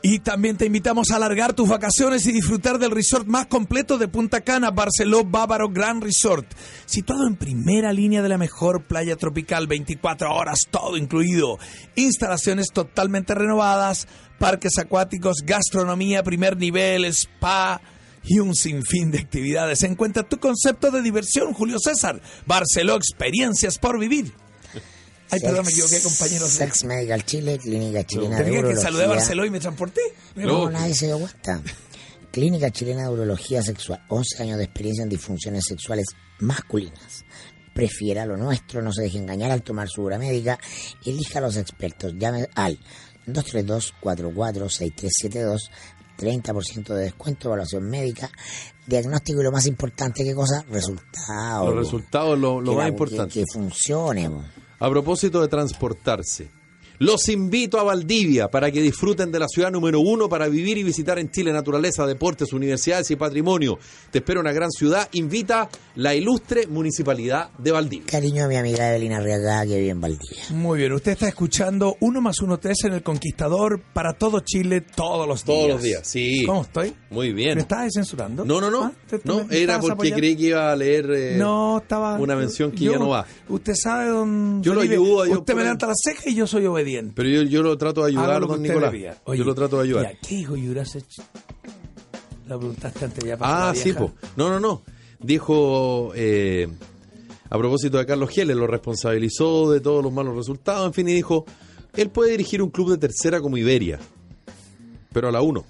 Y 0.00 0.20
también 0.20 0.56
te 0.56 0.64
invitamos 0.64 1.10
a 1.10 1.16
alargar 1.16 1.52
tus 1.52 1.68
vacaciones 1.68 2.24
y 2.26 2.32
disfrutar 2.32 2.78
del 2.78 2.92
resort 2.92 3.26
más 3.26 3.46
completo 3.46 3.98
de 3.98 4.08
Punta 4.08 4.40
Cana, 4.40 4.70
Barceló 4.70 5.24
Bávaro 5.24 5.68
Grand 5.68 6.02
Resort. 6.02 6.46
Situado 6.86 7.26
en 7.26 7.36
primera 7.36 7.92
línea 7.92 8.22
de 8.22 8.30
la 8.30 8.38
mejor 8.38 8.84
playa 8.84 9.16
tropical, 9.16 9.66
24 9.66 10.34
horas, 10.34 10.60
todo 10.70 10.96
incluido. 10.96 11.58
Instalaciones 11.94 12.68
totalmente 12.72 13.34
renovadas, 13.34 14.08
parques 14.38 14.78
acuáticos, 14.78 15.42
gastronomía, 15.44 16.22
primer 16.22 16.56
nivel, 16.56 17.04
spa 17.04 17.82
y 18.22 18.38
un 18.38 18.54
sinfín 18.54 19.10
de 19.10 19.18
actividades. 19.18 19.82
Encuentra 19.82 20.22
tu 20.22 20.38
concepto 20.38 20.90
de 20.90 21.02
diversión, 21.02 21.52
Julio 21.52 21.76
César. 21.78 22.22
Barceló, 22.46 22.96
experiencias 22.96 23.76
por 23.76 23.98
vivir. 23.98 24.32
Ay, 25.30 25.40
perdón, 25.40 25.64
me 25.64 25.70
equivoqué, 25.72 26.00
compañeros. 26.02 26.50
Sex 26.50 26.84
Medical 26.84 27.24
Chile, 27.24 27.58
Clínica 27.58 28.04
Chilena 28.04 28.36
de 28.38 28.44
dije 28.44 28.52
que 28.56 28.60
Urología. 28.60 28.82
saludé 28.82 29.04
a 29.04 29.08
Barceló 29.08 29.44
y 29.44 29.50
me 29.50 29.60
transporté. 29.60 30.00
No, 30.36 30.70
nadie 30.70 30.94
se 30.94 31.06
dio 31.06 31.18
cuenta. 31.18 31.60
Clínica 32.30 32.70
Chilena 32.70 33.02
de 33.04 33.08
Urología 33.10 33.62
Sexual. 33.62 34.04
11 34.08 34.42
años 34.42 34.58
de 34.58 34.64
experiencia 34.64 35.02
en 35.02 35.08
disfunciones 35.08 35.64
sexuales 35.66 36.06
masculinas. 36.40 37.24
prefiera 37.74 38.24
lo 38.26 38.36
nuestro, 38.36 38.82
no 38.82 38.92
se 38.92 39.02
deje 39.02 39.18
engañar 39.18 39.50
al 39.50 39.62
tomar 39.64 39.88
su 39.88 40.04
hora 40.04 40.16
médica, 40.18 40.58
elija 41.04 41.40
a 41.40 41.42
los 41.42 41.56
expertos, 41.56 42.12
llame 42.16 42.48
al 42.54 42.78
232-446372, 43.26 45.58
30% 46.16 46.94
de 46.94 47.02
descuento, 47.02 47.48
evaluación 47.48 47.88
médica, 47.88 48.30
diagnóstico 48.86 49.40
y 49.40 49.44
lo 49.44 49.52
más 49.52 49.66
importante, 49.66 50.22
¿qué 50.24 50.34
cosa? 50.34 50.64
Resultados. 50.70 51.74
Los 51.74 51.84
resultados, 51.84 52.38
lo, 52.38 52.60
lo 52.60 52.70
Que 52.70 52.76
más 52.76 52.84
la- 52.84 52.88
importante. 52.90 53.34
Que, 53.34 53.40
que 53.40 53.46
funcione. 53.52 54.30
A 54.84 54.90
propósito 54.90 55.40
de 55.40 55.48
transportarse, 55.48 56.50
los 56.98 57.28
invito 57.28 57.78
a 57.80 57.82
Valdivia 57.82 58.48
para 58.48 58.70
que 58.70 58.80
disfruten 58.80 59.30
de 59.32 59.38
la 59.38 59.48
ciudad 59.48 59.70
número 59.70 60.00
uno 60.00 60.28
para 60.28 60.48
vivir 60.48 60.78
y 60.78 60.82
visitar 60.82 61.18
en 61.18 61.30
Chile 61.30 61.52
naturaleza, 61.52 62.06
deportes, 62.06 62.52
universidades 62.52 63.10
y 63.10 63.16
patrimonio. 63.16 63.78
Te 64.10 64.18
espera 64.18 64.40
una 64.40 64.52
gran 64.52 64.70
ciudad. 64.70 65.08
Invita 65.12 65.68
la 65.96 66.14
ilustre 66.14 66.66
municipalidad 66.66 67.50
de 67.58 67.72
Valdivia. 67.72 68.06
Cariño 68.06 68.44
a 68.44 68.48
mi 68.48 68.56
amiga 68.56 68.90
Evelyn 68.90 69.12
Arriaga 69.12 69.66
que 69.66 69.76
vive 69.78 69.90
en 69.90 70.00
Valdivia. 70.00 70.42
Muy 70.50 70.78
bien, 70.78 70.92
usted 70.92 71.12
está 71.12 71.28
escuchando 71.28 71.96
1 72.00 72.20
más 72.20 72.40
1 72.40 72.58
3 72.58 72.84
en 72.84 72.92
El 72.94 73.02
Conquistador 73.02 73.80
para 73.92 74.12
todo 74.14 74.40
Chile 74.40 74.80
todos 74.80 75.26
los 75.26 75.44
días. 75.44 75.58
Todos 75.58 75.68
los 75.70 75.82
días, 75.82 76.00
sí. 76.06 76.44
¿Cómo 76.46 76.62
estoy? 76.62 76.94
Muy 77.10 77.32
bien. 77.32 77.54
¿Me 77.56 77.62
estás 77.62 77.92
censurando? 77.94 78.44
No, 78.44 78.60
no, 78.60 78.70
no. 78.70 78.84
Ah, 78.84 78.92
¿te- 79.08 79.18
te- 79.18 79.28
no, 79.28 79.44
me 79.44 79.58
era 79.60 79.78
porque 79.80 79.92
apoyando? 79.92 80.18
creí 80.18 80.36
que 80.36 80.44
iba 80.46 80.70
a 80.72 80.76
leer 80.76 81.10
eh, 81.12 81.36
No, 81.36 81.78
estaba. 81.78 82.14
una 82.18 82.36
mención 82.36 82.70
que 82.70 82.84
yo- 82.84 82.92
ya 82.92 82.98
no 82.98 83.08
va. 83.08 83.26
Usted 83.48 83.74
sabe, 83.74 84.08
don. 84.08 84.62
Yo 84.62 84.74
lo 84.74 84.80
ayudo, 84.82 85.26
yo 85.26 85.40
Usted 85.40 85.54
me 85.54 85.62
levanta 85.62 85.86
la 85.86 85.94
ceja 85.96 86.28
y 86.30 86.34
yo 86.34 86.46
soy 86.46 86.66
obediente. 86.66 86.83
Pero 87.14 87.28
yo, 87.28 87.42
yo 87.42 87.62
lo 87.62 87.76
trato 87.78 88.02
de 88.02 88.08
ayudar, 88.10 88.46
don 88.46 88.62
Nicolás. 88.62 88.92
yo 89.26 89.44
lo 89.44 89.54
trato 89.54 89.78
de 89.78 89.84
ayudar. 89.84 90.12
ya, 90.12 90.18
¿Qué 90.20 90.36
dijo 90.36 90.54
Jurasech? 90.56 91.04
La 92.46 92.58
preguntaste 92.58 93.04
antes 93.04 93.24
ya 93.24 93.36
para 93.36 93.70
Ah, 93.70 93.74
sí, 93.74 93.92
po. 93.92 94.12
No, 94.36 94.50
no, 94.50 94.60
no. 94.60 94.82
Dijo, 95.18 96.12
eh, 96.14 96.68
a 97.48 97.56
propósito 97.58 97.96
de 97.98 98.04
Carlos 98.06 98.28
Gieles, 98.30 98.56
lo 98.56 98.66
responsabilizó 98.66 99.70
de 99.70 99.80
todos 99.80 100.02
los 100.04 100.12
malos 100.12 100.36
resultados, 100.36 100.86
en 100.86 100.92
fin, 100.92 101.08
y 101.08 101.14
dijo, 101.14 101.46
él 101.94 102.10
puede 102.10 102.32
dirigir 102.32 102.60
un 102.60 102.70
club 102.70 102.90
de 102.90 102.98
tercera 102.98 103.40
como 103.40 103.56
Iberia, 103.56 103.98
pero 105.12 105.28
a 105.28 105.32
la 105.32 105.40
1. 105.40 105.64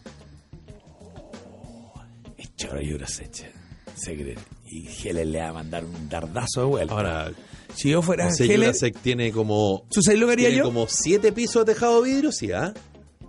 Es 2.38 2.56
choro 2.56 2.80
Jurasech. 2.82 3.52
Se 3.94 4.14
cree. 4.16 4.36
Y 4.66 4.82
Geles 4.86 5.26
le 5.28 5.38
va 5.40 5.48
a 5.50 5.52
mandar 5.52 5.84
un 5.84 6.08
dardazo 6.08 6.60
de 6.62 6.66
vuelta. 6.66 6.94
Ahora, 6.94 7.30
si 7.74 7.90
yo 7.90 8.02
fuera 8.02 8.26
José 8.26 8.46
Geles. 8.46 8.68
Jurasek 8.68 8.98
tiene 9.00 9.32
como... 9.32 9.84
¿Tú 9.90 10.02
sabes 10.02 10.20
lo 10.20 10.26
que 10.26 10.32
haría 10.34 10.48
Tiene 10.48 10.58
yo? 10.58 10.64
como 10.64 10.86
siete 10.88 11.32
pisos 11.32 11.64
de 11.66 11.74
tejado 11.74 12.02
de 12.02 12.10
vidrio, 12.10 12.32
sí, 12.32 12.52
¿ah? 12.52 12.72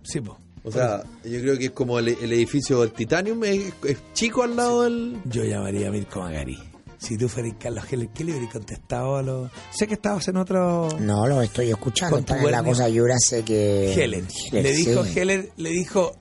Sí, 0.04 0.22
po. 0.22 0.38
O 0.64 0.72
sea, 0.72 1.04
yo 1.24 1.42
creo 1.42 1.58
que 1.58 1.66
es 1.66 1.72
como 1.72 2.00
el, 2.00 2.08
el 2.10 2.34
edificio 2.34 2.82
del 2.82 2.92
Titanium, 2.92 3.44
es, 3.44 3.74
es 3.84 3.98
chico 4.14 4.42
al 4.44 4.56
lado 4.56 4.84
del... 4.84 5.18
Yo 5.26 5.44
llamaría 5.44 5.90
a 5.90 5.92
Mirko 5.92 6.22
Magari. 6.22 6.58
Si 6.98 7.18
tú 7.18 7.30
fueras 7.30 7.54
Carlos 7.60 7.84
Geles, 7.86 8.10
¿qué 8.16 8.24
le 8.24 8.32
hubieras 8.32 8.52
contestado 8.52 9.18
a 9.18 9.22
los.? 9.22 9.52
Sé 9.70 9.86
que 9.86 9.94
estabas 9.94 10.28
en 10.28 10.38
otro. 10.38 10.88
No, 11.00 11.28
lo 11.28 11.42
estoy 11.42 11.70
escuchando. 11.70 12.16
Con 12.16 12.26
tu 12.26 12.34
Está 12.34 12.46
en 12.46 12.52
la 12.52 12.64
cosa 12.64 12.90
Yura 12.90 13.16
sé 13.20 13.44
que... 13.44 13.94
Heller. 13.94 14.24
Heller, 14.52 14.64
Le 14.64 14.72
dijo 14.72 15.06
sí. 15.06 15.20
Heller, 15.20 15.50
le 15.58 15.70
dijo 15.70 16.16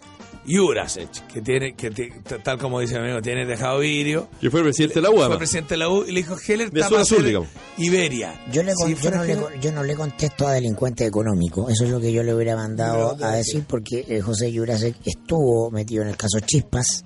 Jurasech, 0.46 1.26
que 1.32 1.40
tiene, 1.40 1.74
que 1.74 1.90
tal 2.42 2.58
como 2.58 2.80
dice 2.80 2.94
mi 2.98 3.04
amigo, 3.06 3.22
tiene 3.22 3.46
dejado 3.46 3.78
vidrio. 3.80 4.28
Que 4.40 4.50
fue 4.50 4.62
presidente 4.62 4.96
de 4.96 5.02
la 5.02 5.10
UAM. 5.10 5.28
Fue 5.28 5.38
presidente 5.38 5.74
de 5.74 5.78
la 5.78 5.88
U 5.88 6.04
y 6.04 6.12
le 6.12 6.20
dijo 6.22 6.36
Heller 6.46 6.70
De 6.70 6.80
está 6.80 6.88
sur 6.88 6.96
a 6.96 6.98
para 6.98 7.04
sur, 7.04 7.16
ser 7.18 7.26
digamos. 7.26 7.48
Iberia. 7.78 8.44
Yo, 8.52 8.62
le, 8.62 8.74
con- 8.74 8.88
Si 8.96 9.02
yo, 9.02 9.10
no 9.10 9.24
le, 9.24 9.38
yo 9.60 9.72
no 9.72 9.82
le 9.82 9.94
contesto 9.96 10.46
a 10.46 10.52
delincuente 10.52 11.06
económico. 11.06 11.68
Eso 11.68 11.84
es 11.84 11.90
lo 11.90 12.00
que 12.00 12.12
yo 12.12 12.22
le 12.22 12.34
hubiera 12.34 12.56
mandado 12.56 13.16
a 13.24 13.32
decir 13.36 13.64
porque 13.66 14.04
eh, 14.08 14.20
José 14.20 14.52
Yurasek 14.52 14.96
estuvo 15.04 15.70
metido 15.70 16.02
en 16.02 16.08
el 16.08 16.16
caso 16.16 16.38
Chispas, 16.40 17.02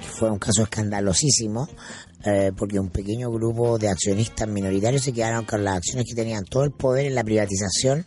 que 0.00 0.06
fue 0.08 0.30
un 0.30 0.38
caso 0.38 0.62
escandalosísimo, 0.62 1.68
eh, 2.24 2.52
porque 2.56 2.78
un 2.78 2.90
pequeño 2.90 3.30
grupo 3.30 3.78
de 3.78 3.88
accionistas 3.88 4.48
minoritarios 4.48 5.02
se 5.02 5.12
quedaron 5.12 5.44
con 5.44 5.64
las 5.64 5.76
acciones 5.78 6.06
que 6.08 6.14
tenían 6.14 6.44
todo 6.44 6.64
el 6.64 6.70
poder 6.72 7.06
en 7.06 7.14
la 7.14 7.24
privatización 7.24 8.04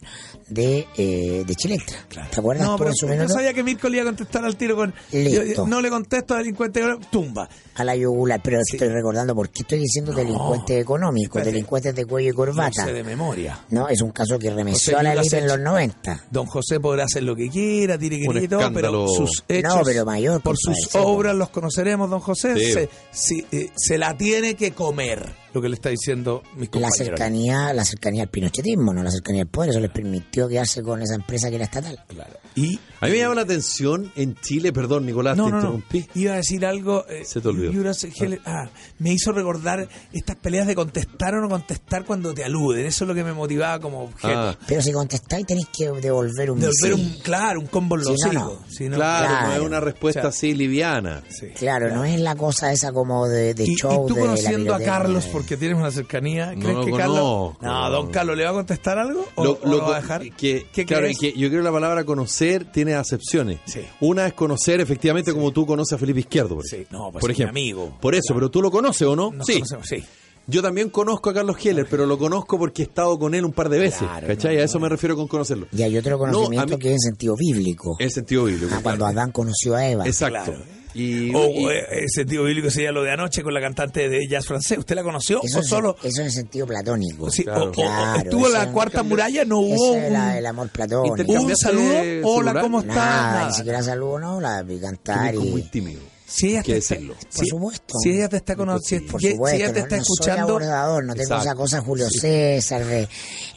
de, 0.48 0.88
eh, 0.98 1.44
de 1.46 1.56
Chilectra. 1.56 1.98
¿Te 2.10 2.40
acuerdas 2.40 2.66
No, 2.66 2.78
en 2.88 2.96
su 2.96 3.08
yo 3.08 3.28
sabía 3.30 3.54
que 3.54 3.64
Mirko 3.64 3.90
le 3.90 3.98
iba 3.98 4.04
a 4.04 4.06
contestar 4.08 4.46
al 4.46 4.56
tiro 4.56 4.76
con. 4.76 4.94
Listo. 5.12 5.44
yo- 5.44 5.54
yo 5.56 5.68
no 5.68 5.82
le 5.82 5.90
contesto 5.90 6.34
a 6.34 6.38
delincuente, 6.38 6.82
tumba. 7.12 7.50
A 7.76 7.84
la 7.84 7.96
yugular, 7.96 8.40
pero 8.44 8.60
estoy 8.60 8.88
recordando 8.88 9.36
por 9.36 9.50
qué 9.50 9.64
estoy 9.64 9.80
diciendo 9.80 10.14
delincuentes 10.14 10.82
económicos, 10.82 11.28
Espérate. 11.38 11.52
delincuentes 11.52 11.96
de 11.96 12.06
cuello 12.06 12.28
y 12.30 12.32
No 12.32 12.36
corbata. 12.38 12.86
sé 12.86 12.94
de 12.94 13.04
memoria. 13.04 13.60
No, 13.70 13.90
es 13.90 14.02
un 14.02 14.12
caso 14.12 14.40
que 14.40 14.50
remeció 14.50 14.96
José 14.96 15.08
a 15.08 15.14
la. 15.14 15.22
LIP 15.22 15.34
en 15.34 15.48
los 15.48 15.60
90. 15.60 16.24
Don 16.32 16.46
José 16.46 16.80
podrá 16.80 17.04
hacer 17.06 17.24
lo 17.24 17.36
que 17.36 17.50
quiera, 17.50 17.98
tire 17.98 18.20
que 18.20 18.48
todo, 18.48 18.72
pero 18.74 19.08
sus 19.08 19.44
hechos, 19.48 19.76
No, 19.76 19.82
pero 19.84 20.06
mayor, 20.06 20.42
por 20.42 20.56
sus 20.58 20.94
obras 20.96 21.36
los 21.36 21.50
conoceremos, 21.50 22.10
don 22.10 22.20
José. 22.22 22.56
Sí. 22.56 22.72
Se, 22.74 22.90
si- 23.12 23.46
eh, 23.52 23.70
se 23.76 23.98
la 23.98 24.05
tiene 24.14 24.56
que 24.56 24.72
comer, 24.72 25.28
lo 25.56 25.62
que 25.62 25.70
le 25.70 25.76
está 25.76 25.90
diciendo 25.90 26.44
mis 26.58 26.68
La 26.68 26.72
compañeros. 26.72 26.98
cercanía, 26.98 27.74
la 27.74 27.86
cercanía 27.86 28.24
al 28.24 28.30
pinochetismo, 28.30 28.94
no 28.94 29.02
la 29.02 29.10
cercanía 29.10 29.44
al 29.44 29.48
poder, 29.48 29.70
eso 29.72 29.80
les 29.80 29.90
permitió 29.92 30.48
quedarse 30.50 30.84
con 30.84 31.02
esa 31.02 31.16
empresa 31.16 31.50
que 31.50 31.56
era 31.56 31.66
estatal. 31.66 31.98
Claro. 32.08 32.34
Y 32.56 32.80
A 33.02 33.06
mí 33.08 33.12
me 33.14 33.18
llama 33.20 33.36
la 33.36 33.42
atención 33.42 34.12
en 34.16 34.36
Chile, 34.36 34.72
perdón 34.74 35.06
Nicolás, 35.06 35.36
no, 35.38 35.46
te 35.46 35.52
no, 35.52 35.58
no. 35.58 35.62
interrumpí. 35.64 36.08
Iba 36.16 36.34
a 36.34 36.36
decir 36.38 36.66
algo. 36.66 37.06
eh, 37.10 37.24
Se 37.26 37.40
te 37.42 37.48
olvidó. 37.48 37.72
Heller- 37.72 38.42
ah, 38.46 38.70
me 39.00 39.12
hizo 39.14 39.32
recordar 39.32 39.88
estas 40.14 40.36
peleas 40.38 40.68
de 40.68 40.76
contestar 40.76 41.36
o 41.36 41.42
no 41.42 41.50
contestar 41.50 42.06
cuando 42.06 42.34
te 42.34 42.44
aluden. 42.44 42.86
Eso 42.86 43.04
es 43.04 43.08
lo 43.08 43.14
que 43.16 43.24
me 43.24 43.34
motivaba 43.34 43.80
como 43.80 44.04
objeto. 44.04 44.34
Ah, 44.40 44.58
Pero 44.68 44.82
si 44.82 44.92
contestáis 44.92 45.46
tenéis 45.46 45.68
que 45.76 45.90
devolver 45.92 46.52
un 46.52 46.60
Devolver 46.60 46.94
un, 46.94 47.16
claro, 47.24 47.60
un 47.60 47.68
combo 47.68 47.96
en 47.96 48.04
los 48.06 48.16
Sí, 48.20 48.30
no. 48.34 48.60
Si 48.70 48.90
no- 48.90 48.96
claro, 48.98 49.48
no 49.48 49.54
es 49.54 49.60
una 49.62 49.80
respuesta 49.80 50.20
O 50.20 50.24
sea, 50.24 50.30
así 50.30 50.54
liviana. 50.54 51.24
sí. 51.30 51.48
Claro, 51.56 51.94
no 51.94 52.04
es 52.06 52.20
la 52.20 52.36
cosa 52.36 52.72
esa 52.72 52.92
como 52.92 53.28
de, 53.28 53.54
de 53.54 53.64
Y, 53.66 53.72
y 53.72 53.76
show 53.76 54.08
tú 54.08 54.14
de 54.16 54.22
la 54.22 54.26
conociendo 54.28 54.74
a 54.74 54.80
Carlos 54.80 55.26
de- 55.26 55.32
porque 55.32 55.45
tienes 55.58 55.78
una 55.78 55.92
cercanía, 55.92 56.54
¿crees 56.60 56.76
No 56.76 56.86
que 56.86 56.92
Carlos. 56.92 57.54
No, 57.62 57.90
don 57.90 58.10
Carlos 58.12 58.36
le 58.38 58.44
va 58.44 58.50
a 58.50 58.54
contestar 58.54 58.98
algo 58.98 59.26
o, 59.36 59.44
Lo- 59.44 59.52
o 59.62 59.66
lo 59.66 59.72
lo 59.78 59.84
va 59.84 59.98
a 59.98 60.02
dejar? 60.02 60.22
que, 60.32 60.66
¿Qué 60.74 60.86
claro, 60.86 61.04
crees? 61.04 61.18
que 61.20 61.32
yo 61.34 61.48
creo 61.50 61.62
que 61.62 61.66
la 61.66 61.72
palabra 61.72 62.04
conocer 62.04 62.66
tiene 62.72 62.96
acepciones. 62.96 63.60
Sí. 63.66 63.82
Una 64.02 64.26
es 64.28 64.34
conocer 64.34 64.82
efectivamente 64.82 65.32
como 65.34 65.52
tú 65.52 65.66
conoces 65.66 65.94
a 65.94 65.98
Felipe 65.98 66.22
Izquierdo, 66.22 66.56
por 66.56 66.66
Sí. 66.66 66.86
No, 66.90 67.12
pues 67.12 67.22
por 67.22 67.32
es 67.32 67.38
mi 67.38 67.44
ejemplo. 67.44 67.50
amigo. 67.62 67.98
Por 68.02 68.16
eso, 68.16 68.34
pero 68.34 68.50
tú 68.50 68.62
lo 68.62 68.72
conoces 68.72 69.08
o 69.08 69.16
no? 69.16 69.32
Nos 69.32 69.46
sí. 69.46 69.54
conocemos, 69.54 69.88
sí. 69.88 70.04
Yo 70.48 70.62
también 70.62 70.90
conozco 70.92 71.32
a 71.32 71.34
Carlos 71.34 71.58
Heller, 71.66 71.88
pero 71.90 72.06
lo 72.06 72.20
conozco 72.20 72.60
porque 72.60 72.84
he 72.84 72.86
estado 72.86 73.18
con 73.18 73.34
él 73.34 73.44
un 73.46 73.52
par 73.52 73.68
de 73.68 73.80
veces. 73.80 74.00
Claro, 74.00 74.28
¿Cachai? 74.28 74.56
no, 74.56 74.62
a 74.62 74.66
eso 74.66 74.78
no. 74.78 74.84
me 74.84 74.90
refiero 74.90 75.16
con 75.16 75.28
conocerlo. 75.28 75.66
Y 75.76 75.82
hay 75.82 75.98
otro 75.98 76.12
No, 76.12 76.18
conocimiento 76.20 76.74
mí- 76.76 76.80
que 76.80 76.88
es 76.90 76.94
en 76.94 77.00
sentido 77.00 77.36
bíblico. 77.36 77.96
En 78.00 78.12
sentido 78.12 78.44
bíblico. 78.44 78.72
Ah, 78.76 78.80
cuando. 78.84 79.08
Adán 79.08 79.32
conoció 79.32 79.74
a 79.76 79.88
Eva. 79.88 80.06
Exacto. 80.06 80.52
Claro. 80.52 80.64
Y, 80.96 81.36
O 81.36 81.46
y- 81.50 81.66
eh, 81.68 81.86
ese 82.06 82.24
tío 82.26 82.44
bíblico 82.44 82.70
sería 82.72 82.92
lo 82.92 83.04
de 83.04 83.12
anoche 83.12 83.44
con 83.44 83.54
la 83.54 83.60
cantante 83.62 84.08
de 84.08 84.28
jazz 84.28 84.46
francés. 84.46 84.78
¿Usted 84.78 84.96
la 84.96 85.04
conoció 85.04 85.42
Eso, 85.44 85.58
o 85.58 85.62
en, 85.62 85.68
solo 85.68 85.98
eso 86.02 86.22
en 86.22 86.32
sentido 86.32 86.66
platónico. 86.66 87.30
sí, 87.30 87.44
Claro. 87.44 87.64
o- 87.64 87.66
o- 87.66 87.70
o 87.70 87.74
Claro, 87.74 88.20
estuvo 88.24 88.48
en 88.48 88.54
la 88.54 88.72
cuarta 88.72 89.04
muralla? 89.04 89.44
No 89.46 89.60
hubo 89.60 89.96
la- 90.10 90.38
el 90.38 90.46
amor 90.46 90.70
platónico. 90.70 91.14
un 91.14 91.20
¿Intercambiaste 91.20 91.66
saludo. 91.66 91.84
Hola, 92.30 92.52
celular? 92.52 92.62
¿cómo 92.62 92.80
está? 92.80 92.96
Nada, 92.96 93.32
Nada. 93.34 93.48
ni 93.50 93.54
siquiera 93.56 93.84
saludo, 93.84 94.20
no, 94.20 94.40
la 94.42 94.64
vi 94.64 94.80
cantar 94.80 95.36
y... 95.36 95.40
muy 95.40 95.64
tímido. 95.64 96.02
Si 96.28 96.48
ella 96.50 96.64
te 96.64 96.78
está. 96.78 96.96
Por 96.96 97.16
si- 97.30 97.46
supuesto. 97.50 97.94
Si 98.02 98.10
ella 98.10 98.28
te 98.30 98.38
está 98.38 98.56
conociendo, 98.56 99.12
Por 99.12 99.22
si, 99.22 99.32
supuesto, 99.32 99.58
ella 99.58 99.68
te 99.74 99.80
no, 99.80 99.86
está 99.86 99.98
no 99.98 100.04
soy 100.04 100.14
escuchando, 100.16 100.44
abordador, 100.54 101.04
no 101.06 101.14
tengo 101.14 101.24
Exacto. 101.24 101.44
esa 101.46 101.56
cosa 101.56 101.82
Julio 101.82 102.08
César 102.10 102.86
de 102.86 103.08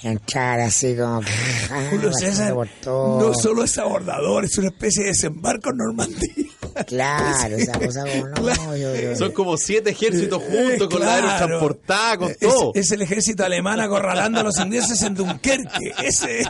entrar 0.03 0.61
así 0.61 0.95
como... 0.95 1.21
ah, 1.71 1.87
Julio 1.91 2.11
pasando 2.11 2.19
César 2.19 2.55
no 2.85 3.33
solo 3.35 3.65
es 3.65 3.79
abordador, 3.79 4.45
es 4.45 4.59
una 4.59 4.69
especie 4.69 5.05
de 5.05 5.09
desembarco 5.11 5.71
en 5.71 5.77
Normandía. 5.79 6.45
Claro, 6.87 7.57
esa 7.57 7.79
cosa 7.79 8.05
como... 8.07 8.29
No, 8.55 8.77
yo, 8.77 8.95
yo- 8.97 9.17
Son 9.17 9.33
como 9.33 9.57
siete 9.57 9.91
ejércitos 9.91 10.43
juntos, 10.43 10.89
con 10.89 11.01
la 11.01 11.07
claro. 11.19 11.29
aerotransportada, 11.29 12.17
con 12.19 12.31
Es- 12.31 12.39
todo. 12.39 12.73
Es, 12.75 12.91
el 12.93 13.03
ejército 13.03 13.45
alemán 13.45 13.81
acorralando 13.81 14.41
a 14.41 14.43
los 14.43 14.59
ingleses 14.59 15.03
en 15.03 15.15
Dunkerque. 15.15 15.93
Ese 16.03 16.41
es. 16.41 16.49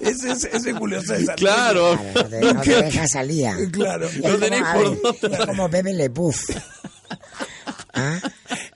Ese 0.00 0.30
es 0.32 0.44
ese 0.44 0.70
es 0.70 0.76
Julio 0.76 1.00
César. 1.02 1.34
Claro. 1.36 1.98
Claro, 1.98 1.98
no 2.14 2.24
te, 2.28 2.40
no 2.54 2.60
te 2.62 2.82
deja 2.82 3.06
salida. 3.08 3.56
Claro. 3.72 4.06
Es 4.06 4.16
No 4.16 4.22
como, 4.22 4.38
tenéis 4.38 4.62
por 4.74 4.90
ver, 4.90 4.98
dónde. 5.20 5.36
Es 5.38 5.46
como 5.46 5.70
Pepe 5.70 5.92
Le 5.94 6.10
Puff. 6.10 6.40
¿Ah? 7.94 8.20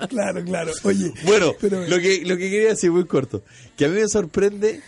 Claro, 0.09 0.43
claro. 0.45 0.73
Oye. 0.85 1.13
Bueno, 1.25 1.53
pero- 1.61 1.87
lo 1.87 1.99
que 2.01 2.23
lo 2.25 2.37
que 2.37 2.51
quería 2.51 2.69
decir 2.71 2.91
muy 2.91 3.05
corto, 3.07 3.43
que 3.77 3.85
a 3.85 3.89
mí 3.89 4.01
me 4.01 4.09
sorprende 4.09 4.81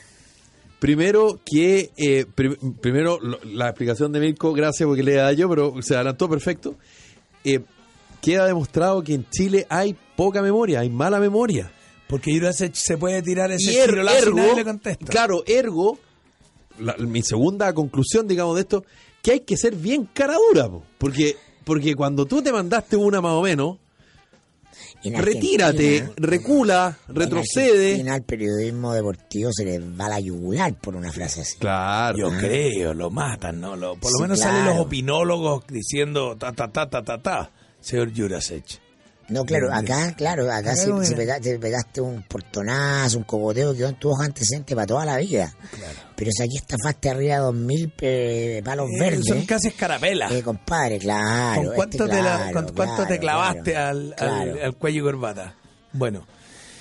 primero 0.84 1.40
que 1.46 1.92
eh, 1.96 2.26
pri- 2.34 2.58
primero 2.82 3.18
lo- 3.18 3.38
la 3.42 3.68
explicación 3.70 4.12
de 4.12 4.20
Mirko, 4.20 4.52
gracias 4.52 4.86
porque 4.86 5.02
le 5.02 5.14
da 5.14 5.32
yo, 5.32 5.48
pero 5.48 5.72
se 5.80 5.94
adelantó 5.94 6.28
perfecto. 6.28 6.74
Eh, 7.42 7.60
queda 8.20 8.44
demostrado 8.46 9.02
que 9.02 9.14
en 9.14 9.24
Chile 9.30 9.66
hay 9.70 9.96
poca 10.14 10.42
memoria, 10.42 10.80
hay 10.80 10.90
mala 10.90 11.20
memoria. 11.20 11.72
Porque 12.06 12.38
se 12.74 12.98
puede 12.98 13.22
tirar 13.22 13.50
ese 13.50 13.72
Y 13.72 13.76
er- 13.76 13.94
y 14.04 14.16
ergo, 14.22 14.54
le 14.56 14.62
contesta. 14.64 15.06
claro, 15.06 15.42
ergo, 15.46 15.98
la- 16.78 16.96
mi 16.98 17.22
segunda 17.22 17.72
conclusión, 17.72 18.28
digamos, 18.28 18.54
de 18.56 18.60
esto, 18.60 18.84
que 19.22 19.32
hay 19.32 19.40
que 19.40 19.56
ser 19.56 19.74
bien 19.74 20.06
cara 20.12 20.34
dura, 20.50 20.68
po, 20.68 20.82
porque 20.98 21.36
porque 21.64 21.94
cuando 21.94 22.26
tú 22.26 22.42
te 22.42 22.52
mandaste 22.52 22.94
una 22.94 23.22
más 23.22 23.32
o 23.32 23.40
menos, 23.40 23.78
En 23.78 23.83
retírate, 25.12 26.08
recula, 26.16 26.96
en 27.08 27.14
retrocede. 27.14 27.86
Argentina, 27.90 28.14
al 28.14 28.22
periodismo 28.22 28.92
deportivo 28.94 29.50
se 29.52 29.64
les 29.64 29.80
va 29.80 30.08
la 30.08 30.20
yugular 30.20 30.74
por 30.74 30.96
una 30.96 31.12
frase 31.12 31.42
así. 31.42 31.58
Claro. 31.58 32.16
Yo 32.18 32.30
creo, 32.38 32.94
lo 32.94 33.10
matan, 33.10 33.60
¿no? 33.60 33.76
Lo- 33.76 33.96
por 33.96 34.10
lo 34.12 34.16
Sí, 34.18 34.22
menos 34.22 34.38
salen 34.40 34.64
los 34.64 34.78
opinólogos 34.78 35.64
diciendo 35.68 36.36
ta, 36.36 36.52
ta, 36.52 36.68
ta, 36.70 36.88
ta, 36.88 37.02
ta, 37.02 37.18
ta, 37.20 37.50
señor 37.80 38.12
Jurasek. 38.16 38.64
No, 39.28 39.44
claro, 39.46 39.72
acá, 39.72 40.12
claro, 40.16 40.50
acá 40.52 40.76
si, 40.76 40.84
Claro, 40.90 41.02
si 41.42 41.58
pegaste 41.58 42.00
un 42.00 42.22
portonazo, 42.22 43.18
un 43.18 43.24
cogoteo, 43.24 43.74
quedó 43.74 43.88
en 43.88 43.94
tu 43.98 44.10
hoja 44.10 44.24
antecedente 44.26 44.74
para 44.74 44.86
toda 44.86 45.04
la 45.06 45.16
vida. 45.16 45.54
Pero 46.14 46.30
si 46.30 46.42
aquí 46.42 46.56
estafaste 46.58 47.08
arriba 47.10 47.38
dos 47.38 47.54
mil 47.54 47.92
eh, 48.00 48.60
palos 48.64 48.88
Eh, 48.90 49.00
verdes. 49.00 49.24
Son 49.26 49.44
casi 49.46 49.68
escarapelas. 49.68 50.30
Eh, 50.30 50.42
compadre, 50.42 50.98
claro. 50.98 51.62
¿Con 51.64 51.74
cuánto, 51.74 52.04
este, 52.04 52.16
te, 52.16 52.22
la- 52.22 52.36
claro, 52.36 52.52
con 52.66 52.74
cuánto 52.76 53.06
te 53.06 53.18
claro, 53.18 53.38
clavaste 53.38 53.70
claro, 53.72 53.88
al, 53.88 54.06
al- 54.10 54.14
claro. 54.16 54.64
al 54.64 54.76
cuello 54.76 55.00
y 55.00 55.04
corbata? 55.04 55.54
Bueno, 55.92 56.26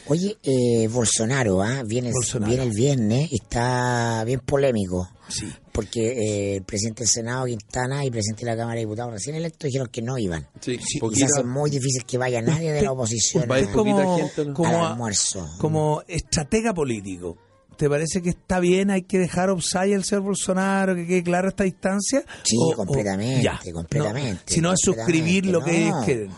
Oye, 0.07 0.37
eh, 0.43 0.87
Bolsonaro, 0.89 1.61
¿ah? 1.61 1.81
Viene, 1.85 2.09
el- 2.09 2.13
Bolsonaro. 2.13 2.49
viene 2.49 2.63
el 2.65 2.71
viernes 2.75 3.29
y 3.31 3.35
está 3.35 4.23
bien 4.25 4.39
polémico. 4.41 5.07
sí. 5.29 5.51
Porque 5.71 6.01
eh, 6.11 6.55
el 6.57 6.63
presidente 6.65 6.99
del 7.01 7.09
Senado, 7.09 7.45
Quintana, 7.47 8.03
y 8.03 8.07
el 8.07 8.11
presidente 8.11 8.45
de 8.45 8.51
la 8.51 8.57
Cámara 8.57 8.75
de 8.75 8.81
Diputados 8.81 9.11
recién 9.13 9.35
electos 9.35 9.65
dijeron 9.69 9.87
que 9.91 10.03
no 10.03 10.19
iban. 10.19 10.47
Sí, 10.61 10.73
Y 10.73 10.77
se 10.77 10.99
poquita- 10.99 11.25
hace 11.25 11.43
muy 11.43 11.71
difícil 11.71 12.05
que 12.05 12.19
vaya 12.19 12.43
nadie 12.43 12.71
de 12.71 12.83
la 12.83 12.91
oposición 12.91 13.47
Va 13.49 13.55
a 13.57 13.61
como, 13.71 13.97
poquita 13.97 14.15
gente, 14.17 14.45
¿no? 14.45 14.53
como, 14.53 14.69
al 14.85 14.91
almuerzo. 14.91 15.49
como 15.59 16.03
estratega 16.07 16.75
político. 16.75 17.37
¿Te 17.75 17.89
parece 17.89 18.21
que 18.21 18.29
está 18.29 18.59
bien? 18.59 18.91
¿Hay 18.91 19.01
que 19.01 19.17
dejar 19.17 19.49
offside 19.49 19.95
al 19.95 20.03
señor 20.03 20.25
Bolsonaro? 20.25 20.93
¿Que 20.93 21.07
quede 21.07 21.23
clara 21.23 21.47
esta 21.49 21.63
distancia? 21.63 22.23
Sí, 22.43 22.55
completamente, 22.75 23.71
completamente, 23.73 24.43
No, 24.45 24.53
si 24.53 24.61
no 24.61 24.73
es 24.73 24.79
suscribir 24.79 25.47
lo 25.47 25.63
que 25.63 25.85
ellos 25.85 26.05
quieren. 26.05 26.29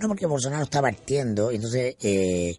No, 0.00 0.08
porque 0.08 0.26
Bolsonaro 0.26 0.64
está 0.64 0.80
partiendo, 0.82 1.50
entonces 1.50 1.96
eh, 2.00 2.56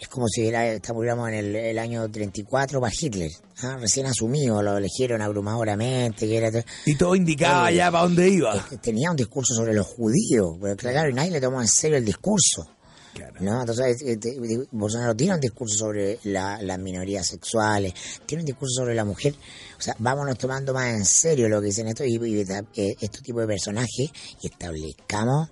es 0.00 0.08
como 0.08 0.26
si 0.28 0.46
era, 0.46 0.66
en 0.74 1.34
el, 1.34 1.56
el 1.56 1.78
año 1.78 2.10
34 2.10 2.80
para 2.80 2.92
Hitler, 2.98 3.30
¿ah? 3.62 3.76
recién 3.80 4.06
asumido, 4.06 4.62
lo 4.62 4.76
eligieron 4.78 5.22
abrumadoramente, 5.22 6.26
que 6.26 6.36
era 6.36 6.64
Y 6.86 6.96
todo 6.96 7.14
indicaba 7.14 7.66
Oye, 7.68 7.76
ya 7.76 7.90
para 7.90 8.04
dónde 8.04 8.28
iba. 8.28 8.54
este, 8.56 8.78
tenía 8.78 9.10
un 9.10 9.16
discurso 9.16 9.54
sobre 9.54 9.74
los 9.74 9.86
judíos, 9.86 10.56
pero 10.60 10.76
claro, 10.76 11.08
y 11.10 11.12
nadie 11.14 11.30
le 11.30 11.40
tomó 11.40 11.60
en 11.60 11.68
serio 11.68 11.96
el 11.96 12.04
discurso. 12.04 12.66
Claro. 13.14 13.34
¿no? 13.38 13.60
Entonces, 13.60 14.02
eh, 14.02 14.16
te- 14.16 14.32
te- 14.34 14.66
Bolsonaro 14.72 15.14
tiene 15.14 15.34
un 15.34 15.40
discurso 15.40 15.76
sobre 15.76 16.18
la- 16.24 16.60
las 16.60 16.80
minorías 16.80 17.24
sexuales, 17.24 17.94
tiene 18.26 18.42
un 18.42 18.46
discurso 18.46 18.80
sobre 18.82 18.92
la 18.96 19.04
mujer. 19.04 19.36
O 19.78 19.80
sea, 19.80 19.94
vámonos 20.00 20.36
tomando 20.36 20.74
más 20.74 20.88
en 20.92 21.04
serio 21.04 21.48
lo 21.48 21.60
que 21.60 21.66
dicen 21.68 21.86
estos 21.86 22.08
y, 22.08 22.16
y, 22.16 22.40
eh, 22.40 22.96
estos 23.00 23.22
tipos 23.22 23.42
de 23.42 23.46
personajes 23.46 24.10
y 24.42 24.46
establezcamos 24.48 25.48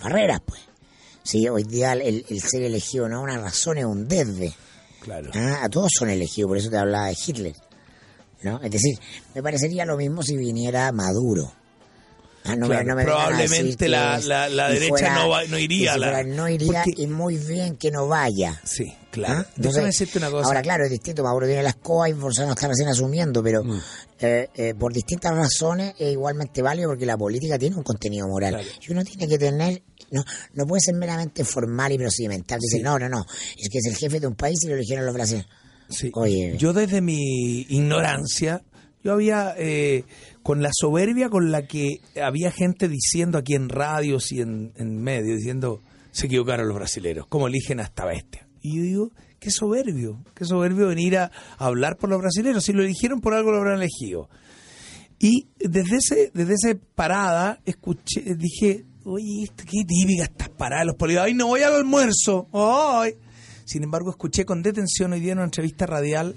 barreras, 0.00 0.40
pues. 0.46 0.60
Sí, 1.30 1.48
hoy 1.48 1.62
día 1.64 1.92
el, 1.92 2.24
el 2.28 2.40
ser 2.42 2.62
elegido 2.62 3.08
no 3.08 3.18
es 3.18 3.22
una 3.34 3.38
razón, 3.42 3.78
es 3.78 3.84
un 3.84 4.08
desde. 4.08 4.52
Claro. 5.02 5.30
Ah, 5.34 5.60
a 5.64 5.68
todos 5.68 5.90
son 5.96 6.10
elegidos, 6.10 6.48
por 6.48 6.58
eso 6.58 6.70
te 6.70 6.76
hablaba 6.78 7.06
de 7.06 7.16
Hitler. 7.26 7.54
¿no? 8.42 8.60
Es 8.62 8.70
decir, 8.70 8.98
me 9.34 9.42
parecería 9.42 9.84
lo 9.84 9.96
mismo 9.96 10.22
si 10.22 10.36
viniera 10.36 10.90
Maduro. 10.92 11.52
Ah, 12.42 12.56
no 12.56 12.68
Claro, 12.68 12.84
no 12.88 12.96
me 12.96 13.04
probablemente 13.04 13.86
la- 13.86 14.18
la- 14.20 14.48
la 14.48 14.70
derecha 14.70 15.14
no 15.14 15.28
va- 15.28 15.44
no 15.44 15.58
iría 15.58 15.92
si 15.92 16.00
la- 16.00 16.22
no 16.22 16.48
iría 16.48 16.82
porque- 16.84 17.02
y 17.02 17.06
muy 17.06 17.36
bien 17.36 17.76
que 17.76 17.90
no 17.90 18.08
vaya. 18.08 18.58
Sí, 18.64 18.94
claro. 19.10 19.40
¿Ah? 19.46 19.52
Entonces, 19.56 19.84
decirte 19.84 20.16
una 20.18 20.30
cosa. 20.30 20.46
Ahora, 20.48 20.62
claro, 20.62 20.84
es 20.84 20.90
distinto. 20.90 21.22
Maduro 21.22 21.46
tiene 21.46 21.62
las 21.62 21.76
coas 21.76 22.08
y 22.08 22.14
Bolsonaro 22.14 22.54
está 22.54 22.66
recién 22.68 22.88
asumiendo, 22.88 23.42
pero 23.42 23.62
Mm. 23.62 23.78
eh, 24.20 24.48
eh, 24.54 24.74
por 24.74 24.90
distintas 24.90 25.34
razones 25.36 25.92
es 25.98 26.12
igualmente 26.12 26.62
válido 26.62 26.88
porque 26.88 27.04
la 27.04 27.18
política 27.18 27.58
tiene 27.58 27.76
un 27.76 27.82
contenido 27.82 28.26
moral. 28.26 28.54
Claro. 28.54 28.68
Y 28.88 28.92
uno 28.92 29.04
tiene 29.04 29.28
que 29.28 29.36
tener, 29.38 29.82
no 30.10 30.24
no 30.54 30.66
puede 30.66 30.80
ser 30.80 30.94
meramente 30.94 31.44
formal 31.44 31.92
y 31.92 31.98
procedimental. 31.98 32.58
Dice, 32.60 32.78
Sí. 32.78 32.82
no, 32.82 32.98
no, 32.98 33.08
no, 33.08 33.24
es 33.58 33.68
que 33.68 33.78
es 33.78 33.86
el 33.86 33.96
jefe 33.96 34.20
de 34.20 34.26
un 34.26 34.34
país 34.34 34.58
y 34.64 34.68
lo 34.68 34.74
eligieron 34.74 35.04
los 35.06 35.14
brasileños. 35.14 35.48
Sí. 35.88 36.10
Oye. 36.14 36.56
Yo 36.58 36.72
desde 36.72 37.00
mi 37.00 37.62
ignorancia, 37.68 38.62
yo 39.02 39.12
había, 39.12 39.54
eh, 39.58 40.04
con 40.42 40.62
la 40.62 40.70
soberbia 40.72 41.28
con 41.28 41.50
la 41.50 41.66
que 41.66 42.00
había 42.22 42.52
gente 42.52 42.88
diciendo 42.88 43.38
aquí 43.38 43.54
en 43.54 43.68
radios 43.68 44.30
y 44.30 44.40
en, 44.40 44.72
en 44.76 45.02
medios, 45.02 45.38
diciendo, 45.38 45.82
se 46.12 46.26
equivocaron 46.26 46.68
los 46.68 46.76
brasileros, 46.76 47.26
¿cómo 47.28 47.48
eligen 47.48 47.80
a 47.80 47.84
esta 47.84 48.04
bestia? 48.04 48.46
Y 48.62 48.76
yo 48.76 48.82
digo, 48.82 49.12
qué 49.38 49.50
soberbio, 49.50 50.22
qué 50.34 50.44
soberbio 50.44 50.88
venir 50.88 51.16
a, 51.16 51.30
hablar 51.58 51.96
por 51.96 52.10
los 52.10 52.20
brasileros, 52.20 52.64
si 52.64 52.72
lo 52.72 52.82
eligieron 52.82 53.20
por 53.20 53.34
algo 53.34 53.50
lo 53.50 53.58
habrán 53.58 53.78
elegido. 53.78 54.28
Y 55.18 55.48
desde 55.58 55.96
ese, 55.96 56.30
desde 56.34 56.54
esa 56.54 56.78
parada, 56.94 57.60
escuché, 57.64 58.22
dije, 58.36 58.84
oye, 59.04 59.44
esto, 59.44 59.64
qué 59.64 59.84
típica 59.84 60.24
estas 60.24 60.48
paradas 60.50 60.86
los 60.86 60.96
políticos. 60.96 61.26
Ay, 61.26 61.34
no 61.34 61.48
voy 61.48 61.62
al 61.62 61.74
almuerzo. 61.74 62.48
Ay. 62.52 63.14
Sin 63.64 63.84
embargo, 63.84 64.10
escuché 64.10 64.44
con 64.44 64.62
detención 64.62 65.12
hoy 65.12 65.20
día 65.20 65.32
en 65.32 65.38
una 65.38 65.44
entrevista 65.44 65.86
radial 65.86 66.34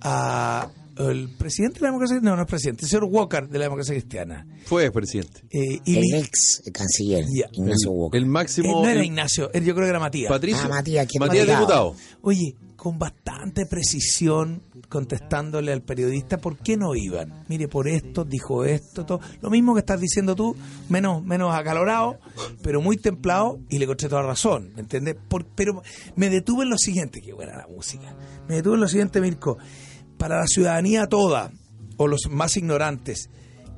a 0.00 0.68
el 0.98 1.28
presidente 1.38 1.76
de 1.76 1.80
la 1.82 1.88
democracia, 1.88 2.18
no, 2.22 2.36
no 2.36 2.42
es 2.42 2.48
presidente, 2.48 2.84
el 2.84 2.88
señor 2.90 3.04
Walker 3.04 3.48
de 3.48 3.58
la 3.58 3.64
democracia 3.64 3.94
cristiana. 3.94 4.46
Fue 4.64 4.90
presidente. 4.90 5.42
Eh, 5.50 5.80
y 5.84 5.96
El 5.96 6.14
ex 6.22 6.62
canciller. 6.72 7.24
Ignacio 7.52 7.90
Walker. 7.90 8.18
El 8.18 8.24
eh, 8.24 8.28
máximo. 8.30 8.82
no 8.82 8.88
era 8.88 9.00
el- 9.00 9.06
Ignacio, 9.06 9.50
él 9.52 9.64
yo 9.64 9.74
creo 9.74 9.86
que 9.86 9.90
era 9.90 10.00
Matías. 10.00 10.30
Patricio. 10.30 10.62
Ah, 10.64 10.68
Matías, 10.68 11.06
es 11.12 11.20
Matías 11.20 11.46
diputado. 11.46 11.90
diputado. 11.92 12.18
Oye, 12.22 12.56
con 12.76 12.98
bastante 12.98 13.64
precisión 13.66 14.62
contestándole 14.88 15.72
al 15.72 15.82
periodista 15.82 16.38
por 16.38 16.58
qué 16.58 16.76
no 16.76 16.94
iban. 16.94 17.44
Mire, 17.48 17.66
por 17.68 17.88
esto, 17.88 18.24
dijo 18.24 18.64
esto, 18.64 19.06
todo. 19.06 19.20
Lo 19.40 19.50
mismo 19.50 19.72
que 19.74 19.80
estás 19.80 20.00
diciendo 20.00 20.34
tú, 20.34 20.54
menos, 20.88 21.24
menos 21.24 21.54
acalorado, 21.54 22.18
pero 22.62 22.82
muy 22.82 22.96
templado, 22.98 23.58
y 23.70 23.78
le 23.78 23.84
encontré 23.84 24.08
toda 24.08 24.22
razón, 24.22 24.72
¿me 24.74 24.80
entiendes? 24.82 25.16
Por- 25.28 25.46
pero 25.46 25.82
me 26.16 26.28
detuve 26.28 26.64
en 26.64 26.70
lo 26.70 26.76
siguiente, 26.78 27.22
qué 27.22 27.32
buena 27.32 27.56
la 27.56 27.66
música. 27.68 28.14
Me 28.48 28.56
detuve 28.56 28.74
en 28.74 28.80
lo 28.80 28.88
siguiente, 28.88 29.20
Mirko. 29.20 29.56
Para 30.22 30.38
la 30.38 30.46
ciudadanía 30.46 31.08
toda, 31.08 31.50
o 31.96 32.06
los 32.06 32.28
más 32.30 32.56
ignorantes, 32.56 33.28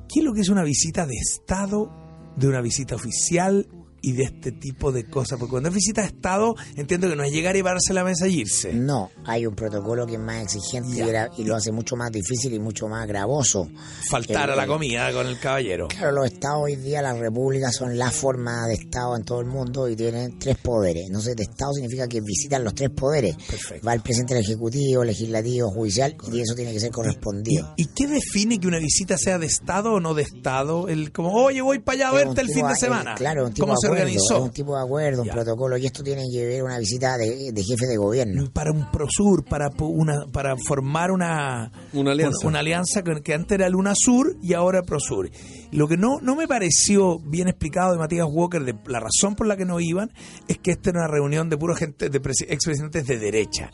¿qué 0.07 0.19
es 0.19 0.23
lo 0.23 0.31
que 0.31 0.41
es 0.41 0.49
una 0.49 0.61
visita 0.61 1.07
de 1.07 1.15
Estado, 1.15 1.91
de 2.37 2.47
una 2.47 2.61
visita 2.61 2.93
oficial 2.93 3.67
y 4.07 4.11
de 4.13 4.23
este 4.23 4.51
tipo 4.51 4.91
de 4.91 5.05
cosas? 5.05 5.39
Porque 5.39 5.51
cuando 5.51 5.69
es 5.69 5.75
visita 5.75 6.01
de 6.01 6.07
Estado, 6.07 6.55
entiendo 6.75 7.09
que 7.09 7.15
no 7.15 7.23
es 7.23 7.31
llegar 7.31 7.55
y 7.57 7.63
pararse 7.63 7.93
la 7.93 8.03
mesa 8.03 8.27
y 8.27 8.41
irse. 8.41 8.73
No, 8.73 9.09
hay 9.25 9.45
un 9.45 9.55
protocolo 9.55 10.05
que 10.05 10.13
es 10.13 10.19
más 10.19 10.43
exigente 10.43 11.29
y, 11.37 11.41
y 11.41 11.45
lo 11.45 11.55
hace 11.55 11.71
mucho 11.71 11.95
más 11.95 12.11
difícil 12.11 12.53
y 12.53 12.59
mucho 12.59 12.87
más 12.87 13.07
gravoso. 13.07 13.67
Faltar 14.09 14.49
El- 14.49 14.53
a 14.53 14.55
la 14.55 14.67
comida 14.67 15.11
con 15.11 15.27
el 15.27 15.39
caballero. 15.39 15.87
Claro, 15.87 16.11
los 16.11 16.25
estados 16.27 16.63
hoy 16.63 16.75
día, 16.75 17.01
las 17.01 17.17
repúblicas 17.17 17.75
son 17.75 17.97
la 17.97 18.11
forma 18.11 18.67
de 18.67 18.75
estado 18.75 19.15
en 19.15 19.23
todo 19.23 19.39
el 19.39 19.47
mundo 19.47 19.89
y 19.89 19.95
tienen 19.95 20.37
tres 20.37 20.57
poderes. 20.57 21.05
Entonces, 21.07 21.35
de 21.35 21.43
estado 21.43 21.73
significa 21.73 22.07
que 22.07 22.21
visitan 22.21 22.63
los 22.63 22.73
tres 22.75 22.89
poderes. 22.91 23.35
Perfecto. 23.35 23.85
Va 23.87 23.93
el 23.93 24.01
presidente 24.01 24.33
del 24.35 24.43
ejecutivo, 24.43 25.03
legislativo, 25.03 25.69
judicial 25.71 26.15
y 26.31 26.39
eso 26.41 26.53
tiene 26.55 26.73
que 26.73 26.79
ser 26.79 26.89
¿Y, 26.89 26.91
correspondido. 26.91 27.73
y 27.77 27.85
qué 27.87 28.07
define 28.07 28.59
que 28.59 28.67
una 28.67 28.77
visita 28.79 29.17
sea 29.17 29.39
de 29.39 29.47
Estado 29.47 29.93
o 29.93 29.99
no 29.99 30.13
de 30.13 30.23
Estado? 30.23 30.87
El 30.87 31.11
como, 31.11 31.31
oye, 31.33 31.61
voy 31.61 31.79
para 31.79 31.95
allá 31.97 32.09
a 32.09 32.13
verte 32.13 32.41
el 32.41 32.49
fin 32.49 32.67
de 32.67 32.75
semana. 32.75 33.15
claro, 33.15 33.45
un 33.45 33.53
tipo 33.53 33.65
¿Cómo 33.65 33.77
se 33.77 33.89
organizó? 34.01 34.43
un 34.43 34.51
tipo 34.51 34.75
de 34.75 34.83
acuerdo, 34.83 35.21
un 35.21 35.27
Ya. 35.27 35.33
protocolo 35.33 35.77
y 35.77 35.85
esto 35.85 36.03
tiene 36.03 36.23
que 36.31 36.45
ver 36.45 36.63
una 36.63 36.77
visita 36.79 37.17
de, 37.17 37.51
de 37.51 37.63
jefe 37.63 37.85
de 37.87 37.97
gobierno. 37.97 38.49
para 38.53 38.71
un 38.71 38.89
Prosur, 38.91 39.43
para 39.45 39.69
una 39.79 40.25
para 40.31 40.55
formar 40.57 41.11
una 41.11 41.71
Una 41.93 42.11
alianza. 42.11 42.37
una, 42.41 42.49
una 42.49 42.59
alianza 42.59 43.03
que, 43.03 43.21
que 43.21 43.33
antes 43.33 43.55
era 43.57 43.69
Luna 43.69 43.93
Sur 43.95 44.35
y 44.41 44.53
ahora 44.53 44.81
Prosur. 44.83 45.29
Lo 45.71 45.87
que 45.87 45.97
no 45.97 46.19
no 46.21 46.35
me 46.35 46.47
pareció 46.47 47.19
bien 47.19 47.47
explicado 47.47 47.91
de 47.93 47.97
Matías 47.99 48.27
Walker 48.29 48.63
de 48.63 48.75
la 48.87 48.99
razón 48.99 49.35
por 49.35 49.47
la 49.47 49.57
que 49.57 49.65
no 49.65 49.79
iban 49.79 50.11
es 50.47 50.57
que 50.59 50.71
esta 50.71 50.91
era 50.91 50.99
una 50.99 51.07
reunión 51.07 51.49
de 51.49 51.57
pura 51.57 51.75
gente 51.75 52.09
de 52.09 52.21
presi- 52.21 52.45
expresidentes 52.47 53.05
de 53.07 53.17
derecha. 53.17 53.71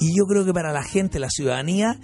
Y 0.00 0.16
yo 0.16 0.24
creo 0.26 0.44
que 0.44 0.52
para 0.52 0.72
la 0.72 0.82
gente, 0.82 1.18
la 1.18 1.28
ciudadanía, 1.30 1.98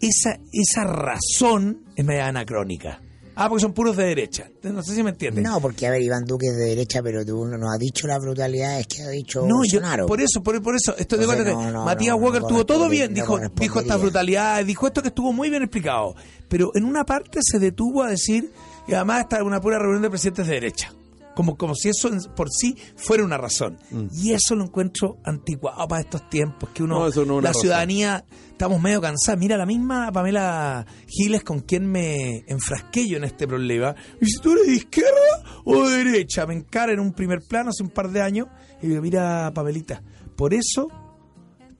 esa 0.00 0.38
esa 0.52 0.84
razón 0.84 1.84
es 1.96 2.04
media 2.04 2.26
anacrónica. 2.26 3.00
Ah, 3.36 3.48
porque 3.48 3.62
son 3.62 3.72
puros 3.72 3.96
de 3.96 4.04
derecha. 4.04 4.48
No 4.62 4.82
sé 4.82 4.94
si 4.94 5.02
me 5.02 5.10
entiendes. 5.10 5.42
No, 5.42 5.60
porque 5.60 5.86
a 5.86 5.90
ver, 5.90 6.02
Iván 6.02 6.24
Duque 6.24 6.46
es 6.46 6.56
de 6.56 6.66
derecha, 6.66 7.02
pero 7.02 7.24
tú 7.24 7.44
no 7.46 7.58
nos 7.58 7.72
has 7.72 7.78
dicho 7.78 8.06
las 8.06 8.20
brutalidades 8.20 8.86
que 8.86 9.02
ha 9.02 9.08
dicho 9.08 9.40
No, 9.40 9.64
yo, 9.64 9.80
Bolsonaro. 9.80 10.06
por 10.06 10.20
eso, 10.20 10.42
por, 10.42 10.62
por 10.62 10.76
eso, 10.76 10.94
estoy 10.96 11.18
de 11.18 11.24
Entonces, 11.24 11.46
acuerdo 11.46 11.60
que 11.60 11.72
no, 11.72 11.78
no, 11.80 11.84
Matías 11.84 12.16
Walker 12.18 12.42
tuvo 12.44 12.64
todo 12.64 12.88
bien, 12.88 13.12
dijo, 13.12 13.38
dijo 13.56 13.80
estas 13.80 14.00
brutalidades, 14.00 14.66
dijo 14.66 14.86
esto 14.86 15.02
que 15.02 15.08
estuvo 15.08 15.32
muy 15.32 15.50
bien 15.50 15.62
explicado, 15.62 16.14
pero 16.48 16.70
en 16.74 16.84
una 16.84 17.04
parte 17.04 17.40
se 17.42 17.58
detuvo 17.58 18.02
a 18.02 18.08
decir, 18.10 18.52
y 18.86 18.94
además 18.94 19.20
está 19.22 19.42
una 19.42 19.60
pura 19.60 19.78
reunión 19.78 20.02
de 20.02 20.10
presidentes 20.10 20.46
de 20.46 20.54
derecha, 20.54 20.92
como, 21.34 21.56
como 21.56 21.74
si 21.74 21.88
eso 21.88 22.10
por 22.36 22.48
sí 22.50 22.76
fuera 22.96 23.24
una 23.24 23.36
razón. 23.38 23.78
Mm. 23.90 24.06
Y 24.12 24.32
eso 24.32 24.54
lo 24.54 24.64
encuentro 24.64 25.18
anticuado 25.24 25.86
para 25.88 26.02
estos 26.02 26.28
tiempos, 26.28 26.70
que 26.70 26.82
uno, 26.82 27.08
No, 27.08 27.24
no 27.24 27.40
la 27.40 27.48
razón. 27.48 27.62
ciudadanía, 27.62 28.24
estamos 28.50 28.80
medio 28.80 29.00
cansados. 29.00 29.40
Mira, 29.40 29.56
la 29.56 29.66
misma 29.66 30.10
Pamela 30.12 30.86
Giles 31.06 31.42
con 31.44 31.60
quien 31.60 31.86
me 31.90 32.44
enfrasqué 32.46 33.08
yo 33.08 33.16
en 33.16 33.24
este 33.24 33.46
problema. 33.46 33.94
Y 34.20 34.26
si 34.26 34.40
tú 34.40 34.52
eres 34.52 34.66
de 34.66 34.74
izquierda 34.74 35.60
o 35.64 35.88
de 35.88 36.04
derecha, 36.04 36.46
me 36.46 36.54
encara 36.54 36.92
en 36.92 37.00
un 37.00 37.12
primer 37.12 37.40
plano 37.48 37.70
hace 37.70 37.82
un 37.82 37.90
par 37.90 38.10
de 38.10 38.22
años 38.22 38.48
y 38.82 38.88
digo, 38.88 39.02
mira, 39.02 39.50
Pamelita, 39.54 40.02
por 40.36 40.54
eso 40.54 40.88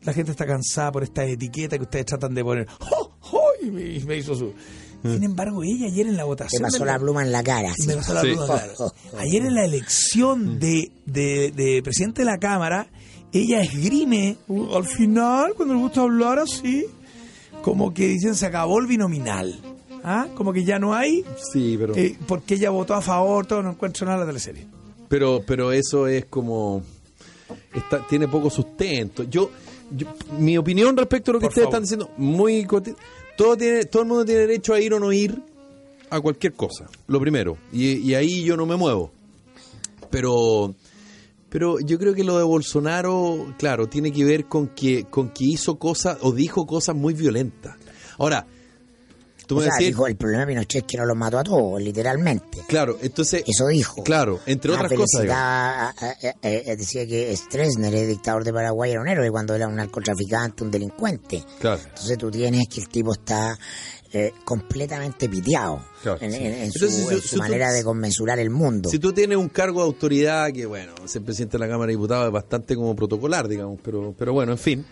la 0.02 0.12
gente 0.12 0.32
está 0.32 0.46
cansada 0.46 0.92
por 0.92 1.02
esta 1.02 1.24
etiqueta 1.24 1.76
que 1.78 1.84
ustedes 1.84 2.06
tratan 2.06 2.34
de 2.34 2.42
poner. 2.44 2.66
¡Oh, 2.92 3.16
oh! 3.32 3.50
Y 3.62 3.70
me, 3.70 3.82
y 3.82 4.00
me 4.04 4.16
hizo 4.16 4.34
su... 4.34 4.52
Sin 5.04 5.22
embargo, 5.22 5.62
ella 5.62 5.86
ayer 5.86 6.06
en 6.06 6.16
la 6.16 6.24
votación... 6.24 6.62
pasó 6.62 6.78
de 6.78 6.86
la 6.86 6.98
pluma 6.98 7.22
en 7.22 7.30
la 7.30 7.42
cara. 7.42 7.74
sí. 7.76 7.86
me 7.86 7.96
pasó 7.96 8.14
la 8.14 8.22
Sí. 8.22 8.30
duda, 8.30 8.46
claro. 8.46 8.92
Ayer 9.18 9.44
en 9.44 9.54
la 9.54 9.64
elección 9.66 10.58
de, 10.58 10.90
de, 11.04 11.52
de 11.54 11.82
presidente 11.82 12.22
de 12.22 12.26
la 12.26 12.38
Cámara, 12.38 12.86
ella 13.32 13.60
esgrime 13.60 14.38
uh, 14.48 14.74
al 14.76 14.86
final, 14.86 15.52
cuando 15.54 15.74
le 15.74 15.80
gusta 15.80 16.00
hablar 16.00 16.38
así, 16.38 16.86
como 17.62 17.92
que 17.92 18.08
dicen 18.08 18.34
se 18.34 18.46
acabó 18.46 18.80
el 18.80 18.86
binominal. 18.86 19.58
¿Ah? 20.06 20.26
Como 20.34 20.52
que 20.52 20.64
ya 20.64 20.78
no 20.78 20.94
hay, 20.94 21.24
Sí, 21.52 21.76
pero. 21.78 21.94
eh, 21.96 22.16
porque 22.26 22.54
ella 22.54 22.70
votó 22.70 22.94
a 22.94 23.00
favor, 23.02 23.46
todo, 23.46 23.62
no 23.62 23.70
encuentro 23.70 24.04
nada 24.06 24.18
en 24.18 24.20
la 24.20 24.26
teleserie. 24.26 24.66
Pero, 25.08 25.42
pero 25.46 25.72
eso 25.72 26.06
es 26.06 26.26
como. 26.26 26.82
está, 27.74 28.06
tiene 28.06 28.28
poco 28.28 28.50
sustento. 28.50 29.22
Yo, 29.24 29.50
yo- 29.90 30.08
mi 30.38 30.56
opinión 30.58 30.94
respecto 30.96 31.30
a 31.30 31.34
lo 31.34 31.40
que 31.40 31.44
Por 31.44 31.50
ustedes 31.52 31.64
favor. 31.70 31.82
están 31.82 31.82
diciendo, 31.82 32.10
muy 32.18 32.64
todo 33.36 33.56
tiene, 33.56 33.84
todo 33.84 34.02
el 34.02 34.08
mundo 34.08 34.24
tiene 34.24 34.42
derecho 34.42 34.74
a 34.74 34.80
ir 34.80 34.94
o 34.94 35.00
no 35.00 35.12
ir 35.12 35.40
a 36.10 36.20
cualquier 36.20 36.52
cosa. 36.54 36.86
Lo 37.06 37.20
primero, 37.20 37.58
y, 37.72 38.14
ahí 38.14 38.44
yo 38.44 38.56
no 38.56 38.66
me 38.66 38.76
muevo. 38.76 39.10
Pero, 40.10 40.74
pero 41.48 41.80
yo 41.80 41.98
creo 41.98 42.14
que 42.14 42.24
lo 42.24 42.38
de 42.38 42.44
Bolsonaro, 42.44 43.54
claro, 43.58 43.88
tiene 43.88 44.12
que 44.12 44.24
ver 44.24 44.46
con 44.46 44.68
que, 44.68 45.04
con 45.04 45.30
que 45.30 45.44
hizo 45.44 45.78
cosas 45.78 46.18
o 46.20 46.32
dijo 46.32 46.66
cosas 46.66 46.94
muy 46.94 47.14
violentas. 47.14 47.76
Ahora, 48.18 48.46
tú 49.46 49.56
O 49.56 49.58
me 49.58 49.64
sea, 49.64 49.72
decías, 49.74 49.88
dijo, 49.90 50.06
el 50.06 50.16
problema 50.16 50.42
de 50.42 50.46
Pinochet 50.48 50.82
es 50.82 50.86
que 50.86 50.96
no 50.96 51.04
los 51.06 51.16
mató 51.16 51.38
a 51.38 51.44
todos, 51.44 51.80
literalmente. 51.82 52.62
claro, 52.66 52.98
entonces, 53.02 53.44
Eso 53.46 53.66
dijo. 53.68 54.02
claro, 54.02 54.40
entre 54.46 54.72
otras 54.72 54.92
cosas. 54.92 55.26
a- 55.30 55.88
a- 55.88 55.90
a- 55.90 56.34
a- 56.42 56.76
decía 56.76 57.06
que 57.06 57.34
Stroessner, 57.36 57.94
el 57.94 58.08
dictador 58.08 58.44
de 58.44 58.52
Paraguay, 58.52 58.90
era 58.92 59.00
un 59.00 59.08
héroe 59.08 59.30
cuando 59.30 59.54
era 59.54 59.68
un 59.68 59.76
narcotraficante, 59.76 60.64
un 60.64 60.70
delincuente. 60.70 61.42
Claro. 61.60 61.80
Entonces 61.86 62.18
tú 62.18 62.30
tienes 62.30 62.68
que 62.68 62.80
el 62.80 62.88
tipo 62.88 63.12
está 63.12 63.58
eh, 64.16 64.32
completamente 64.44 65.28
piteado 65.28 65.82
Claro, 66.00 66.18
en, 66.22 66.30
sí. 66.30 66.36
en- 66.38 66.44
en 66.46 66.62
Entonces, 66.66 66.94
su, 66.94 67.08
si- 67.08 67.14
en 67.16 67.20
si 67.20 67.28
su 67.30 67.34
tú- 67.34 67.42
manera 67.42 67.72
de 67.72 67.82
conmensurar 67.82 68.38
el 68.38 68.48
mundo. 68.48 68.88
Si 68.88 69.00
tú 69.00 69.12
tienes 69.12 69.36
un 69.36 69.48
cargo 69.48 69.80
de 69.80 69.86
autoridad 69.86 70.52
que, 70.52 70.66
bueno, 70.66 70.92
ser 71.06 71.22
presidente 71.24 71.58
de 71.58 71.64
la 71.64 71.68
Cámara 71.68 71.88
de 71.88 71.94
Diputados 71.94 72.26
es 72.28 72.32
bastante 72.32 72.76
como 72.76 72.94
protocolar, 72.94 73.48
digamos, 73.48 73.80
pero, 73.82 74.14
pero 74.16 74.32
bueno, 74.32 74.52
en 74.52 74.58
fin. 74.58 74.86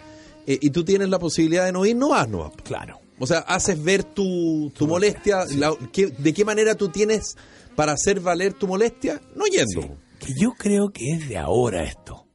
eh, 0.44 0.58
y 0.60 0.70
tú 0.70 0.84
tienes 0.84 1.08
la 1.08 1.20
posibilidad 1.20 1.64
de 1.66 1.70
no 1.70 1.86
ir, 1.86 1.94
no 1.94 2.08
vas, 2.08 2.28
no 2.28 2.38
vas. 2.38 2.52
Claro. 2.64 2.98
O 3.22 3.26
sea, 3.26 3.38
haces 3.38 3.80
ver 3.80 4.02
tu, 4.02 4.72
tu 4.76 4.88
molestia, 4.88 5.44
la- 5.56 5.76
¿qué- 5.92 6.08
¿de 6.08 6.32
qué 6.34 6.44
manera 6.44 6.74
tú 6.74 6.88
tienes 6.88 7.36
para 7.76 7.92
hacer 7.92 8.18
valer 8.18 8.52
tu 8.54 8.66
molestia? 8.66 9.20
No 9.36 9.44
yendo. 9.46 9.96
Que 10.18 10.32
yo 10.36 10.50
creo 10.58 10.90
que 10.92 11.04
es 11.14 11.28
de 11.28 11.38
ahora 11.38 11.84
esto. 11.84 12.26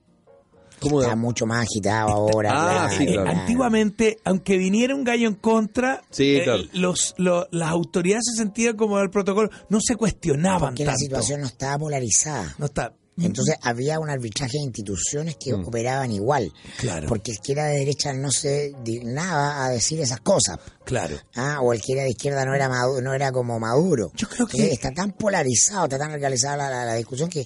¿Cómo 0.80 1.00
de- 1.02 1.08
está 1.08 1.16
mucho 1.18 1.46
más 1.46 1.66
agitado 1.66 2.10
ahora. 2.10 2.52
Ah, 2.54 2.88
claro, 2.88 2.98
sí, 2.98 3.06
claro. 3.06 3.30
Antiguamente, 3.32 4.18
aunque 4.24 4.58
viniera 4.58 4.96
un 4.96 5.04
gallo 5.04 5.28
en 5.28 5.36
contra, 5.36 6.04
Sí, 6.10 6.38
eh, 6.38 6.44
claro. 6.46 6.64
los, 6.72 7.16
lo- 7.18 7.48
las 7.52 7.70
autoridades 7.70 8.24
se 8.32 8.38
sentían 8.44 8.78
como 8.78 8.98
el 9.00 9.10
protocolo, 9.10 9.50
no 9.70 9.80
se 9.82 9.96
cuestionaban 9.98 10.70
Porque 10.70 10.86
la 10.86 10.92
tanto. 10.92 11.00
situación 11.04 11.42
no 11.42 11.48
estaba 11.48 11.78
polarizada. 11.80 12.56
No 12.60 12.68
está. 12.68 12.94
Entonces 13.20 13.56
había 13.64 14.00
un 14.00 14.10
arbitraje 14.10 14.58
de 14.60 14.64
instituciones 14.66 15.38
que 15.38 15.54
Mm. 15.54 15.68
operaban 15.68 16.12
igual. 16.12 16.52
Claro. 16.78 17.08
Porque 17.08 17.32
el 17.32 17.40
que 17.40 17.52
era 17.54 17.66
de 17.66 17.80
derecha 17.80 18.14
no 18.14 18.30
se 18.32 18.74
dignaba 18.84 19.66
a 19.66 19.70
decir 19.70 20.00
esas 20.00 20.20
cosas. 20.22 20.60
Claro. 20.86 21.18
Ah, 21.36 21.60
o 21.62 21.74
el 21.74 21.82
que 21.82 21.94
era 21.94 22.04
de 22.04 22.12
izquierda 22.12 22.46
no 22.46 22.54
era 22.54 22.70
Maduro, 22.70 23.02
no 23.02 23.14
era 23.14 23.32
como 23.32 23.60
Maduro. 23.60 24.12
Yo 24.16 24.28
creo 24.30 24.46
que- 24.48 24.58
Entonces, 24.58 24.74
está 24.74 24.92
tan 24.94 25.12
polarizado, 25.14 25.86
está 25.86 25.98
tan 25.98 26.12
radicalizada 26.12 26.58
la, 26.58 26.70
la- 26.70 26.86
la 26.86 26.94
discusión 26.96 27.30
que, 27.30 27.46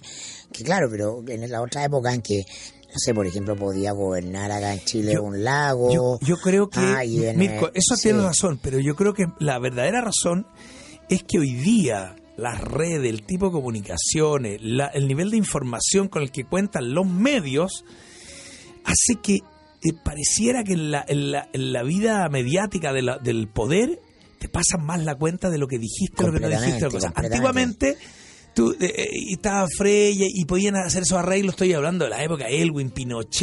que 0.52 0.64
claro, 0.64 0.88
pero 0.92 1.24
en 1.28 1.50
la 1.50 1.62
otra 1.62 1.84
época 1.86 2.14
en 2.14 2.22
que 2.22 2.44
no 2.94 3.00
sé, 3.00 3.14
por 3.14 3.26
ejemplo, 3.26 3.56
podía 3.56 3.94
gobernar 3.94 4.52
acá 4.52 4.74
en 4.74 4.82
Chile 4.84 5.14
Yo- 5.14 5.24
un 5.24 5.42
lago. 5.46 5.94
Yo, 5.94 6.20
yo 6.28 6.36
creo 6.36 6.70
que, 6.70 6.82
Ah, 6.82 7.06
en, 7.06 7.38
Mirko, 7.38 7.70
eso 7.74 7.96
sí. 7.96 8.10
tiene 8.10 8.22
razón, 8.22 8.60
pero 8.62 8.80
yo 8.80 8.98
creo 8.98 9.14
que 9.14 9.28
la 9.40 9.58
verdadera 9.60 10.02
razón 10.02 10.46
es 11.08 11.24
que 11.24 11.40
hoy 11.40 11.54
día 11.54 12.18
las 12.38 12.62
redes, 12.62 13.10
el 13.10 13.24
tipo 13.24 13.48
de 13.48 13.52
comunicaciones, 13.52 14.60
la- 14.62 14.88
el 14.88 15.08
nivel 15.08 15.32
de 15.32 15.38
información 15.38 16.08
con 16.08 16.22
el 16.24 16.32
que 16.32 16.44
cuentan 16.46 16.94
los 16.94 17.06
medios, 17.06 17.84
hace 18.84 19.20
que 19.22 19.36
eh, 19.84 19.94
pareciera 20.04 20.64
que 20.64 20.74
en 20.74 20.92
la, 20.92 21.04
en 21.08 21.32
la- 21.32 21.50
en 21.54 21.74
la 21.74 21.82
vida 21.84 22.28
mediática 22.30 22.94
de 22.94 23.02
la- 23.02 23.18
del 23.18 23.48
poder 23.48 24.00
te 24.40 24.48
pasan 24.48 24.86
más 24.86 25.04
la 25.04 25.16
cuenta 25.16 25.50
de 25.50 25.58
lo 25.58 25.68
que 25.68 25.80
dijiste, 25.80 26.16
lo 26.24 26.34
que 26.34 26.40
no 26.40 26.48
dijiste. 26.66 26.86
O 26.86 26.92
antiguamente 27.26 27.98
tú, 28.54 28.72
eh, 28.72 28.78
eh, 28.98 29.10
y 29.14 29.34
estaba 29.34 29.66
Freya 29.78 30.26
y 30.30 30.46
podían 30.46 30.76
hacer 30.76 31.04
esos 31.04 31.18
arreglos, 31.18 31.54
estoy 31.54 31.74
hablando 31.74 32.06
de 32.06 32.12
la 32.12 32.24
época 32.24 32.48
Elwin, 32.48 32.90
Pinochet 32.90 33.42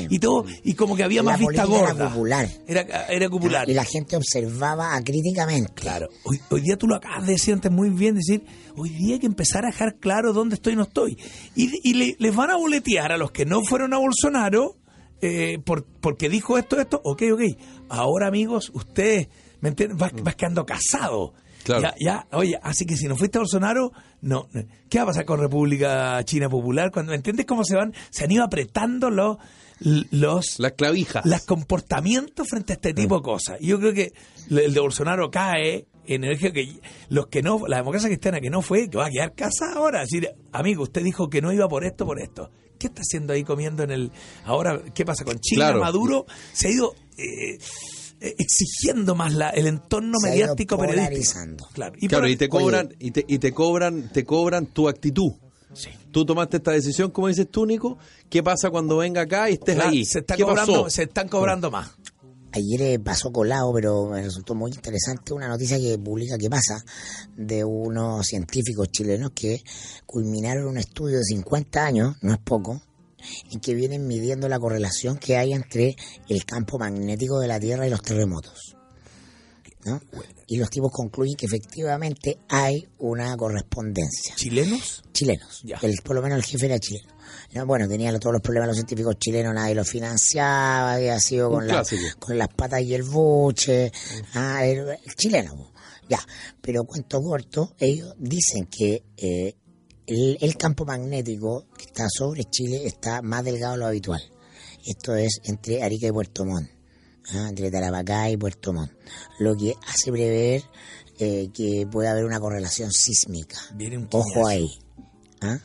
Sí. 0.00 0.06
y 0.10 0.18
todo, 0.18 0.44
y 0.64 0.74
como 0.74 0.96
que 0.96 1.02
había 1.04 1.22
La 1.22 1.30
más 1.32 1.40
vista 1.40 1.64
política 1.64 1.78
era 1.84 1.92
gorda. 1.92 2.08
popular. 2.10 2.48
Era, 2.66 2.80
era 3.08 3.28
popular. 3.28 3.68
Y 3.68 3.74
la 3.74 3.84
gente 3.84 4.16
observaba 4.16 5.00
críticamente. 5.02 5.72
Claro. 5.74 6.08
Hoy, 6.24 6.40
hoy 6.50 6.60
día 6.62 6.76
tú 6.76 6.86
lo 6.86 6.96
acabas 6.96 7.26
de 7.26 7.32
decir 7.32 7.54
antes 7.54 7.70
muy 7.70 7.90
bien, 7.90 8.14
decir, 8.14 8.44
hoy 8.76 8.90
día 8.90 9.14
hay 9.14 9.20
que 9.20 9.26
empezar 9.26 9.64
a 9.64 9.68
dejar 9.68 9.96
claro 9.98 10.32
dónde 10.32 10.54
estoy 10.56 10.72
y 10.74 10.76
no 10.76 10.82
estoy. 10.84 11.18
Y, 11.54 11.70
y 11.88 11.94
le- 11.94 12.16
les 12.18 12.34
van 12.34 12.50
a 12.50 12.56
boletear 12.56 13.12
a 13.12 13.18
los 13.18 13.30
que 13.32 13.44
no 13.46 13.62
fueron 13.62 13.92
a 13.94 13.98
Bolsonaro 13.98 14.76
eh, 15.22 15.58
por, 15.64 15.84
porque 15.86 16.28
dijo 16.28 16.58
esto, 16.58 16.78
esto, 16.80 17.00
ok, 17.02 17.22
ok. 17.32 17.40
Ahora, 17.88 18.26
amigos, 18.28 18.70
ustedes, 18.74 19.28
¿me 19.60 19.70
entienden? 19.70 19.96
Vas, 19.96 20.12
vas 20.22 20.36
quedando 20.36 20.66
casado. 20.66 21.32
Claro. 21.66 21.82
Ya, 21.82 21.94
ya, 21.98 22.26
oye, 22.30 22.56
así 22.62 22.86
que 22.86 22.96
si 22.96 23.08
no 23.08 23.16
fuiste 23.16 23.38
a 23.38 23.40
Bolsonaro, 23.40 23.90
no. 24.20 24.48
no. 24.52 24.62
¿Qué 24.88 24.98
va 24.98 25.02
a 25.02 25.06
pasar 25.06 25.24
con 25.24 25.40
República 25.40 26.22
China 26.22 26.48
Popular? 26.48 26.92
Cuando, 26.92 27.10
¿Me 27.10 27.16
entiendes 27.16 27.44
cómo 27.44 27.64
se 27.64 27.74
van? 27.74 27.92
Se 28.10 28.22
han 28.22 28.30
ido 28.30 28.44
apretando 28.44 29.10
los, 29.10 29.38
los, 29.80 30.60
Las 30.60 30.72
clavijas. 30.72 31.26
los 31.26 31.42
comportamientos 31.44 32.46
frente 32.48 32.72
a 32.72 32.76
este 32.76 32.94
tipo 32.94 33.16
de 33.16 33.22
cosas. 33.22 33.56
Y 33.60 33.66
yo 33.66 33.80
creo 33.80 33.92
que 33.92 34.12
el 34.48 34.72
de 34.72 34.80
Bolsonaro 34.80 35.28
cae 35.28 35.88
en 36.06 36.22
el 36.22 36.36
hecho 36.36 36.52
que 36.52 36.78
los 37.08 37.26
que 37.26 37.42
no, 37.42 37.66
la 37.66 37.78
democracia 37.78 38.08
cristiana 38.08 38.40
que 38.40 38.48
no 38.48 38.62
fue, 38.62 38.88
que 38.88 38.96
va 38.96 39.06
a 39.06 39.10
quedar 39.10 39.34
casada 39.34 39.74
ahora. 39.74 40.04
Es 40.04 40.10
decir, 40.10 40.30
amigo, 40.52 40.84
usted 40.84 41.02
dijo 41.02 41.28
que 41.28 41.42
no 41.42 41.52
iba 41.52 41.66
por 41.68 41.84
esto, 41.84 42.06
por 42.06 42.20
esto. 42.20 42.48
¿Qué 42.78 42.86
está 42.86 43.00
haciendo 43.00 43.32
ahí 43.32 43.42
comiendo 43.42 43.82
en 43.82 43.90
el... 43.90 44.12
Ahora, 44.44 44.80
¿qué 44.94 45.04
pasa 45.04 45.24
con 45.24 45.40
China? 45.40 45.64
Claro. 45.64 45.80
Maduro 45.80 46.26
se 46.52 46.68
ha 46.68 46.70
ido 46.70 46.94
eh, 47.18 47.24
eh, 47.54 47.58
exigiendo 48.20 49.14
más 49.14 49.34
la, 49.34 49.50
el 49.50 49.66
entorno 49.66 50.18
Se 50.18 50.30
mediático 50.30 50.78
periodístico. 50.78 51.68
Claro. 51.72 51.94
claro, 52.08 52.22
por- 52.22 52.30
y 52.30 52.36
te 52.36 52.48
cobran, 52.48 52.94
y 52.98 53.10
te, 53.10 53.24
y 53.28 53.38
te 53.38 53.52
cobran, 53.52 54.10
te 54.12 54.24
cobran 54.24 54.66
tu 54.66 54.88
actitud. 54.88 55.32
Sí. 55.74 55.90
Tú 56.10 56.24
tomaste 56.24 56.56
esta 56.58 56.70
decisión, 56.72 57.10
como 57.10 57.28
dices 57.28 57.48
tú, 57.50 57.66
Nico. 57.66 57.98
¿Qué 58.30 58.42
pasa 58.42 58.70
cuando 58.70 58.96
venga 58.96 59.22
acá 59.22 59.50
y 59.50 59.54
estés 59.54 59.74
Claro, 59.74 59.90
ahí? 59.90 60.04
se, 60.06 60.20
está 60.20 60.36
¿Qué 60.36 60.42
cobrando, 60.44 60.72
pasó? 60.84 60.90
se 60.90 61.02
están 61.02 61.28
cobrando 61.28 61.70
más. 61.70 61.90
Ayer 62.52 62.80
eh, 62.80 62.98
pasó 62.98 63.30
colado, 63.30 63.70
pero 63.74 64.06
me 64.08 64.22
resultó 64.22 64.54
muy 64.54 64.70
interesante 64.70 65.34
una 65.34 65.46
noticia 65.48 65.76
que 65.78 65.98
publica 65.98 66.38
que 66.38 66.48
pasa 66.48 66.82
de 67.36 67.62
unos 67.62 68.26
científicos 68.26 68.88
chilenos 68.88 69.32
que 69.34 69.62
culminaron 70.06 70.66
un 70.68 70.78
estudio 70.78 71.18
de 71.18 71.24
50 71.24 71.84
años, 71.84 72.16
no 72.22 72.32
es 72.32 72.38
poco, 72.38 72.80
en 73.50 73.60
que 73.60 73.74
vienen 73.74 74.06
midiendo 74.06 74.48
la 74.48 74.58
correlación 74.58 75.18
que 75.18 75.36
hay 75.36 75.52
entre 75.52 75.96
el 76.28 76.44
campo 76.44 76.78
magnético 76.78 77.38
de 77.40 77.48
la 77.48 77.58
Tierra 77.60 77.86
y 77.86 77.90
los 77.90 78.02
terremotos. 78.02 78.76
¿no? 79.84 80.00
Y 80.48 80.56
los 80.56 80.68
tipos 80.68 80.90
concluyen 80.92 81.36
que 81.36 81.46
efectivamente 81.46 82.38
hay 82.48 82.88
una 82.98 83.36
correspondencia 83.36 84.34
¿Chilenos? 84.34 85.04
chilenos. 85.12 85.60
Ya. 85.64 85.78
El, 85.82 85.94
por 86.04 86.16
lo 86.16 86.22
menos 86.22 86.38
el 86.38 86.44
jefe 86.44 86.66
era 86.66 86.78
chileno. 86.80 87.14
No, 87.54 87.66
bueno, 87.66 87.86
tenían 87.88 88.18
todos 88.18 88.32
los 88.34 88.42
problemas 88.42 88.68
los 88.68 88.76
científicos 88.76 89.16
chilenos, 89.18 89.54
nadie 89.54 89.74
los 89.76 89.88
financiaba, 89.88 90.94
había 90.94 91.18
sido 91.20 91.50
con, 91.50 91.66
la- 91.68 91.84
con 92.18 92.36
las 92.36 92.48
patas 92.48 92.82
y 92.82 92.94
el 92.94 93.02
buche. 93.04 93.92
Ah, 94.34 94.64
el, 94.66 94.88
el 94.88 95.14
chileno. 95.16 95.72
Ya, 96.08 96.20
pero 96.60 96.84
cuento 96.84 97.20
corto, 97.22 97.74
ellos 97.78 98.14
dicen 98.18 98.66
que 98.66 99.02
eh, 99.16 99.56
el, 100.06 100.38
el 100.40 100.56
campo 100.56 100.84
magnético 100.84 101.66
que 101.76 101.84
está 101.84 102.08
sobre 102.08 102.44
Chile 102.44 102.86
está 102.86 103.22
más 103.22 103.44
delgado 103.44 103.72
de 103.74 103.78
lo 103.78 103.86
habitual. 103.86 104.22
Esto 104.84 105.16
es 105.16 105.40
entre 105.44 105.82
Arica 105.82 106.06
y 106.06 106.12
Puerto 106.12 106.44
Montt, 106.44 106.68
ah, 107.34 107.46
entre 107.48 107.70
Tarapacá 107.70 108.30
y 108.30 108.36
Puerto 108.36 108.72
Montt, 108.72 108.92
lo 109.40 109.56
que 109.56 109.74
hace 109.86 110.12
prever 110.12 110.62
eh, 111.18 111.50
que 111.52 111.88
puede 111.90 112.08
haber 112.08 112.24
una 112.24 112.38
correlación 112.38 112.92
sísmica. 112.92 113.58
Viene 113.74 113.98
un 113.98 114.08
Ojo 114.12 114.46
ahí. 114.46 114.68
¿Ah? 115.40 115.58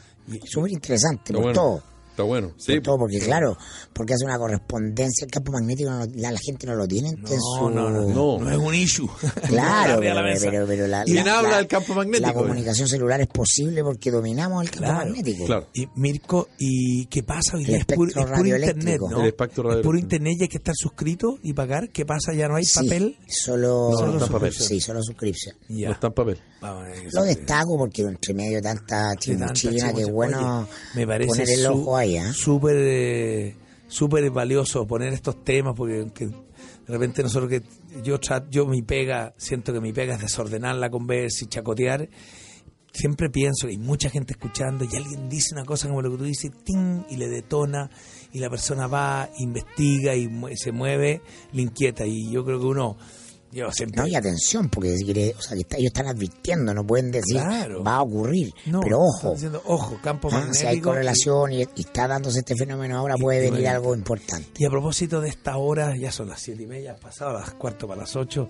Súper 0.46 0.72
interesante 0.72 1.34
por 1.34 1.44
bueno. 1.44 1.54
todo. 1.54 1.91
Está 2.12 2.24
bueno. 2.24 2.50
Por 2.50 2.62
Sí. 2.62 2.82
todo, 2.82 2.98
porque 2.98 3.20
claro, 3.20 3.58
porque 3.94 4.14
hace 4.14 4.26
una 4.26 4.38
correspondencia. 4.38 5.26
El 5.26 5.32
campo 5.32 5.52
magnético 5.54 5.90
no 5.92 6.06
la, 6.16 6.32
la 6.32 6.38
gente 6.40 6.68
no 6.68 6.76
lo 6.76 6.86
tiene. 6.88 7.12
No, 7.14 7.70
no, 7.70 7.90
no, 7.90 8.02
no, 8.08 8.40
No. 8.40 8.52
es 8.52 8.58
un 8.58 8.76
issue. 8.76 9.08
Claro, 9.48 10.00
pero, 10.00 10.14
la 10.16 10.24
mesa. 10.24 10.48
pero, 10.50 10.68
pero 10.68 10.88
la, 10.88 11.04
¿Quién 11.06 11.26
la- 11.26 11.38
habla 11.40 11.50
la- 11.52 11.58
del 11.58 11.68
campo 11.68 11.94
magnético? 11.96 12.28
La 12.28 12.34
comunicación 12.34 12.88
celular 12.88 13.22
es 13.22 13.28
posible 13.28 13.84
porque 13.84 14.12
dominamos 14.12 14.64
el 14.64 14.72
campo 14.72 14.86
Claro, 14.90 15.06
magnético. 15.10 15.46
claro. 15.46 15.68
Y 15.74 15.88
Mirko, 15.96 16.50
¿y 16.60 17.06
qué 17.08 17.24
pasa 17.24 17.56
hoy 17.58 17.64
El? 17.66 17.76
Es 17.76 17.86
puro, 17.86 18.10
espectro 18.10 18.22
es 18.22 18.28
puro 18.28 18.48
internet, 18.48 18.76
radioeléctrico. 18.76 19.10
¿no? 19.10 19.22
El 19.22 19.28
espectro 19.28 19.78
Es 19.78 19.84
puro 19.84 19.98
internet 19.98 20.36
y 20.40 20.44
hay 20.44 20.50
que 20.50 20.58
estar 20.58 20.76
suscrito 20.76 21.40
y 21.44 21.54
pagar. 21.54 21.90
¿Qué 21.92 22.06
pasa? 22.06 22.34
¿Ya 22.34 22.48
no 22.48 22.56
hay 22.56 22.66
Sí, 22.66 22.84
papel? 22.84 23.18
Solo, 23.28 23.90
No, 23.92 24.08
no 24.20 24.28
papel. 24.28 24.54
Sí, 24.54 24.80
solo 24.82 25.02
suscripción. 25.02 25.56
Ya. 25.70 25.88
No 25.88 25.94
está 25.94 26.08
en 26.08 26.14
papel. 26.14 26.42
A 26.62 26.84
Lo 27.14 27.24
destaco 27.24 27.78
porque 27.78 28.04
entre 28.04 28.34
medio 28.36 28.62
tanta 28.62 29.16
chimuchina 29.18 29.94
que 29.94 30.06
bueno 30.06 30.68
me 30.94 31.08
parece 31.08 31.28
poner 31.30 31.50
el 31.50 31.60
su- 31.66 31.72
ojo 31.72 31.98
ahí, 32.02 32.18
¿ah? 32.18 32.34
súper 32.34 32.76
eh, 32.78 33.56
súper 33.88 34.30
valioso 34.32 34.86
poner 34.88 35.14
estos 35.14 35.44
temas 35.44 35.74
porque 35.76 36.08
que 36.14 36.28
de 36.28 36.34
repente 36.88 37.24
nosotros 37.24 37.50
que 37.50 37.62
yo 38.04 38.20
yo 38.50 38.66
mi 38.66 38.82
pega 38.82 39.34
siento 39.38 39.74
que 39.74 39.82
mi 39.82 39.92
pega 39.94 40.16
es 40.16 40.22
desordenar 40.22 40.76
la 40.76 40.90
conversa 40.90 41.44
y 41.44 41.48
chacotear 41.48 42.10
siempre 42.94 43.30
pienso 43.30 43.68
que 43.68 43.74
hay 43.74 43.78
mucha 43.78 44.10
gente 44.10 44.34
escuchando 44.34 44.86
y 44.86 44.96
alguien 44.96 45.30
dice 45.30 45.54
una 45.54 45.66
cosa 45.66 45.88
como 45.88 46.02
lo 46.02 46.12
que 46.12 46.18
tú 46.18 46.24
dices 46.24 46.52
y 47.10 47.16
le 47.18 47.28
detona 47.28 47.90
y 48.34 48.40
la 48.40 48.50
persona 48.50 48.88
va 48.88 49.30
investiga 49.40 50.16
y 50.16 50.30
se 50.56 50.72
mueve 50.72 51.22
le 51.54 51.62
inquieta 51.62 52.06
y 52.06 52.32
yo 52.32 52.44
creo 52.44 52.60
que 52.60 52.66
uno 52.66 52.98
Yo 53.52 53.72
siempre. 53.72 54.02
No, 54.02 54.08
y 54.08 54.16
atención, 54.16 54.70
porque 54.70 54.94
o 55.38 55.42
sea, 55.42 55.56
ellos 55.56 55.68
están 55.80 56.08
advirtiendo, 56.08 56.74
no 56.74 56.86
pueden 56.86 57.12
decir 57.12 57.38
Claro. 57.38 57.84
va 57.84 57.98
a 57.98 58.02
ocurrir. 58.02 58.54
No, 58.66 58.82
pero 58.82 59.00
ojo, 59.00 59.34
diciendo, 59.34 59.62
ojo, 59.66 60.00
campo 60.02 60.30
ah, 60.32 60.36
magnético. 60.36 60.60
si 60.60 60.66
hay 60.68 60.80
correlación 60.80 61.52
y, 61.54 61.60
y 61.62 61.82
está 61.82 62.08
dándose 62.08 62.40
este 62.40 62.56
fenómeno 62.56 62.98
ahora, 62.98 63.16
puede 63.18 63.52
venir 63.52 63.68
algo 63.68 63.94
importante. 63.96 64.50
Y 64.58 64.66
a 64.66 64.70
propósito 64.70 65.20
de 65.22 65.30
esta 65.30 65.58
hora, 65.58 65.96
ya 65.98 66.12
son 66.12 66.30
las 66.30 66.40
siete 66.42 66.64
y 66.64 66.68
media, 66.68 66.96
pasado 66.96 67.34
las 67.34 67.52
cuarto 67.52 67.88
para 67.88 68.02
las 68.02 68.16
ocho, 68.16 68.48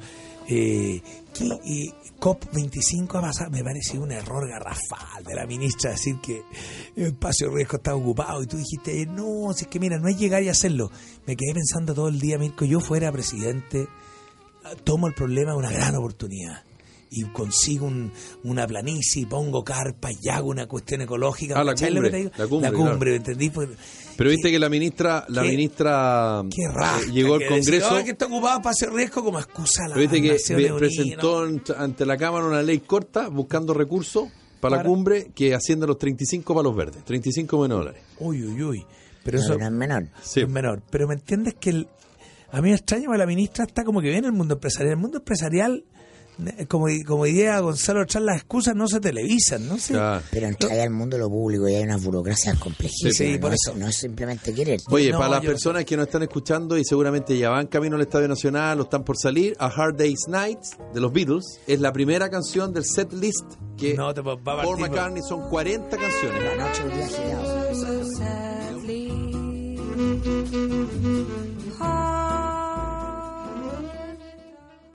eh, 0.48 1.02
que 1.34 1.46
eh, 1.46 1.94
COP25 2.20 3.18
ha 3.18 3.22
pasado, 3.22 3.52
me 3.52 3.64
parece 3.64 3.98
un 3.98 4.12
error 4.12 4.48
garrafal 4.48 5.24
de 5.24 5.34
la 5.36 5.46
ministra 5.46 5.92
decir 5.92 6.18
que 6.22 6.44
el 6.96 7.08
espacio 7.08 7.50
de 7.50 7.56
riesgo 7.56 7.78
está 7.78 7.96
ocupado 7.96 8.44
y 8.44 8.48
tú 8.48 8.58
dijiste, 8.58 9.06
no, 9.06 9.54
si 9.54 9.64
es 9.64 9.68
que 9.68 9.80
mira, 9.80 9.98
no 9.98 10.08
es 10.08 10.18
llegar 10.18 10.44
y 10.44 10.50
hacerlo. 10.50 10.92
Me 11.26 11.36
quedé 11.36 11.54
pensando 11.54 11.94
todo 11.94 12.10
el 12.10 12.20
día, 12.20 12.38
Mirko, 12.38 12.66
yo 12.66 12.80
fuera 12.80 13.12
presidente, 13.12 13.88
tomo 14.84 15.08
el 15.08 15.14
problema 15.14 15.52
de 15.52 15.58
una 15.58 15.72
gran 15.72 15.96
oportunidad. 15.96 16.64
Y 17.14 17.26
consigo 17.26 17.88
un- 17.88 18.10
una 18.46 18.66
planicie 18.66 19.24
y 19.24 19.26
pongo 19.26 19.66
carpa 19.66 20.10
y 20.14 20.30
hago 20.30 20.48
una 20.50 20.66
cuestión 20.68 21.02
ecológica. 21.02 21.60
Ah, 21.60 21.64
la 21.66 21.74
¿Cachai 21.74 21.90
lo 21.90 21.96
cumbre, 21.96 22.10
que 22.12 22.12
te 22.12 22.24
digo? 22.24 22.32
la 22.38 22.48
cumbre, 22.48 22.70
La 22.72 22.78
cumbre, 22.78 23.16
¿entendí? 23.18 23.50
Pues, 23.50 23.68
Pero 24.16 24.30
viste 24.30 24.50
que 24.50 24.60
la 24.60 24.70
ministra, 24.70 25.26
la 25.28 25.42
qué- 25.42 25.50
ministra 25.50 26.42
Qué 26.50 26.64
eh, 26.64 26.68
rasca 26.72 27.12
llegó 27.12 27.36
al 27.36 27.46
Congreso. 27.48 27.90
"Ay, 27.96 28.06
que 28.06 28.12
está 28.12 28.28
ocupado 28.28 28.60
para 28.62 28.72
hacer 28.72 28.94
riesgo 28.94 29.24
como 29.26 29.40
excusa 29.40 29.84
a 29.86 29.88
la 29.90 29.96
Pero 29.96 30.10
viste 30.10 30.22
que 30.22 30.32
Naciones 30.34 30.66
ve- 30.66 30.72
Unidas", 30.72 30.94
presentó 30.96 31.74
ante 31.78 32.06
la 32.06 32.16
Cámara 32.18 32.46
una 32.46 32.62
ley 32.64 32.80
corta 32.80 33.28
buscando 33.28 33.74
recursos 33.74 34.30
para, 34.62 34.78
la 34.78 34.84
cumbre 34.84 35.32
que 35.36 35.54
asciende 35.54 35.84
a 35.84 35.88
los 35.88 35.98
35 35.98 36.54
para 36.54 36.64
los 36.64 36.76
verdes, 36.78 37.04
35 37.04 37.58
millones 37.58 37.70
de 37.72 37.76
dólares. 37.84 38.04
Uy, 38.20 38.44
uy, 38.46 38.64
uy. 38.64 38.86
Pero 39.24 39.38
No, 39.40 39.44
eso 39.44 39.58
no 39.58 39.66
es 39.66 39.72
menor. 39.72 40.08
Sí. 40.24 40.40
es 40.42 40.50
menor. 40.50 40.82
Pero 40.90 41.08
me 41.10 41.16
entiendes 41.16 41.56
que 41.60 41.72
el, 41.72 41.88
a 42.52 42.62
mí 42.62 42.70
me 42.70 42.76
extraña 42.76 43.08
que 43.12 43.18
la 43.18 43.26
ministra 43.26 43.66
está 43.66 43.84
como 43.84 44.02
que 44.02 44.10
viene 44.10 44.28
el 44.28 44.34
mundo 44.34 44.56
empresarial. 44.56 44.92
El 44.94 44.98
mundo 45.00 45.18
empresarial, 45.20 45.86
eh, 46.58 46.66
como, 46.68 46.88
como 47.08 47.26
diría 47.26 47.60
Gonzalo 47.60 48.04
Char, 48.06 48.24
las 48.24 48.38
excusas 48.38 48.76
no 48.76 48.88
se 48.88 49.00
televisan, 49.00 49.68
no 49.68 49.78
sé. 49.78 49.94
Ya. 49.94 50.22
Pero 50.32 50.48
al 50.48 50.90
mundo 50.90 51.18
lo 51.18 51.30
público 51.30 51.68
y 51.70 51.76
hay 51.76 51.84
unas 51.84 52.04
burocracias 52.04 52.58
complejísimas. 52.58 53.16
Sí, 53.16 53.34
sí, 53.34 53.38
por 53.38 53.52
no, 53.52 53.56
eso. 53.56 53.72
es, 53.72 53.78
no 53.78 53.88
es 53.88 53.96
simplemente 53.96 54.54
querer. 54.54 54.80
Oye, 54.90 55.12
No, 55.12 55.20
para 55.20 55.32
las 55.32 55.44
yo- 55.44 55.50
personas 55.52 55.86
que 55.86 55.96
nos 55.96 56.08
están 56.08 56.24
escuchando 56.24 56.78
y 56.78 56.84
seguramente 56.86 57.38
ya 57.38 57.50
van 57.52 57.68
camino 57.68 57.96
al 57.96 58.02
Estadio 58.02 58.28
Nacional 58.28 58.80
o 58.80 58.84
están 58.84 59.04
por 59.04 59.18
salir, 59.18 59.56
A 59.60 59.68
Hard 59.68 59.96
Day's 59.98 60.28
Night 60.28 60.60
de 60.94 61.00
los 61.00 61.14
Beatles 61.14 61.46
es 61.68 61.80
la 61.80 61.92
primera 61.94 62.30
canción 62.30 62.74
del 62.74 62.86
set 62.86 63.14
list 63.14 63.46
que 63.78 63.94
No, 63.94 64.14
te 64.14 64.22
va- 64.22 64.36
Paul 64.38 64.78
partir- 64.78 64.78
McCartney 64.90 65.22
son 65.24 65.48
40 65.50 65.96
canciones. 65.98 66.44
La 66.44 66.56
noche 66.68 66.84
un 66.84 66.90
día 66.96 67.06
agitado. 67.06 67.76
so 67.76 68.06
sadly. 68.18 69.12